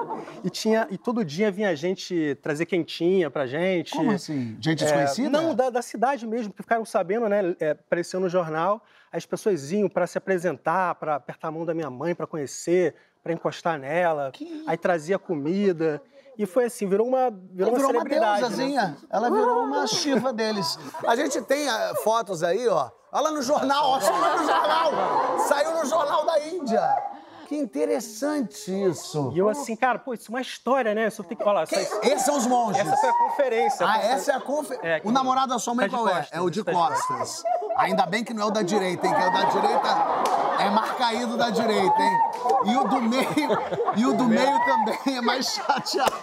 E, 0.43 0.49
tinha, 0.49 0.87
e 0.89 0.97
todo 0.97 1.23
dia 1.23 1.51
vinha 1.51 1.75
gente 1.75 2.37
trazer 2.41 2.65
quentinha 2.65 3.29
pra 3.29 3.45
gente. 3.45 3.91
Como 3.91 4.11
assim? 4.11 4.57
Gente 4.59 4.83
É, 4.83 4.85
desconhecida? 4.85 5.29
não, 5.29 5.55
da, 5.55 5.69
da 5.69 5.81
cidade 5.81 6.25
mesmo, 6.27 6.53
que 6.53 6.61
ficaram 6.61 6.85
sabendo, 6.85 7.27
né? 7.27 7.55
É, 7.59 7.71
apareceu 7.71 8.19
no 8.19 8.29
jornal. 8.29 8.81
As 9.11 9.25
pessoas 9.25 9.71
iam 9.71 9.89
para 9.89 10.07
se 10.07 10.17
apresentar, 10.17 10.95
para 10.95 11.15
apertar 11.15 11.49
a 11.49 11.51
mão 11.51 11.65
da 11.65 11.73
minha 11.73 11.89
mãe, 11.89 12.15
para 12.15 12.27
conhecer, 12.27 12.95
para 13.21 13.33
encostar 13.33 13.77
nela. 13.79 14.31
Aí 14.67 14.77
trazia 14.77 15.17
comida. 15.19 16.01
E 16.37 16.45
foi 16.45 16.65
assim, 16.65 16.87
virou 16.87 17.07
uma, 17.07 17.29
virou 17.29 17.69
Ela 17.69 17.77
virou 17.77 17.91
uma 17.91 18.01
uma 18.01 18.09
né? 18.09 18.39
deusazinha. 18.39 18.97
Ela 19.09 19.29
virou 19.29 19.63
uma 19.63 19.87
chiva 19.87 20.33
deles. 20.33 20.79
A 21.07 21.15
gente 21.15 21.41
tem 21.41 21.69
ah, 21.69 21.93
fotos 22.03 22.43
aí, 22.43 22.67
ó. 22.67 22.89
Olha 23.11 23.23
lá 23.25 23.31
no 23.31 23.41
jornal, 23.43 23.83
ó. 23.85 23.99
Lá 23.99 24.37
no 24.37 24.47
jornal. 24.47 25.39
Saiu 25.47 25.71
no 25.77 25.85
jornal 25.85 26.25
da 26.25 26.39
Índia. 26.47 27.13
Que 27.47 27.55
interessante 27.55 28.71
isso. 28.71 29.31
E 29.35 29.37
eu 29.37 29.47
assim, 29.47 29.75
cara, 29.75 29.99
pô, 29.99 30.13
isso 30.13 30.31
é 30.31 30.33
uma 30.33 30.41
história, 30.41 30.95
né? 30.95 31.07
Isso 31.07 31.23
tem 31.23 31.37
que. 31.37 31.43
Olha 31.43 31.59
lá, 31.59 31.67
Que- 31.67 31.75
essa, 31.75 31.99
Esses 32.07 32.25
são 32.25 32.37
os 32.37 32.47
monges. 32.47 32.81
essa 32.81 32.97
foi 32.97 33.09
a 33.09 33.13
conferência. 33.13 33.87
Ah, 33.87 33.97
essa 33.99 34.31
é 34.31 34.35
a 34.35 34.39
conferência. 34.39 34.87
É, 34.87 35.01
o 35.03 35.11
namorado 35.11 35.49
da 35.49 35.59
sua 35.59 35.75
mãe 35.75 35.87
tá 35.87 35.95
qual 35.97 36.07
é? 36.07 36.13
costas, 36.15 36.29
É 36.31 36.41
o 36.41 36.49
de 36.49 36.63
tá 36.63 36.71
de 36.71 36.77
costas. 36.77 37.43
Ainda 37.77 38.05
bem 38.07 38.23
que 38.23 38.33
não 38.33 38.43
é 38.43 38.45
o 38.45 38.51
da 38.51 38.63
direita, 38.63 39.05
hein? 39.05 39.13
Que 39.13 39.21
é 39.21 39.27
o 39.27 39.31
da 39.31 39.43
direita 39.43 40.42
é 40.59 40.69
marcaído 40.69 41.37
da 41.37 41.49
direita, 41.49 42.01
hein? 42.01 42.19
E 42.65 42.75
o 42.75 42.83
do 42.85 43.01
meio, 43.01 43.59
e 43.95 44.05
o 44.05 44.13
do 44.13 44.25
meio 44.25 44.59
também 44.65 45.17
é 45.17 45.21
mais 45.21 45.47
chateado. 45.47 46.13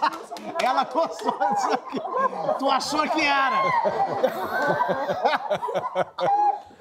Ela 0.61 0.83
gostou 0.85 1.37
disso 1.53 1.73
aqui. 1.73 2.01
Tu 2.59 2.71
achou 2.71 3.07
que 3.09 3.21
era? 3.21 3.61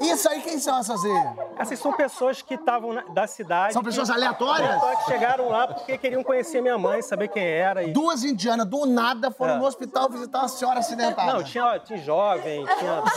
Isso 0.01 0.28
aí, 0.28 0.40
quem 0.40 0.59
são 0.59 0.78
essas 0.78 1.05
aí? 1.05 1.24
Essas 1.59 1.78
são 1.78 1.92
pessoas 1.92 2.40
que 2.40 2.55
estavam 2.55 2.94
da 3.12 3.26
cidade. 3.26 3.72
São 3.74 3.82
pessoas 3.82 4.09
que- 4.09 4.14
aleatórias? 4.14 4.80
que 4.80 5.05
chegaram 5.12 5.48
lá 5.48 5.68
porque 5.68 5.98
queriam 5.98 6.22
conhecer 6.24 6.61
minha 6.62 6.78
mãe, 6.78 7.03
saber 7.03 7.28
quem 7.28 7.44
era. 7.46 7.82
E... 7.82 7.92
Duas 7.92 8.24
indianas, 8.24 8.66
do 8.66 8.86
nada, 8.86 9.30
foram 9.30 9.55
É. 9.55 9.59
no 9.59 9.66
hospital 9.66 10.09
visitar 10.09 10.38
uma 10.40 10.48
senhora 10.48 10.78
acidentada. 10.80 11.32
Não, 11.34 11.44
tinha, 11.44 11.78
tinha 11.80 11.98
jovem, 11.98 12.64
tinha. 12.78 13.03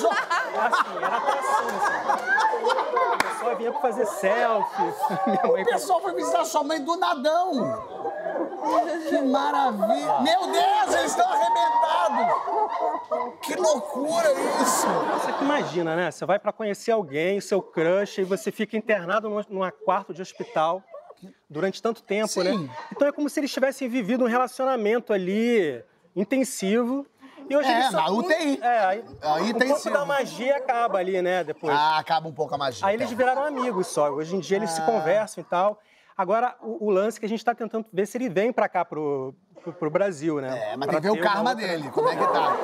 Assim, 0.54 0.98
era 1.04 1.18
atração, 1.18 1.68
assim. 1.68 3.14
A 3.14 3.18
pessoa 3.18 3.56
vinha 3.56 3.72
pra 3.72 3.82
fazer 3.82 4.06
selfie. 4.06 4.94
Minha 5.28 5.44
mãe 5.52 5.64
O 5.64 5.66
pessoal 5.66 6.00
foi 6.02 6.14
visitar 6.14 6.46
sua 6.46 6.64
mãe 6.64 6.82
do 6.84 6.96
nadão. 6.96 7.84
Que 9.10 9.22
maravilha. 9.22 10.22
Meu 10.22 10.42
Deus, 10.52 10.96
eles 10.96 11.12
estão 11.12 11.28
arrebentados. 11.30 12.36
Que 13.42 13.56
loucura 13.56 14.32
isso. 14.62 14.88
Você 15.14 15.34
que 15.34 15.44
imagina, 15.44 15.96
né? 15.96 16.12
Você 16.12 16.26
vai 16.26 16.40
pra 16.40 16.52
conhecer 16.54 16.92
alguém, 16.92 17.42
seu 17.42 17.62
crush, 17.62 18.20
e 18.20 18.24
você 18.24 18.52
fica 18.52 18.78
internado 18.78 19.30
num, 19.30 19.70
quarto 19.84 20.14
de 20.14 20.22
hospital 20.22 20.82
durante 21.50 21.82
tanto 21.82 22.02
tempo, 22.04 22.28
Sim. 22.30 22.44
né? 22.68 22.76
Então 22.92 23.08
é 23.08 23.12
como 23.12 23.30
se 23.30 23.40
eles 23.40 23.52
tivessem 23.52 23.88
vivido 23.90 24.24
um 24.24 24.28
relacionamento 24.28 25.12
ali 25.14 25.84
intensivo. 26.16 27.06
E 27.50 27.58
hoje 27.58 27.70
É, 27.70 27.80
eles 27.82 27.92
na 27.92 28.10
UTI. 28.10 28.60
É, 28.62 28.80
aí, 28.86 29.06
Ah, 29.22 29.34
um 29.36 29.46
intensivo. 29.50 29.74
pouco 29.82 29.90
da 29.92 30.06
magia 30.06 30.56
acaba 30.56 30.98
ali, 31.00 31.22
né? 31.22 31.44
Depois. 31.44 31.76
Ah, 31.78 31.98
acaba 32.00 32.30
um 32.30 32.34
pouco 32.34 32.56
a 32.56 32.58
magia. 32.58 32.88
Aí 32.88 32.96
eles 32.96 33.08
então. 33.12 33.18
viraram 33.18 33.44
amigos 33.44 33.88
só. 33.88 34.10
Hoje 34.10 34.34
em 34.36 34.40
dia 34.40 34.56
eles 34.58 34.70
se 34.72 34.82
Ah. 34.82 34.86
conversam 34.86 35.42
e 35.42 35.46
tal. 35.46 35.78
Agora, 36.18 36.56
o, 36.62 36.88
o 36.88 36.90
lance 36.90 37.20
que 37.20 37.26
a 37.26 37.30
gente 37.30 37.40
está 37.40 37.56
tentando 37.56 37.86
ver 37.92 38.06
se 38.06 38.18
ele 38.18 38.30
vem 38.30 38.52
pra 38.54 38.70
cá, 38.70 38.86
pro, 38.86 39.34
pro, 39.64 39.74
pro 39.74 39.90
Brasil, 39.90 40.40
né? 40.40 40.72
É, 40.74 40.78
mas 40.78 40.90
Pra 40.90 41.02
tem 41.02 41.12
que 41.12 41.16
ver 41.18 41.22
o 41.22 41.24
karma 41.24 41.52
outra- 41.52 41.68
dele, 41.68 41.90
como 41.90 42.08
é 42.10 42.16
que 42.16 42.24
tá. 42.26 42.58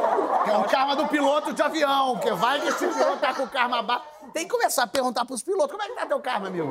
Que 0.43 0.49
é 0.51 0.57
o 0.57 0.63
karma 0.65 0.95
do 0.95 1.07
piloto 1.07 1.53
de 1.53 1.61
avião, 1.61 2.17
que 2.19 2.31
vai 2.31 2.61
que 2.61 2.67
esse 2.67 2.87
piloto 2.87 3.17
tá 3.19 3.33
com 3.33 3.43
o 3.43 3.47
karma 3.49 3.81
baixo. 3.81 4.05
Tem 4.33 4.43
que 4.47 4.51
começar 4.51 4.83
a 4.83 4.87
perguntar 4.87 5.25
pros 5.25 5.41
pilotos, 5.41 5.71
como 5.71 5.81
é 5.81 5.87
que 5.87 5.95
tá 5.95 6.05
teu 6.05 6.19
karma, 6.19 6.47
amigo? 6.47 6.69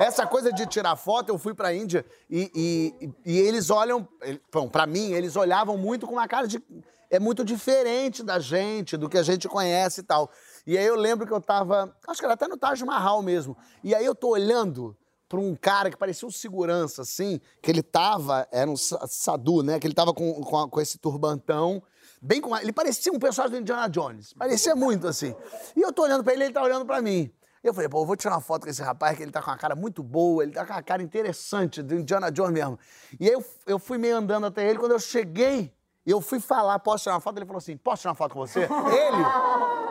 Essa 0.00 0.26
coisa 0.26 0.50
de 0.52 0.64
tirar 0.66 0.96
foto, 0.96 1.28
eu 1.28 1.38
fui 1.38 1.52
pra 1.54 1.74
Índia 1.74 2.04
e, 2.30 2.50
e, 2.54 3.10
e 3.26 3.38
eles 3.40 3.68
olham, 3.68 4.08
bom, 4.52 4.68
pra 4.68 4.86
mim, 4.86 5.12
eles 5.12 5.36
olhavam 5.36 5.76
muito 5.76 6.06
com 6.06 6.14
uma 6.14 6.26
cara 6.26 6.46
de... 6.48 6.62
É 7.10 7.18
muito 7.18 7.42
diferente 7.44 8.22
da 8.22 8.38
gente, 8.38 8.94
do 8.96 9.08
que 9.08 9.16
a 9.16 9.22
gente 9.22 9.48
conhece 9.48 10.00
e 10.00 10.04
tal. 10.04 10.30
E 10.66 10.76
aí 10.76 10.84
eu 10.84 10.94
lembro 10.94 11.26
que 11.26 11.32
eu 11.32 11.40
tava, 11.40 11.94
acho 12.06 12.18
que 12.20 12.24
era 12.26 12.34
até 12.34 12.46
no 12.46 12.56
Taj 12.58 12.84
Mahal 12.84 13.22
mesmo. 13.22 13.56
E 13.82 13.94
aí 13.94 14.04
eu 14.04 14.14
tô 14.14 14.28
olhando 14.28 14.94
pra 15.28 15.38
um 15.38 15.54
cara 15.54 15.90
que 15.90 15.96
parecia 15.96 16.26
um 16.26 16.30
segurança, 16.30 17.02
assim, 17.02 17.40
que 17.62 17.70
ele 17.70 17.82
tava, 17.82 18.48
era 18.50 18.70
um 18.70 18.76
sa- 18.76 19.06
sadu, 19.06 19.62
né? 19.62 19.78
Que 19.78 19.86
ele 19.86 19.94
tava 19.94 20.14
com, 20.14 20.32
com, 20.42 20.68
com 20.68 20.80
esse 20.80 20.96
turbantão, 20.98 21.82
bem 22.22 22.40
com... 22.40 22.56
Ele 22.56 22.72
parecia 22.72 23.12
um 23.12 23.18
personagem 23.18 23.58
do 23.58 23.60
Indiana 23.62 23.88
Jones, 23.88 24.32
parecia 24.32 24.74
muito, 24.74 25.06
assim. 25.06 25.34
E 25.76 25.82
eu 25.82 25.92
tô 25.92 26.02
olhando 26.02 26.24
pra 26.24 26.32
ele, 26.32 26.44
ele 26.44 26.52
tá 26.52 26.62
olhando 26.62 26.86
pra 26.86 27.02
mim. 27.02 27.30
Eu 27.62 27.74
falei, 27.74 27.88
pô, 27.88 28.00
eu 28.00 28.06
vou 28.06 28.16
tirar 28.16 28.36
uma 28.36 28.40
foto 28.40 28.62
com 28.64 28.70
esse 28.70 28.80
rapaz, 28.80 29.16
que 29.16 29.22
ele 29.22 29.32
tá 29.32 29.42
com 29.42 29.50
uma 29.50 29.56
cara 29.58 29.74
muito 29.74 30.02
boa, 30.02 30.42
ele 30.44 30.52
tá 30.52 30.64
com 30.64 30.72
uma 30.72 30.82
cara 30.82 31.02
interessante, 31.02 31.82
do 31.82 31.94
Indiana 31.94 32.30
Jones 32.30 32.52
mesmo. 32.52 32.78
E 33.20 33.26
aí 33.26 33.32
eu, 33.32 33.44
eu 33.66 33.78
fui 33.78 33.98
meio 33.98 34.16
andando 34.16 34.46
até 34.46 34.68
ele, 34.70 34.78
quando 34.78 34.92
eu 34.92 34.98
cheguei, 35.00 35.74
eu 36.06 36.20
fui 36.22 36.40
falar, 36.40 36.78
posso 36.78 37.02
tirar 37.02 37.16
uma 37.16 37.20
foto? 37.20 37.36
Ele 37.36 37.44
falou 37.44 37.58
assim, 37.58 37.76
posso 37.76 38.00
tirar 38.02 38.12
uma 38.12 38.16
foto 38.16 38.32
com 38.32 38.40
você? 38.40 38.60
ele? 38.60 39.24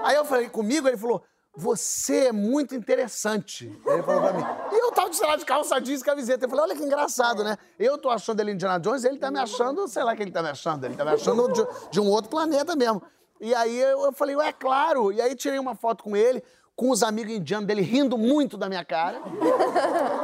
Aí 0.04 0.16
eu 0.16 0.26
falei, 0.26 0.50
comigo? 0.50 0.88
Ele 0.88 0.98
falou, 0.98 1.22
você 1.58 2.28
é 2.28 2.32
muito 2.32 2.76
interessante. 2.76 3.66
Ele 3.84 4.04
falou 4.04 4.22
pra 4.22 4.34
mim. 4.34 4.44
E 4.72 4.80
eu 4.80 4.92
tava, 4.92 5.12
sei 5.12 5.26
lá, 5.26 5.36
de 5.36 5.44
calça 5.44 5.80
jeans 5.82 6.02
e 6.02 6.04
camiseta. 6.04 6.46
Eu 6.46 6.50
falei, 6.50 6.66
olha 6.66 6.76
que 6.76 6.84
engraçado, 6.84 7.44
né? 7.44 7.58
Eu 7.80 7.98
tô 7.98 8.10
achando 8.10 8.40
ele 8.40 8.52
Indiana 8.52 8.80
Jones, 8.80 9.04
ele 9.04 9.18
tá 9.18 9.32
me 9.32 9.40
achando, 9.40 9.88
sei 9.88 10.04
lá 10.04 10.16
que 10.16 10.22
ele 10.22 10.32
tá 10.32 10.44
me 10.44 10.50
achando. 10.50 10.86
Ele 10.86 10.96
tá 10.96 11.04
me 11.04 11.12
achando 11.12 11.52
de, 11.52 11.66
de 11.90 12.00
um 12.00 12.08
outro 12.10 12.30
planeta 12.30 12.76
mesmo. 12.76 13.02
E 13.42 13.56
aí 13.56 13.80
eu, 13.80 14.06
eu 14.06 14.14
falei, 14.14 14.36
ué, 14.36 14.54
claro. 14.54 15.12
E 15.12 15.20
aí 15.20 15.36
tirei 15.36 15.58
uma 15.58 15.74
foto 15.74 16.04
com 16.04 16.16
ele, 16.16 16.44
com 16.78 16.92
os 16.92 17.02
amigos 17.02 17.34
indianos 17.34 17.66
dele 17.66 17.82
rindo 17.82 18.18
muito 18.20 18.56
da 18.56 18.70
minha 18.70 18.86
cara. 18.86 19.20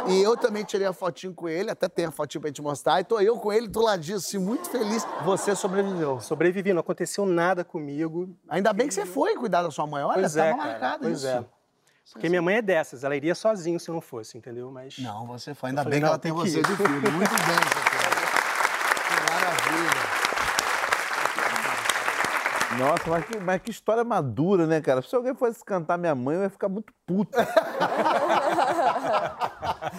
E 0.05 0.21
eu 0.21 0.35
também 0.35 0.65
tirei 0.65 0.85
a 0.85 0.91
fotinho 0.91 1.33
com 1.33 1.47
ele, 1.47 1.71
até 1.71 1.87
tem 1.87 2.05
a 2.05 2.11
fotinho 2.11 2.41
pra 2.41 2.49
gente 2.49 2.61
mostrar. 2.61 2.99
E 2.99 3.05
tô 3.05 3.21
eu 3.21 3.37
com 3.37 3.53
ele 3.53 3.69
do 3.69 3.79
ladinho, 3.81 4.17
assim, 4.17 4.37
muito 4.37 4.69
feliz. 4.69 5.07
Você 5.23 5.55
sobreviveu. 5.55 6.19
Sobrevivi, 6.19 6.73
não 6.73 6.81
aconteceu 6.81 7.25
nada 7.25 7.63
comigo. 7.63 8.29
Ainda 8.49 8.73
bem 8.73 8.89
que 8.89 8.93
você 8.93 9.05
foi 9.05 9.33
cuidar 9.35 9.63
da 9.63 9.71
sua 9.71 9.87
mãe. 9.87 10.03
Olha, 10.03 10.19
Pois 10.19 10.33
tava 10.33 10.47
é, 10.49 10.53
marcado 10.53 11.03
Pois 11.03 11.19
isso. 11.19 11.27
é. 11.27 11.45
Porque 12.11 12.27
minha 12.27 12.41
mãe 12.41 12.55
é 12.57 12.61
dessas, 12.61 13.05
ela 13.05 13.15
iria 13.15 13.33
sozinha 13.33 13.79
se 13.79 13.89
eu 13.89 13.93
não 13.93 14.01
fosse, 14.01 14.37
entendeu? 14.37 14.69
Mas. 14.71 14.99
Não, 14.99 15.25
você 15.25 15.53
foi. 15.53 15.69
Ainda 15.69 15.83
falei, 15.83 16.01
bem 16.01 16.01
que 16.01 16.05
não, 16.05 16.09
ela 16.09 16.19
tem 16.19 16.33
tem 16.33 16.43
que 16.43 16.49
você 16.51 16.61
de 16.61 16.75
filho. 16.75 17.11
Muito 17.13 17.31
bem. 17.31 17.61
Que 19.07 19.23
maravilha. 19.31 20.23
Nossa, 22.77 23.09
mas 23.09 23.25
que, 23.25 23.39
mas 23.39 23.61
que 23.61 23.71
história 23.71 24.03
madura, 24.03 24.67
né, 24.67 24.81
cara? 24.81 25.01
Se 25.01 25.15
alguém 25.15 25.33
fosse 25.33 25.63
cantar 25.63 25.97
minha 25.97 26.15
mãe, 26.15 26.35
eu 26.35 26.43
ia 26.43 26.49
ficar 26.49 26.69
muito 26.69 26.91
puto. 27.05 27.37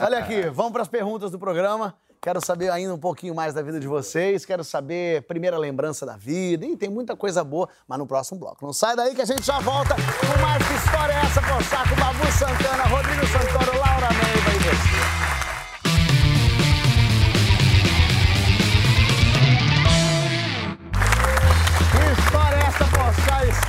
Olha 0.01 0.19
aqui, 0.19 0.43
vamos 0.51 0.73
para 0.73 0.83
as 0.83 0.89
perguntas 0.89 1.31
do 1.31 1.39
programa. 1.39 1.95
Quero 2.21 2.41
saber 2.45 2.71
ainda 2.71 2.95
um 2.95 2.99
pouquinho 2.99 3.35
mais 3.35 3.53
da 3.53 3.61
vida 3.61 3.79
de 3.79 3.87
vocês. 3.87 4.47
Quero 4.47 4.65
saber 4.65 5.27
primeira 5.27 5.59
lembrança 5.59 6.07
da 6.07 6.17
vida. 6.17 6.65
E 6.65 6.75
tem 6.75 6.89
muita 6.89 7.15
coisa 7.15 7.45
boa, 7.45 7.69
mas 7.87 7.99
no 7.99 8.07
próximo 8.07 8.41
bloco. 8.41 8.65
Não 8.65 8.73
sai 8.73 8.97
daí 8.97 9.15
que 9.15 9.21
a 9.21 9.27
gente 9.27 9.45
já 9.45 9.61
volta 9.61 9.95
com 9.95 10.41
mais 10.41 10.67
que 10.67 10.73
história 10.75 11.13
é 11.13 11.17
essa, 11.17 11.43
Pochá, 11.43 11.85
com 11.87 11.95
Babu 11.97 12.27
Santana, 12.33 12.85
Rodrigo 12.85 13.27
Santoro, 13.27 13.79
Laura 13.79 14.09
Neiva 14.09 14.51
e 14.51 14.59
você. 14.59 15.14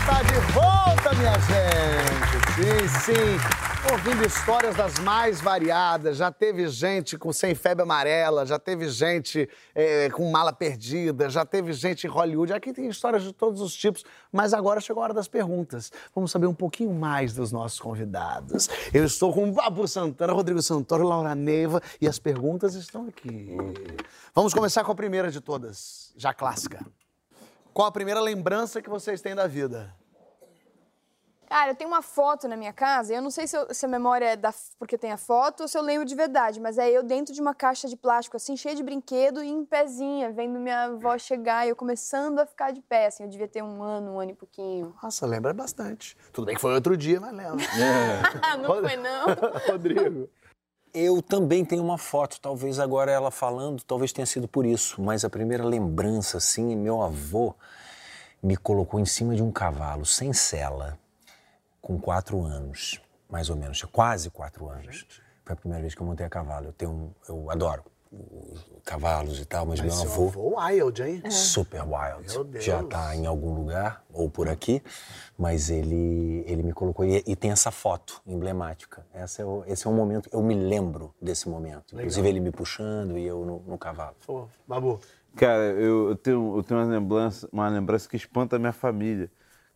Está 0.06 0.22
de 0.22 0.40
volta, 0.54 1.16
minha 1.16 1.34
gente. 1.34 2.54
Sim, 2.54 3.00
sim. 3.02 3.92
Ouvindo 3.92 4.24
histórias 4.24 4.76
das 4.76 5.00
mais 5.00 5.42
variadas. 5.42 6.18
Já 6.18 6.32
teve 6.32 6.68
gente 6.68 7.18
com 7.18 7.34
sem 7.34 7.56
febre 7.56 7.82
amarela, 7.82 8.46
já 8.46 8.60
teve 8.60 8.88
gente 8.88 9.50
eh, 9.74 10.12
com 10.12 10.30
mala 10.30 10.54
perdida, 10.54 11.28
já 11.28 11.44
teve 11.44 11.74
gente 11.74 12.06
em 12.06 12.10
Hollywood. 12.10 12.54
Aqui 12.54 12.72
tem 12.72 12.88
histórias 12.88 13.24
de 13.24 13.34
todos 13.34 13.60
os 13.62 13.74
tipos, 13.76 14.06
mas 14.32 14.54
agora 14.54 14.80
chegou 14.80 15.02
a 15.02 15.06
hora 15.06 15.14
das 15.16 15.28
perguntas. 15.28 15.92
Vamos 16.14 16.30
saber 16.30 16.46
um 16.46 16.54
pouquinho 16.54 16.94
mais 16.94 17.34
dos 17.34 17.52
nossos 17.52 17.80
convidados. 17.80 18.70
Eu 18.94 19.06
estou 19.06 19.34
com 19.34 19.52
Babu 19.52 19.88
Santana, 19.88 20.34
Rodrigo 20.34 20.62
Santoro, 20.62 21.04
Laura 21.08 21.34
Neiva 21.34 21.82
e 22.00 22.08
as 22.08 22.20
perguntas 22.20 22.76
estão 22.76 23.08
aqui. 23.08 23.58
Vamos 24.36 24.54
começar 24.54 24.84
com 24.84 24.92
a 24.92 24.96
primeira 24.96 25.32
de 25.32 25.42
todas, 25.42 26.14
já 26.16 26.32
clássica. 26.32 26.86
Qual 27.76 27.86
a 27.90 27.92
primeira 27.92 28.22
lembrança 28.22 28.82
que 28.82 28.90
vocês 28.90 29.20
têm 29.22 29.36
da 29.36 29.48
vida? 29.48 29.94
Cara, 31.50 31.72
eu 31.72 31.76
tenho 31.76 31.90
uma 31.90 32.02
foto 32.02 32.48
na 32.48 32.56
minha 32.56 32.72
casa, 32.72 33.14
eu 33.14 33.22
não 33.22 33.30
sei 33.30 33.48
se, 33.48 33.56
eu- 33.58 33.74
se 33.74 33.86
a 33.86 33.90
memória 33.90 34.28
é 34.28 34.36
da, 34.38 34.54
porque 34.80 34.98
tem 34.98 35.12
a 35.12 35.18
foto 35.18 35.64
ou 35.64 35.68
se 35.68 35.78
eu 35.78 35.82
lembro 35.82 36.06
de 36.06 36.16
verdade, 36.16 36.58
mas 36.62 36.78
é 36.78 36.90
eu 36.90 37.04
dentro 37.04 37.34
de 37.34 37.42
uma 37.42 37.54
caixa 37.54 37.90
de 37.90 37.98
plástico, 37.98 38.38
assim, 38.38 38.56
cheia 38.56 38.74
de 38.76 38.82
brinquedo 38.82 39.44
e 39.44 39.50
em 39.50 39.66
pezinha, 39.66 40.32
vendo 40.32 40.58
minha 40.58 40.86
avó 40.86 41.18
chegar 41.18 41.66
e 41.66 41.70
eu 41.70 41.76
começando 41.76 42.40
a 42.40 42.46
ficar 42.46 42.72
de 42.72 42.82
pé, 42.82 43.08
assim, 43.08 43.24
eu 43.24 43.30
devia 43.30 43.48
ter 43.48 43.62
um 43.62 43.84
ano, 43.84 44.14
um 44.14 44.20
ano 44.22 44.32
e 44.32 44.36
pouquinho. 44.36 44.96
Nossa, 45.04 45.26
lembra 45.26 45.54
bastante. 45.54 46.16
Tudo 46.32 46.46
bem 46.46 46.56
que 46.56 46.62
foi 46.62 46.74
outro 46.74 46.96
dia, 46.96 47.20
mas 47.20 47.34
lembra. 47.34 47.58
Ah, 48.42 48.56
não 48.58 48.74
foi 48.82 48.96
não? 48.96 49.26
Rodrigo. 49.70 50.30
Eu 50.98 51.22
também 51.22 51.66
tenho 51.66 51.84
uma 51.84 51.98
foto, 51.98 52.40
talvez 52.40 52.80
agora 52.80 53.12
ela 53.12 53.30
falando, 53.30 53.84
talvez 53.84 54.14
tenha 54.14 54.26
sido 54.26 54.48
por 54.48 54.66
isso, 54.66 55.02
mas 55.02 55.26
a 55.26 55.30
primeira 55.30 55.62
lembrança, 55.62 56.38
assim, 56.38 56.74
meu 56.74 57.02
avô 57.02 57.54
me 58.42 58.56
colocou 58.56 58.98
em 58.98 59.06
cima 59.06 59.36
de 59.36 59.44
um 59.44 59.52
cavalo, 59.52 60.06
sem 60.06 60.32
sela, 60.32 60.98
com 61.82 62.00
quatro 62.00 62.42
anos, 62.46 63.02
mais 63.30 63.50
ou 63.50 63.58
menos, 63.58 63.84
quase 63.84 64.30
quatro 64.30 64.70
anos. 64.70 65.06
Foi 65.44 65.52
a 65.52 65.58
primeira 65.58 65.82
vez 65.82 65.94
que 65.94 66.02
eu 66.02 66.08
montei 66.08 66.26
a 66.26 66.30
cavalo. 66.30 66.68
Eu 66.68 66.72
tenho, 66.72 67.14
eu 67.28 67.52
adoro 67.52 67.84
cavalos 68.84 69.40
e 69.40 69.46
tal, 69.46 69.66
mas, 69.66 69.82
meu 69.82 69.90
Seu 69.92 70.12
avô 70.12 70.28
avô 70.28 70.60
wild, 70.60 71.02
hein? 71.04 71.24
super 71.30 71.82
wild. 71.84 72.32
Meu 72.32 72.44
Deus. 72.44 72.64
Já 72.64 72.84
tá 72.84 73.16
em 73.16 73.26
algum 73.26 73.54
lugar, 73.54 74.04
ou 74.14 74.30
por 74.30 74.48
aqui, 74.48 74.82
mas 75.38 75.70
ele, 75.70 76.44
ele 76.48 76.64
me 76.64 76.72
colocou. 76.72 77.04
E, 77.04 77.24
e 77.26 77.36
tem 77.36 77.52
essa 77.52 77.72
foto 77.72 78.22
emblemática. 78.26 79.06
Essa 79.14 79.42
é 79.42 79.46
o, 79.46 79.64
esse 79.68 79.88
é 79.88 79.90
um 79.90 79.94
momento, 79.94 80.30
eu 80.32 80.42
me 80.42 80.54
lembro 80.54 81.14
desse 81.22 81.50
momento. 81.50 81.96
Inclusive 81.96 82.28
ele 82.28 82.40
me 82.40 82.52
puxando 82.52 83.18
e 83.18 83.26
eu 83.26 83.44
no, 83.46 83.60
no 83.68 83.78
cavalo. 83.78 84.16
Pô, 84.26 84.48
Babu. 84.68 85.00
Cara, 85.36 85.64
eu, 85.64 86.10
eu 86.10 86.16
tenho, 86.16 86.58
eu 86.58 86.64
tenho 86.64 86.80
uma, 86.80 86.86
lembrança, 86.86 87.50
uma 87.52 87.68
lembrança 87.68 88.08
que 88.08 88.16
espanta 88.16 88.56
a 88.56 88.60
minha 88.60 88.72
família. 88.72 89.30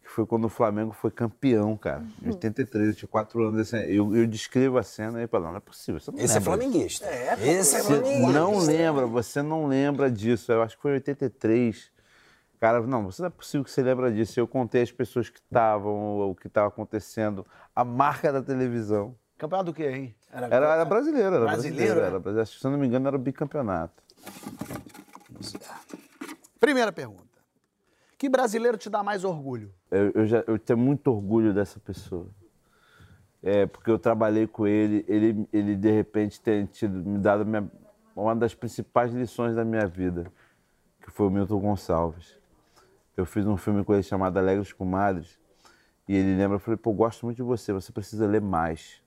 Que 0.10 0.16
foi 0.16 0.26
quando 0.26 0.46
o 0.46 0.50
Flamengo 0.50 0.92
foi 0.92 1.12
campeão, 1.12 1.78
cara. 1.78 2.04
Em 2.24 2.30
83, 2.30 2.88
eu 2.88 2.96
tinha 2.96 3.08
quatro 3.08 3.48
anos. 3.48 3.62
Assim, 3.62 3.78
eu, 3.86 4.16
eu 4.16 4.26
descrevo 4.26 4.80
a 4.80 4.84
cena 4.84 5.22
e 5.22 5.28
falo, 5.28 5.44
não, 5.46 5.52
não 5.52 5.58
é 5.58 5.62
possível. 5.62 6.00
Você 6.02 6.10
não 6.10 6.18
Esse 6.18 6.34
é 6.34 6.40
lembra 6.40 6.42
flamenguista. 6.58 7.06
Esse 7.40 7.76
é 7.76 7.82
você 7.82 7.84
flamenguista. 7.84 8.32
não 8.32 8.58
lembra, 8.58 9.06
você 9.06 9.42
não 9.44 9.68
lembra 9.68 10.10
disso. 10.12 10.52
Eu 10.52 10.64
acho 10.64 10.76
que 10.76 10.82
foi 10.82 10.92
em 10.92 10.96
83. 10.96 11.92
Cara, 12.60 12.82
não, 12.82 13.06
você 13.06 13.22
não 13.22 13.28
é 13.28 13.30
possível 13.30 13.64
que 13.64 13.70
você 13.70 13.84
lembra 13.84 14.12
disso. 14.12 14.40
Eu 14.40 14.48
contei 14.48 14.82
as 14.82 14.92
pessoas 14.92 15.30
que 15.30 15.38
estavam, 15.40 16.28
o 16.30 16.34
que 16.36 16.48
estava 16.48 16.68
acontecendo, 16.68 17.46
a 17.76 17.86
marca 17.86 18.34
da 18.34 18.42
televisão. 18.42 19.16
Campeonato 19.38 19.72
do 19.72 19.76
quê, 19.76 19.90
hein? 19.90 20.16
Era, 20.32 20.48
era 20.48 20.86
brasileiro, 20.86 21.36
era 21.36 21.46
Brasileiro, 21.46 21.46
brasileiro. 21.46 22.00
é? 22.00 22.08
Era 22.08 22.20
brasileiro. 22.20 22.50
Se 22.50 22.66
eu 22.66 22.72
não 22.72 22.78
me 22.80 22.88
engano, 22.88 23.08
era 23.08 23.16
o 23.16 23.20
bicampeonato. 23.20 24.04
Primeira 26.60 26.92
pergunta. 26.92 27.29
Que 28.20 28.28
brasileiro 28.28 28.78
te 28.78 28.90
dá 28.90 29.02
mais 29.02 29.24
orgulho? 29.24 29.74
Eu, 29.90 30.12
eu, 30.14 30.26
já, 30.28 30.44
eu 30.46 30.60
tenho 30.60 30.78
muito 30.78 31.08
orgulho 31.10 31.54
dessa 31.54 31.80
pessoa. 31.80 32.28
É, 33.42 33.66
porque 33.66 33.90
eu 33.90 33.98
trabalhei 33.98 34.46
com 34.46 34.68
ele, 34.68 35.06
ele, 35.08 35.48
ele 35.54 35.74
de 35.74 35.90
repente 35.90 36.42
tem 36.42 36.66
tido, 36.66 37.00
me 37.00 37.18
dado 37.18 37.46
minha- 37.46 37.72
uma 38.14 38.36
das 38.36 38.54
principais 38.54 39.14
lições 39.14 39.56
da 39.56 39.64
minha 39.64 39.88
vida, 39.88 40.30
que 41.02 41.10
foi 41.10 41.28
o 41.28 41.30
Milton 41.30 41.62
Gonçalves. 41.62 42.38
Eu 43.16 43.26
fiz 43.26 43.48
um 43.48 43.56
filme 43.56 43.86
com 43.86 43.94
ele 43.94 44.04
chamado 44.04 44.36
Alegres 44.38 44.74
Comadres, 44.74 45.40
e 46.06 46.14
ele 46.14 46.36
lembra, 46.36 46.56
eu 46.56 46.60
falei, 46.60 46.76
pô, 46.78 46.92
gosto 46.92 47.26
muito 47.26 47.38
de 47.38 47.44
você, 47.44 47.72
você 47.72 47.94
precisa 47.94 48.28
ler 48.28 48.42
mais. 48.42 49.02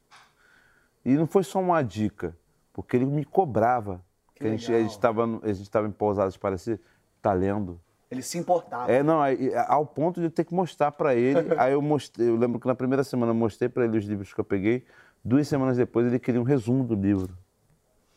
E 1.04 1.12
não 1.12 1.26
foi 1.26 1.44
só 1.44 1.60
uma 1.60 1.82
dica, 1.82 2.34
porque 2.72 2.96
ele 2.96 3.04
me 3.04 3.26
cobrava. 3.26 4.02
Que 4.34 4.46
a 4.46 4.50
gente 4.50 4.72
estava 4.72 5.24
a 5.24 5.52
gente 5.52 5.70
em 5.86 5.90
pousadas 5.90 6.38
parecidas, 6.38 6.80
tá 7.20 7.34
lendo. 7.34 7.78
Ele 8.12 8.22
se 8.22 8.36
importava. 8.36 8.92
É, 8.92 9.02
não, 9.02 9.22
aí, 9.22 9.50
ao 9.66 9.86
ponto 9.86 10.20
de 10.20 10.26
eu 10.26 10.30
ter 10.30 10.44
que 10.44 10.54
mostrar 10.54 10.92
pra 10.92 11.14
ele. 11.14 11.38
aí 11.58 11.72
eu 11.72 11.80
mostrei, 11.80 12.28
eu 12.28 12.36
lembro 12.36 12.60
que 12.60 12.66
na 12.66 12.74
primeira 12.74 13.02
semana 13.02 13.30
eu 13.30 13.34
mostrei 13.34 13.68
pra 13.70 13.84
ele 13.86 13.96
os 13.96 14.04
livros 14.04 14.34
que 14.34 14.38
eu 14.38 14.44
peguei. 14.44 14.84
Duas 15.24 15.48
semanas 15.48 15.76
depois 15.78 16.06
ele 16.06 16.18
queria 16.18 16.40
um 16.40 16.44
resumo 16.44 16.84
do 16.84 16.94
livro. 16.94 17.36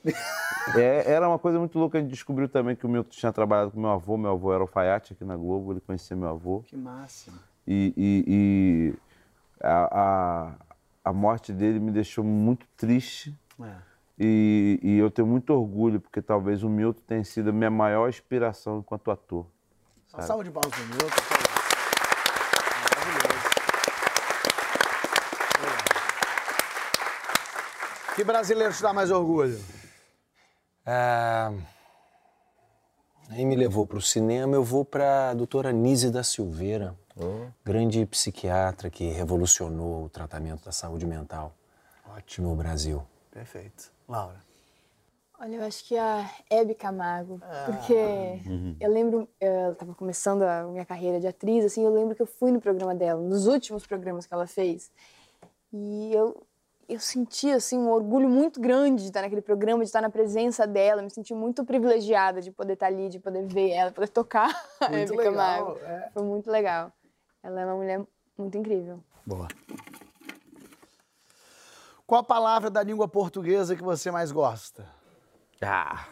É, 0.76 1.12
era 1.12 1.28
uma 1.30 1.38
coisa 1.38 1.60
muito 1.60 1.78
louca. 1.78 1.98
A 2.00 2.02
gente 2.02 2.10
descobriu 2.10 2.50
também 2.50 2.76
que 2.76 2.88
o 2.88 2.90
Milton 2.90 3.12
tinha 3.12 3.32
trabalhado 3.32 3.70
com 3.70 3.80
meu 3.80 3.92
avô. 3.92 4.18
Meu 4.18 4.32
avô 4.32 4.52
era 4.52 4.62
alfaiate 4.64 5.14
aqui 5.14 5.24
na 5.24 5.36
Globo, 5.36 5.72
ele 5.74 5.80
conhecia 5.80 6.18
meu 6.18 6.28
avô. 6.28 6.62
Que 6.66 6.76
máximo. 6.76 7.38
E, 7.68 7.94
e- 7.96 8.24
e 8.28 8.94
a, 9.62 10.00
a, 11.04 11.10
a 11.10 11.14
morte 11.14 11.54
dele 11.54 11.80
me 11.80 11.92
deixou 11.92 12.24
muito 12.24 12.66
triste. 12.76 13.32
É. 13.62 13.76
E, 14.20 14.80
e 14.82 14.98
eu 14.98 15.12
tenho 15.12 15.28
muito 15.28 15.52
orgulho, 15.54 16.00
porque 16.02 16.20
talvez 16.20 16.64
o 16.64 16.70
Milton 16.70 17.02
tenha 17.06 17.24
sido 17.24 17.52
a 17.52 17.54
minha 17.54 17.70
maior 17.70 18.10
inspiração 18.10 18.80
enquanto 18.80 19.12
ator. 19.12 19.46
Uma 20.18 20.26
salva 20.26 20.44
de 20.46 20.52
palmas 20.52 20.78
Milton. 20.80 21.08
que 21.08 21.34
é. 21.34 21.38
Maravilhoso. 22.84 23.50
Legal. 25.62 25.84
Que 28.16 28.24
brasileiro 28.24 28.74
te 28.74 28.82
dá 28.82 28.94
mais 28.94 29.12
orgulho? 29.12 29.62
Ah, 30.86 31.52
aí 33.30 33.44
me 33.44 33.56
levou 33.56 33.86
para 33.86 33.98
o 33.98 34.02
cinema, 34.02 34.56
eu 34.56 34.64
vou 34.64 34.86
para 34.86 35.32
a 35.32 35.34
doutora 35.34 35.74
Nise 35.74 36.10
da 36.10 36.24
Silveira, 36.24 36.96
grande 37.64 38.06
psiquiatra 38.06 38.90
que 38.90 39.10
revolucionou 39.10 40.06
o 40.06 40.10
tratamento 40.10 40.64
da 40.64 40.72
saúde 40.72 41.06
mental 41.06 41.54
Ótimo. 42.16 42.50
no 42.50 42.56
Brasil. 42.56 43.06
Perfeito. 43.32 43.92
Laura. 44.08 44.40
Olha, 45.46 45.58
eu 45.58 45.64
acho 45.64 45.86
que 45.86 45.96
a 45.96 46.28
Hebe 46.50 46.74
Camargo, 46.74 47.40
porque 47.68 48.42
eu 48.80 48.92
lembro, 48.92 49.30
eu 49.40 49.74
estava 49.74 49.94
começando 49.94 50.42
a 50.42 50.64
minha 50.64 50.84
carreira 50.84 51.20
de 51.20 51.28
atriz, 51.28 51.64
assim, 51.64 51.86
eu 51.86 51.94
lembro 51.94 52.16
que 52.16 52.22
eu 52.24 52.26
fui 52.26 52.50
no 52.50 52.60
programa 52.60 52.96
dela, 52.96 53.22
nos 53.22 53.46
últimos 53.46 53.86
programas 53.86 54.26
que 54.26 54.34
ela 54.34 54.48
fez, 54.48 54.92
e 55.72 56.12
eu, 56.12 56.44
eu 56.90 57.00
senti, 57.00 57.52
assim, 57.52 57.78
um 57.78 57.92
orgulho 57.92 58.28
muito 58.28 58.60
grande 58.60 59.04
de 59.04 59.10
estar 59.10 59.22
naquele 59.22 59.44
programa, 59.44 59.84
de 59.84 59.88
estar 59.88 60.02
na 60.02 60.10
presença 60.10 60.66
dela, 60.66 61.04
me 61.04 61.12
senti 61.12 61.36
muito 61.36 61.64
privilegiada 61.64 62.42
de 62.42 62.50
poder 62.50 62.74
estar 62.74 62.88
ali, 62.88 63.08
de 63.08 63.20
poder 63.20 63.46
ver 63.46 63.70
ela, 63.70 63.92
poder 63.92 64.10
tocar 64.10 64.50
a 64.82 64.90
Muito 64.90 65.14
Hebe 65.14 65.16
legal, 65.16 65.32
Camargo. 65.32 65.80
é. 65.86 66.10
Foi 66.12 66.24
muito 66.24 66.50
legal. 66.50 66.92
Ela 67.44 67.62
é 67.62 67.66
uma 67.68 67.76
mulher 67.76 68.04
muito 68.36 68.58
incrível. 68.58 69.00
Boa. 69.24 69.48
Qual 72.08 72.22
a 72.22 72.24
palavra 72.24 72.72
da 72.72 72.82
língua 72.82 73.08
portuguesa 73.08 73.76
que 73.76 73.84
você 73.84 74.10
mais 74.10 74.32
gosta? 74.32 74.95
Ah! 75.62 76.06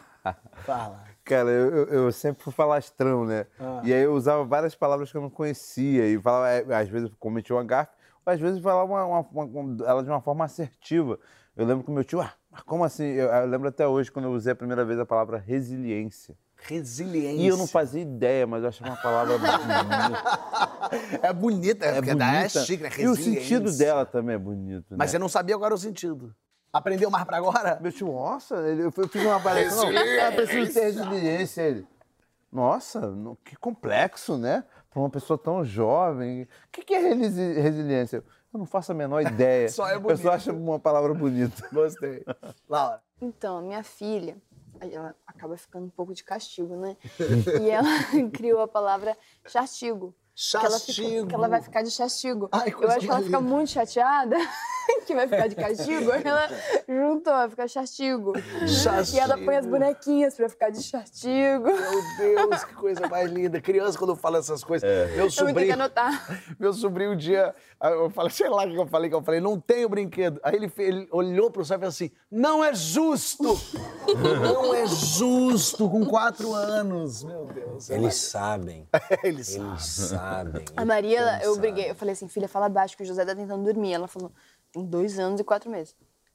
Fala. 0.64 1.04
Cara, 1.22 1.50
eu, 1.50 1.70
eu- 1.76 1.86
eu 2.04 2.12
sempre 2.12 2.42
fui 2.42 2.52
falastrão, 2.52 3.24
né? 3.26 3.46
Ah. 3.60 3.80
E 3.84 3.92
aí 3.92 4.02
eu 4.02 4.14
usava 4.14 4.42
várias 4.44 4.74
palavras 4.74 5.10
que 5.10 5.16
eu 5.16 5.20
não 5.22 5.28
conhecia. 5.30 6.06
E 6.08 6.18
falava, 6.20 6.48
é, 6.48 6.74
às 6.74 6.88
vezes 6.88 7.10
eu 7.10 7.16
cometia 7.18 7.54
uma 7.54 7.64
gafe, 7.64 7.92
ou 8.24 8.32
às 8.32 8.40
vezes 8.40 8.60
falava 8.62 8.90
uma, 8.90 9.04
uma- 9.04 9.44
uma- 9.44 9.86
ela 9.86 10.02
de 10.02 10.08
uma 10.08 10.20
forma 10.22 10.44
assertiva. 10.44 11.18
Eu 11.56 11.66
lembro 11.66 11.84
que 11.84 11.90
o 11.90 11.94
meu 11.94 12.02
tio, 12.04 12.20
ah, 12.22 12.32
mas 12.50 12.62
como 12.62 12.84
assim? 12.84 13.04
Eu, 13.04 13.28
eu 13.28 13.46
lembro 13.46 13.68
até 13.68 13.86
hoje 13.86 14.10
quando 14.10 14.24
eu 14.26 14.32
usei 14.32 14.52
a 14.52 14.56
primeira 14.56 14.84
vez 14.84 14.98
a 14.98 15.04
palavra 15.06 15.36
resiliência. 15.38 16.34
Resiliência. 16.56 17.42
E 17.42 17.46
eu 17.46 17.56
não 17.58 17.66
fazia 17.66 18.00
ideia, 18.00 18.46
mas 18.46 18.62
eu 18.62 18.70
achava 18.70 18.90
uma 18.92 18.96
palavra 19.02 19.36
bonita. 19.38 21.18
É 21.22 21.32
bonita, 21.32 21.84
é, 21.84 21.88
É 21.90 21.94
porque 21.96 22.14
daí 22.14 22.36
é 22.36 22.38
bonita. 22.40 22.60
chique, 22.64 22.82
né? 22.82 22.88
E 22.98 23.06
o 23.06 23.12
Resiliência. 23.12 23.42
sentido 23.58 23.76
dela 23.76 24.06
também 24.06 24.34
é 24.34 24.38
bonito. 24.38 24.86
Mas 24.92 24.98
né? 24.98 25.06
você 25.08 25.18
não 25.18 25.28
sabia 25.28 25.56
qual 25.56 25.66
era 25.66 25.74
o 25.74 25.78
sentido. 25.78 26.34
Aprendeu 26.74 27.10
mais 27.10 27.24
pra 27.24 27.36
agora? 27.36 27.78
Meu 27.80 27.92
tio, 27.92 28.08
nossa, 28.12 28.56
ele- 28.68 28.82
eu 28.84 28.90
fiz 28.90 29.22
uma 29.24 29.36
avaliação. 29.36 29.92
Não, 29.92 30.02
ah, 30.26 30.32
preciso 30.32 30.74
ter 30.74 30.80
resiliência. 30.90 31.62
Ele, 31.62 31.86
nossa, 32.50 33.00
no- 33.00 33.36
que 33.36 33.54
complexo, 33.56 34.36
né? 34.36 34.64
Para 34.90 35.00
uma 35.00 35.08
pessoa 35.10 35.38
tão 35.38 35.64
jovem. 35.64 36.42
O 36.42 36.48
que, 36.72 36.82
que 36.82 36.94
é 36.94 36.98
relisi- 36.98 37.52
resiliência? 37.60 38.24
Eu 38.52 38.58
não 38.58 38.66
faço 38.66 38.92
a 38.92 38.94
menor 38.94 39.20
ideia. 39.26 39.68
Só 39.68 39.88
é 39.88 39.94
Eu 39.94 40.00
bonito. 40.00 40.22
só 40.22 40.32
acho 40.32 40.52
uma 40.52 40.78
palavra 40.78 41.14
bonita. 41.14 41.66
Gostei. 41.72 42.24
Laura. 42.68 43.00
Então, 43.20 43.62
minha 43.62 43.82
filha, 43.84 44.36
ela 44.80 45.14
acaba 45.26 45.56
ficando 45.56 45.86
um 45.86 45.90
pouco 45.90 46.12
de 46.12 46.22
castigo, 46.24 46.76
né? 46.76 46.96
e 47.62 47.70
ela 47.70 47.88
criou 48.32 48.60
a 48.60 48.68
palavra 48.68 49.16
chastigo. 49.46 50.14
Que 50.36 50.56
ela, 50.56 50.80
fica- 50.80 50.92
Chastigo. 50.92 51.26
que 51.28 51.34
ela 51.34 51.48
vai 51.48 51.62
ficar 51.62 51.82
de 51.82 51.90
chastigo. 51.92 52.48
Ai, 52.50 52.74
Eu 52.80 52.88
acho 52.90 52.98
que 53.00 53.10
ela 53.10 53.22
fica 53.22 53.40
muito 53.40 53.70
chateada 53.70 54.36
que 55.06 55.14
vai 55.14 55.28
ficar 55.28 55.46
de 55.46 55.54
castigo. 55.54 56.10
ela 56.24 56.48
juntou, 56.88 57.32
vai 57.32 57.48
ficar 57.50 57.68
chastigo. 57.68 58.32
E 59.14 59.18
ela 59.20 59.38
põe 59.38 59.56
as 59.56 59.66
bonequinhas 59.66 60.34
pra 60.34 60.48
ficar 60.48 60.70
de 60.70 60.82
chastigo. 60.82 61.64
Meu 61.64 62.48
Deus, 62.48 62.64
que 62.64 62.74
coisa 62.74 63.06
mais 63.08 63.30
linda. 63.30 63.60
Criança, 63.60 63.96
quando 63.96 64.16
fala 64.16 64.38
essas 64.38 64.64
coisas. 64.64 64.88
Meu 64.88 64.98
Eu 64.98 65.06
vou 65.08 65.14
ter 65.16 65.28
que 65.28 65.30
sobrinho. 65.50 65.72
anotar. 65.74 66.42
Meu 66.58 66.72
sobrinho 66.72 67.12
um 67.12 67.16
dia, 67.16 67.54
aí 67.80 67.92
eu 67.92 68.10
falei, 68.10 68.30
sei 68.32 68.48
lá 68.48 68.64
o 68.64 68.70
que 68.70 68.76
eu 68.76 68.86
falei, 68.88 69.08
que 69.08 69.14
eu 69.16 69.22
falei, 69.22 69.40
não 69.40 69.58
tenho 69.60 69.88
brinquedo. 69.88 70.40
Aí 70.42 70.56
ele, 70.56 70.72
ele 70.78 71.08
olhou 71.12 71.48
pro 71.50 71.64
céu 71.64 71.76
e 71.76 71.78
falou 71.78 71.88
assim: 71.90 72.10
não 72.30 72.64
é 72.64 72.74
justo! 72.74 73.56
não 74.52 74.74
é 74.74 74.86
justo 74.86 75.88
com 75.88 76.04
quatro 76.04 76.52
anos. 76.52 77.22
Meu 77.22 77.46
Deus. 77.46 77.88
Eles 77.88 78.16
sabem, 78.16 78.88
Ele 79.22 79.42
sabe. 79.44 79.64
eles 79.68 79.84
sabem. 79.86 80.23
A 80.76 80.84
Maria, 80.84 81.40
eu 81.42 81.50
Eles 81.50 81.58
briguei. 81.58 81.90
Eu 81.90 81.94
falei 81.94 82.12
assim, 82.12 82.28
filha, 82.28 82.48
fala 82.48 82.68
baixo 82.68 82.96
que 82.96 83.02
o 83.02 83.06
José 83.06 83.24
tá 83.24 83.34
tentando 83.34 83.64
dormir. 83.64 83.92
Ela 83.92 84.08
falou, 84.08 84.32
tem 84.72 84.84
dois 84.84 85.18
anos 85.18 85.40
e 85.40 85.44
quatro 85.44 85.70
meses. 85.70 85.94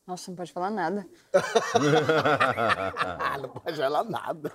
Nossa, 0.10 0.32
não 0.32 0.36
pode 0.36 0.52
falar 0.52 0.72
nada. 0.72 1.06
Não 3.40 3.50
pode 3.50 3.78
falar 3.78 4.04
nada. 4.06 4.52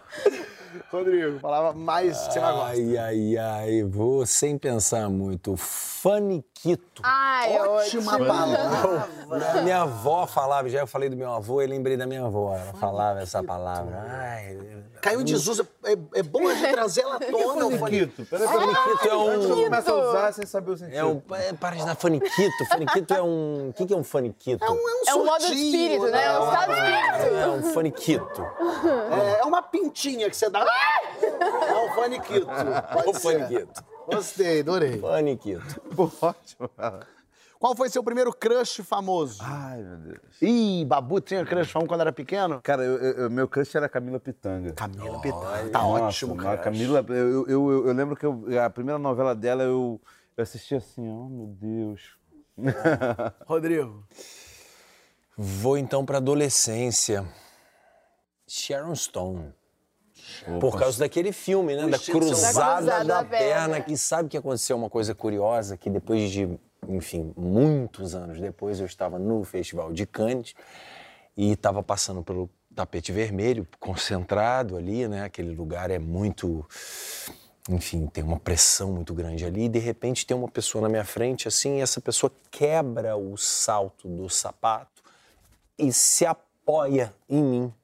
Rodrigo, 0.91 1.39
falava 1.39 1.73
mais 1.73 2.19
que 2.27 2.33
você 2.33 2.41
gosta. 2.41 2.65
Ai, 2.65 2.99
ai, 2.99 3.37
ai, 3.37 3.83
vou 3.85 4.27
sem 4.27 4.59
pensar 4.59 5.09
muito. 5.09 5.57
Faniquito. 5.57 7.03
Ai, 7.05 7.57
Ótima 7.61 8.19
palavra. 8.19 9.09
Minha, 9.29 9.63
minha 9.63 9.83
avó 9.83 10.27
falava, 10.27 10.69
já 10.69 10.81
eu 10.81 10.89
falei 10.89 11.09
do 11.09 11.17
meu 11.17 11.33
avô 11.33 11.63
e 11.63 11.69
lembrei 11.69 11.97
da 11.97 12.05
minha 12.05 12.25
avó. 12.25 12.57
Ela 12.57 12.73
falava 12.75 13.21
essa 13.21 13.41
palavra. 13.41 14.05
Ai, 14.09 14.59
Caiu 15.01 15.21
em 15.21 15.25
desuso. 15.25 15.69
É, 15.85 15.93
é 16.19 16.23
bom 16.23 16.49
a 16.49 16.55
gente 16.55 16.73
trazer 16.73 17.03
ela 17.03 17.17
à 17.17 17.21
tona, 17.21 17.67
o 17.67 17.79
faniquito. 17.79 18.25
Peraí, 18.25 18.49
faniquito 18.49 19.07
é 19.07 19.35
Antes 19.35 19.51
eu 19.51 19.57
um. 19.59 19.65
começo 19.65 19.91
a 19.91 20.09
usar 20.09 20.33
sem 20.33 20.47
saber 20.47 20.71
o 20.71 20.77
sentido. 20.79 20.97
É 20.97 21.05
um. 21.05 21.21
É, 21.33 21.53
para 21.53 21.77
de 21.77 21.85
dar 21.85 21.95
faniquito. 21.95 22.65
Faniquito 22.71 23.13
é 23.13 23.23
um. 23.23 23.69
O 23.69 23.73
que, 23.75 23.85
que 23.87 23.93
é 23.93 23.97
um 23.97 24.03
faniquito? 24.05 24.65
É 24.65 24.71
um, 24.71 24.79
É 25.07 25.15
um 25.15 25.27
modo 25.27 25.44
de 25.51 25.57
surtinho, 25.57 25.65
espírito, 25.95 26.07
né? 26.11 26.25
É 26.25 26.39
um 26.41 26.45
estado 26.45 26.75
de 26.75 26.81
espírito. 26.81 27.37
É 27.37 27.49
um 27.49 27.63
faniquito. 27.73 28.43
É, 29.13 29.41
é 29.41 29.45
uma 29.45 29.63
pintinha 29.63 30.31
que 30.31 30.37
você 30.37 30.51
dá. 30.51 30.65
É 31.23 31.75
um 31.79 31.95
faniquito. 31.95 32.47
Pode 32.93 33.09
O 33.11 33.15
ser. 33.15 33.39
faniquito. 33.41 33.85
Gostei, 34.07 34.61
adorei. 34.61 34.99
Faniquito. 35.01 35.81
Ótimo. 36.21 36.71
Qual 37.59 37.75
foi 37.75 37.89
seu 37.89 38.05
primeiro 38.05 38.31
crush 38.31 38.83
famoso? 38.83 39.39
Ai, 39.43 39.81
meu 39.83 39.97
Deus. 39.97 40.43
Ih, 40.43 40.85
Babu 40.85 41.19
tinha 41.23 41.47
crush 41.47 41.71
famoso 41.71 41.89
quando 41.89 42.03
era 42.03 42.13
pequeno? 42.13 42.61
Cara, 42.63 42.83
eu- 42.85 42.99
eu- 42.99 43.31
meu 43.31 43.49
crush 43.49 43.75
era 43.75 43.89
Camila 43.89 44.21
Pitanga. 44.21 44.75
Camila 44.75 45.19
Pitanga. 45.21 45.71
Tá 45.71 45.79
Nossa, 45.81 46.05
ótimo, 46.05 46.37
cara. 46.37 46.59
Camila, 46.59 47.03
eu, 47.09 47.15
eu, 47.15 47.49
eu, 47.49 47.87
eu 47.89 47.95
lembro 47.95 48.15
que 48.17 48.27
eu- 48.27 48.45
a 48.63 48.69
primeira 48.69 48.99
novela 48.99 49.35
dela 49.35 49.63
eu, 49.63 49.99
eu 50.37 50.43
assisti 50.43 50.75
assim, 50.75 51.09
oh 51.09 51.27
meu 51.31 51.47
Deus. 51.47 52.19
Rodrigo. 53.47 54.05
Vou 55.37 55.77
então 55.77 56.05
pra 56.05 56.19
adolescência. 56.19 57.25
Sharon 58.47 58.95
Stone. 58.95 59.53
Por 60.61 60.79
causa 60.79 61.01
daquele 61.01 61.33
filme, 61.33 61.75
né? 61.75 61.87
Da 61.89 61.97
instinto 61.97 62.19
cruzada. 62.19 62.53
Da 62.53 62.61
da, 62.61 62.77
cruzada 62.77 63.05
da 63.05 63.25
perna. 63.25 63.39
perna. 63.39 63.81
Que 63.81 63.97
sabe 63.97 64.29
que 64.29 64.37
aconteceu 64.37 64.77
uma 64.77 64.89
coisa 64.89 65.15
curiosa? 65.15 65.77
Que 65.77 65.91
depois 65.91 66.31
de, 66.31 66.49
enfim, 66.89 67.33
muitos 67.37 68.15
anos 68.15 68.41
depois, 68.41 68.81
eu 68.81 68.87
estava 68.87 69.19
no 69.19 69.43
Festival 69.45 69.93
de 69.93 70.07
Cannes 70.07 70.55
e 71.37 71.53
estava 71.53 71.83
passando 71.83 72.23
pelo 72.23 72.49
tapete 72.75 73.13
vermelho, 73.13 73.67
concentrado 73.79 74.77
ali, 74.77 75.07
né? 75.09 75.25
Aquele 75.25 75.55
lugar 75.55 75.91
é 75.91 75.99
muito. 75.99 76.67
Enfim, 77.69 78.07
tem 78.07 78.23
uma 78.23 78.39
pressão 78.39 78.93
muito 78.93 79.15
grande 79.15 79.45
ali, 79.45 79.65
e 79.65 79.69
de 79.71 79.79
repente 79.79 80.27
tem 80.27 80.37
uma 80.37 80.49
pessoa 80.49 80.83
na 80.83 80.89
minha 80.89 81.05
frente, 81.05 81.49
assim, 81.49 81.79
e 81.79 81.81
essa 81.81 81.99
pessoa 81.99 82.31
quebra 82.51 83.17
o 83.17 83.39
salto 83.39 84.07
do 84.07 84.29
sapato 84.29 84.94
e 85.79 85.93
se 85.93 86.25
apoia 86.27 87.13
em 87.29 87.43
mim 87.43 87.75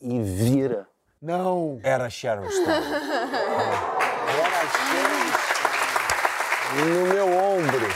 e 0.00 0.22
vira 0.22 0.86
Não. 1.20 1.80
era 1.82 2.08
Sharon 2.08 2.48
Stone. 2.48 2.66
Era 4.28 4.66
Sharon. 4.68 5.18
No 6.76 7.06
meu 7.12 7.26
ombro. 7.36 7.86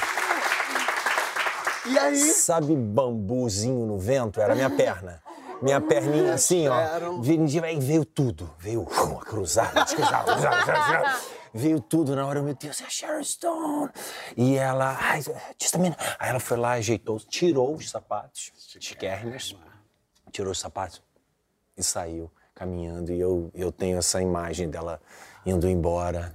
E 1.87 1.99
aí? 1.99 2.17
Sabe 2.17 2.75
bambuzinho 2.75 3.87
no 3.87 3.99
vento? 3.99 4.41
Era 4.41 4.55
minha 4.55 4.71
perna. 4.71 5.23
Minha 5.63 5.81
perninha 5.81 6.35
assim, 6.35 6.67
ó. 6.67 7.21
Veio, 7.21 7.65
aí 7.65 7.79
veio 7.79 8.05
tudo. 8.05 8.53
Veio 8.59 8.83
a 8.83 9.25
cruzada, 9.25 9.85
cruzada, 9.85 10.33
cruzada, 10.33 10.63
cruzada. 10.63 11.21
Veio 11.55 11.81
tudo 11.81 12.17
na 12.17 12.27
hora, 12.27 12.43
meu 12.43 12.55
Deus, 12.55 12.81
é 12.81 12.85
a 12.85 12.89
Sharon 12.91 13.23
Stone. 13.23 13.91
E 14.37 14.57
ela, 14.57 14.97
ai, 14.99 15.23
just 15.61 15.75
a 15.75 15.79
minute. 15.79 15.99
Aí 16.19 16.31
ela 16.31 16.41
foi 16.41 16.57
lá, 16.57 16.73
ajeitou, 16.73 17.21
tirou 17.21 17.75
os 17.75 17.91
sapatos, 17.91 18.53
chiquérrimos, 18.81 19.55
tirou 20.31 20.51
os 20.51 20.59
sapatos 20.59 21.03
e 21.77 21.83
saiu 21.83 22.31
caminhando. 22.55 23.13
E 23.13 23.21
eu, 23.21 23.51
eu 23.55 23.71
tenho 23.71 23.99
essa 23.99 24.21
imagem 24.21 24.69
dela 24.71 25.01
indo 25.45 25.69
embora. 25.69 26.35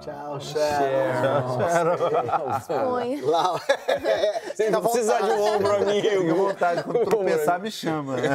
Tchau, 0.00 0.38
Sharon. 0.40 1.58
Põe. 2.90 3.20
Lá. 3.22 3.58
Você 4.54 4.68
não 4.70 4.82
precisa 4.82 5.22
de 5.22 5.30
um 5.30 5.42
ombro 5.56 5.76
amigo. 5.76 6.34
vontade, 6.34 6.82
quando 6.84 7.04
tropeçar, 7.04 7.58
me 7.60 7.70
chama. 7.70 8.16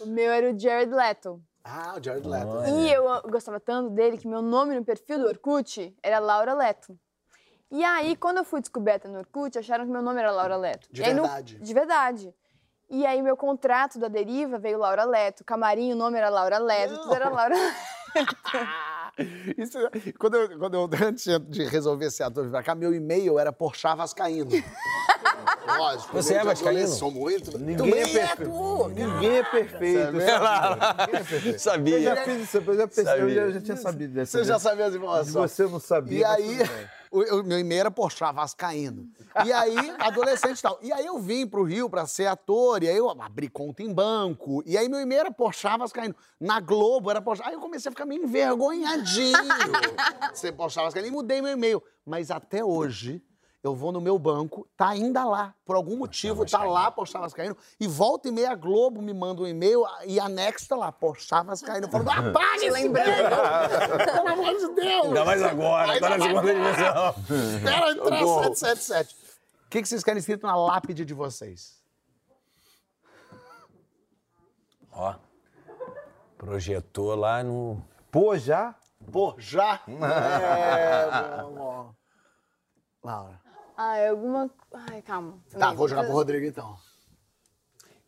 O 0.00 0.06
meu 0.06 0.32
era 0.32 0.50
o 0.52 0.58
Jared 0.58 0.92
Leto. 0.92 1.40
Ah, 1.62 1.94
o 1.98 2.02
Jared 2.02 2.26
Leto. 2.26 2.64
E 2.68 2.92
eu 2.92 3.04
gostava 3.30 3.60
tanto 3.60 3.90
dele 3.90 4.18
que 4.18 4.26
meu 4.26 4.42
nome 4.42 4.74
no 4.74 4.84
perfil 4.84 5.20
do 5.20 5.26
Orkut 5.28 5.94
era 6.02 6.18
Laura 6.18 6.52
Leto. 6.54 6.98
E 7.70 7.84
aí, 7.84 8.16
quando 8.16 8.38
eu 8.38 8.44
fui 8.44 8.60
descoberta 8.60 9.08
no 9.08 9.18
Orkut, 9.18 9.56
acharam 9.58 9.84
que 9.84 9.90
meu 9.90 10.02
nome 10.02 10.20
era 10.20 10.30
Laura 10.32 10.56
Leto. 10.56 10.88
De 10.90 11.02
E 11.02 11.04
aí, 11.04 11.14
no- 11.14 11.22
verdade. 11.22 11.58
De 11.58 11.74
verdade. 11.74 12.34
E 12.90 13.04
aí, 13.06 13.20
meu 13.22 13.36
contrato 13.36 13.98
da 13.98 14.08
Deriva 14.08 14.58
veio 14.58 14.78
Laura 14.78 15.04
Leto. 15.04 15.44
Camarim, 15.44 15.92
o 15.92 15.96
nome 15.96 16.18
era 16.18 16.28
Laura 16.28 16.58
Leto. 16.58 16.96
Tudo 17.02 17.14
era 17.14 17.28
Laura 17.28 17.54
Leto. 18.14 18.36
Isso, 19.56 19.78
quando, 20.18 20.36
eu, 20.36 20.58
quando 20.58 20.74
eu, 20.74 20.90
antes 21.06 21.26
de 21.48 21.64
resolver 21.64 22.10
ser 22.10 22.24
ator 22.24 22.48
pra 22.50 22.62
cá, 22.62 22.74
meu 22.74 22.94
e-mail 22.94 23.38
era 23.38 23.52
Porchat 23.52 23.96
Vascaíno. 23.96 24.50
Lógico. 25.66 26.12
Você 26.12 26.34
eu 26.34 26.38
é 26.38 26.44
vascaíno? 26.44 26.88
Sou 26.88 27.10
muito. 27.10 27.58
Ninguém 27.58 27.76
Também 27.76 28.00
é 28.00 28.06
perfeito. 28.06 28.88
Ninguém 28.88 29.36
é 29.36 29.42
perfeito. 29.42 30.12
Ninguém 30.12 30.28
é 30.28 31.06
perfeito. 31.06 31.46
Eu 31.48 31.58
Sabia. 31.58 32.00
já 32.00 32.16
fiz 32.24 32.42
isso, 32.42 32.56
eu 32.58 32.76
já 32.76 32.88
percebi, 32.88 33.10
eu 33.10 33.28
já, 33.28 33.40
Sabia. 33.40 33.52
já 33.52 33.60
tinha 33.60 33.76
sabido 33.76 34.14
dessa. 34.14 34.38
Você 34.38 34.44
já 34.44 34.54
vez. 34.54 34.62
sabia 34.62 34.86
as 34.86 34.94
informações. 34.94 35.32
Você 35.32 35.62
não 35.64 35.80
sabia. 35.80 36.18
E 36.18 36.24
aí. 36.24 36.58
O, 37.10 37.40
o 37.40 37.44
meu 37.44 37.58
e-mail 37.58 37.80
era 37.80 37.90
Porchat 37.90 38.34
Vascaíno. 38.34 39.08
E 39.44 39.52
aí, 39.52 39.76
adolescente 39.98 40.58
e 40.58 40.62
tal. 40.62 40.78
E 40.82 40.92
aí 40.92 41.04
eu 41.04 41.18
vim 41.18 41.46
pro 41.46 41.62
Rio 41.62 41.88
pra 41.88 42.06
ser 42.06 42.26
ator, 42.26 42.82
e 42.82 42.88
aí 42.88 42.96
eu 42.96 43.08
abri 43.10 43.48
conta 43.48 43.82
em 43.82 43.92
banco. 43.92 44.62
E 44.66 44.76
aí 44.76 44.88
meu 44.88 45.00
e-mail 45.00 45.20
era 45.20 45.30
Porchat 45.30 45.78
Vascaíno. 45.78 46.14
Na 46.40 46.60
Globo 46.60 47.10
era 47.10 47.20
Porchat. 47.20 47.48
Aí 47.48 47.54
eu 47.54 47.60
comecei 47.60 47.88
a 47.88 47.92
ficar 47.92 48.06
meio 48.06 48.24
envergonhadinho 48.24 49.36
ser 50.34 50.52
Porchat 50.52 50.84
Vascaíno. 50.84 51.08
E 51.08 51.10
mudei 51.10 51.40
meu 51.40 51.52
e-mail. 51.52 51.82
Mas 52.04 52.30
até 52.30 52.64
hoje... 52.64 53.22
Eu 53.66 53.74
vou 53.74 53.90
no 53.90 54.00
meu 54.00 54.16
banco, 54.16 54.64
tá 54.76 54.90
ainda 54.90 55.24
lá. 55.24 55.52
Por 55.64 55.74
algum 55.74 55.96
motivo, 55.96 56.46
tá 56.46 56.62
lá 56.62 56.88
Porchat 56.88 57.20
Vascaíno. 57.20 57.56
E 57.80 57.88
volta 57.88 58.28
e 58.28 58.30
meia 58.30 58.52
a 58.52 58.54
Globo 58.54 59.02
me 59.02 59.12
manda 59.12 59.42
um 59.42 59.46
e-mail 59.46 59.84
e 60.04 60.20
anexa 60.20 60.76
lá, 60.76 60.92
Porchat 60.92 61.44
Vascaíno. 61.44 61.88
Eu 61.88 61.90
falo, 61.90 62.08
apaga 62.08 62.64
esse 62.64 62.86
e-mail! 62.86 63.28
Pelo 64.14 64.28
amor 64.28 64.56
de 64.56 64.68
Deus! 64.72 65.06
Ainda 65.06 65.24
mais 65.24 65.42
agora, 65.42 65.92
Ainda 65.92 66.08
tá 66.08 66.16
na 66.16 66.24
segunda 66.26 66.54
dimensão. 66.54 67.14
Espera 67.56 67.90
entrar 67.90 68.18
Socorro. 68.20 68.54
777. 68.54 69.14
O 69.16 69.68
que, 69.68 69.82
que 69.82 69.88
vocês 69.88 70.04
querem 70.04 70.20
escrito 70.20 70.46
na 70.46 70.54
lápide 70.54 71.04
de 71.04 71.12
vocês? 71.12 71.82
Ó, 74.92 75.12
projetou 76.38 77.16
lá 77.16 77.42
no... 77.42 77.82
Pô, 78.12 78.38
já? 78.38 78.76
Pô, 79.10 79.34
já? 79.38 79.80
É, 79.90 81.36
meu 81.36 81.46
amor. 81.48 81.94
Laura. 83.02 83.45
Ai, 83.76 84.08
alguma... 84.08 84.50
Ai, 84.90 85.02
calma. 85.02 85.34
Tá, 85.58 85.72
vou 85.72 85.86
jogar 85.88 86.04
pro 86.04 86.12
Rodrigo 86.12 86.46
então. 86.46 86.76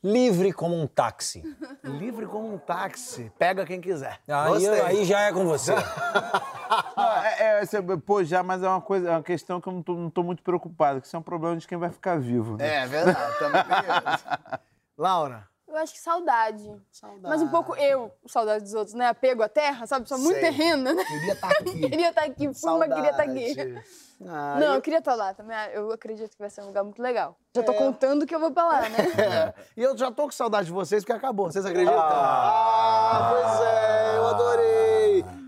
Livre 0.02 0.52
como 0.52 0.80
um 0.80 0.86
táxi. 0.86 1.42
Livre 1.82 2.26
como 2.26 2.54
um 2.54 2.58
táxi. 2.58 3.32
Pega 3.36 3.66
quem 3.66 3.80
quiser. 3.80 4.20
Aí, 4.28 4.48
Gostei. 4.52 4.80
aí 4.80 5.04
já 5.04 5.20
é 5.22 5.32
com 5.32 5.44
você. 5.44 5.74
Não, 6.96 7.22
é, 7.24 7.36
é, 7.40 7.62
esse- 7.62 7.80
pô, 8.04 8.22
já, 8.22 8.42
mas 8.42 8.62
é 8.62 8.68
uma 8.68 8.80
coisa, 8.80 9.08
é 9.08 9.10
uma 9.12 9.22
questão 9.22 9.60
que 9.60 9.68
eu 9.68 9.72
não 9.72 9.82
tô, 9.82 9.94
não 9.94 10.10
tô 10.10 10.22
muito 10.22 10.42
preocupado, 10.42 11.00
que 11.00 11.06
isso 11.06 11.16
é 11.16 11.18
um 11.18 11.22
problema 11.22 11.56
de 11.56 11.66
quem 11.66 11.78
vai 11.78 11.90
ficar 11.90 12.18
vivo. 12.20 12.56
né? 12.58 12.82
É, 12.82 12.86
verdade. 12.86 13.38
Também 13.38 13.62
tem. 13.64 14.58
Laura. 14.98 15.47
Eu 15.68 15.76
acho 15.76 15.92
que 15.92 16.00
saudade. 16.00 16.64
Saudade. 16.90 17.20
Mas 17.22 17.42
um 17.42 17.48
pouco 17.48 17.76
eu, 17.76 18.10
saudade 18.26 18.64
dos 18.64 18.72
outros, 18.72 18.94
né? 18.94 19.08
Apego 19.08 19.42
à 19.42 19.48
terra, 19.50 19.86
sabe? 19.86 20.08
Sou 20.08 20.18
muito 20.18 20.40
Sei. 20.40 20.44
terrena, 20.44 20.94
né? 20.94 21.04
Queria 21.04 21.32
estar 21.34 21.48
aqui. 21.50 21.80
Queria 21.90 22.08
estar 22.08 22.24
aqui, 22.24 22.54
fui, 22.54 22.78
mas 22.78 22.94
queria 22.94 23.10
estar 23.10 23.22
aqui. 23.22 23.54
Saudade. 23.54 23.84
Ah, 24.26 24.56
Não, 24.58 24.66
eu- 24.68 24.74
eu 24.74 24.82
queria 24.82 24.98
estar 24.98 25.14
lá 25.14 25.32
também. 25.34 25.54
Ah, 25.56 25.70
Eu 25.70 25.92
acredito 25.92 26.30
que 26.32 26.38
vai 26.38 26.50
ser 26.50 26.62
um 26.62 26.66
lugar 26.66 26.82
muito 26.82 27.00
legal. 27.00 27.36
Já 27.54 27.62
tô 27.62 27.72
contando 27.74 28.26
que 28.26 28.34
eu 28.34 28.40
vou 28.40 28.50
pra 28.50 28.64
lá, 28.66 28.80
né? 28.88 28.96
É. 29.16 29.54
E 29.76 29.82
eu 29.82 29.96
já 29.96 30.10
tô 30.10 30.24
com 30.24 30.30
saudade 30.32 30.66
de 30.66 30.72
vocês 30.72 31.04
porque 31.04 31.12
acabou. 31.16 31.52
Vocês 31.52 31.64
acreditam? 31.66 31.96
Ah, 32.00 33.28
pois 33.30 33.60
é, 33.60 34.16
eu 34.16 34.26
adorei. 34.26 34.47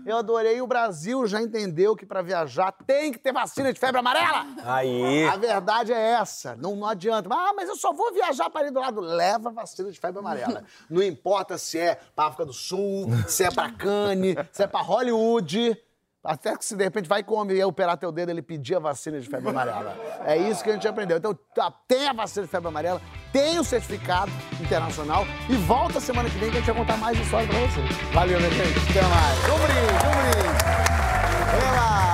Eu 0.05 0.17
adorei. 0.17 0.61
O 0.61 0.67
Brasil 0.67 1.25
já 1.27 1.41
entendeu 1.41 1.95
que 1.95 2.05
pra 2.05 2.21
viajar 2.21 2.71
tem 2.71 3.11
que 3.11 3.19
ter 3.19 3.31
vacina 3.31 3.71
de 3.71 3.79
febre 3.79 3.99
amarela. 3.99 4.45
Aí. 4.63 5.25
A 5.25 5.35
verdade 5.35 5.93
é 5.93 6.11
essa. 6.13 6.55
Não, 6.55 6.75
não 6.75 6.87
adianta. 6.87 7.29
Ah, 7.31 7.53
mas 7.55 7.69
eu 7.69 7.75
só 7.75 7.93
vou 7.93 8.13
viajar 8.13 8.49
para 8.49 8.67
ir 8.67 8.71
do 8.71 8.79
lado. 8.79 9.01
Leva 9.01 9.51
vacina 9.51 9.91
de 9.91 9.99
febre 9.99 10.19
amarela. 10.19 10.63
Não 10.89 11.01
importa 11.01 11.57
se 11.57 11.77
é 11.77 11.99
pra 12.15 12.25
África 12.25 12.45
do 12.45 12.53
Sul, 12.53 13.07
se 13.27 13.43
é 13.43 13.51
pra 13.51 13.71
Cannes, 13.71 14.35
se 14.51 14.63
é 14.63 14.67
pra 14.67 14.81
Hollywood. 14.81 15.77
Até 16.23 16.55
que 16.55 16.63
se 16.63 16.75
de 16.75 16.83
repente 16.83 17.09
vai 17.09 17.23
comer 17.23 17.55
e 17.55 17.63
operar 17.63 17.97
teu 17.97 18.11
dedo, 18.11 18.29
ele 18.29 18.43
pedir 18.43 18.75
a 18.75 18.79
vacina 18.79 19.19
de 19.19 19.27
febre 19.27 19.49
amarela. 19.49 19.97
É 20.23 20.37
isso 20.37 20.63
que 20.63 20.69
a 20.69 20.73
gente 20.73 20.87
aprendeu. 20.87 21.17
Então, 21.17 21.35
tem 21.87 22.07
a 22.07 22.13
vacina 22.13 22.45
de 22.45 22.51
febre 22.51 22.67
amarela, 22.67 23.01
tem 23.33 23.57
o 23.57 23.63
certificado 23.63 24.31
internacional 24.59 25.25
e 25.49 25.55
volta 25.55 25.99
semana 25.99 26.29
que 26.29 26.37
vem 26.37 26.51
que 26.51 26.57
a 26.57 26.59
gente 26.59 26.71
vai 26.71 26.75
contar 26.75 26.97
mais 26.97 27.19
histórias 27.19 27.49
pra 27.49 27.59
vocês. 27.59 28.13
Valeu, 28.13 28.39
minha 28.39 28.51
gente. 28.51 28.91
Até 28.91 29.01
mais. 29.01 29.39
Um 29.45 29.57
brinde, 29.57 29.93
um 30.05 30.21
brinde. 30.21 30.51
Ela! 31.65 32.10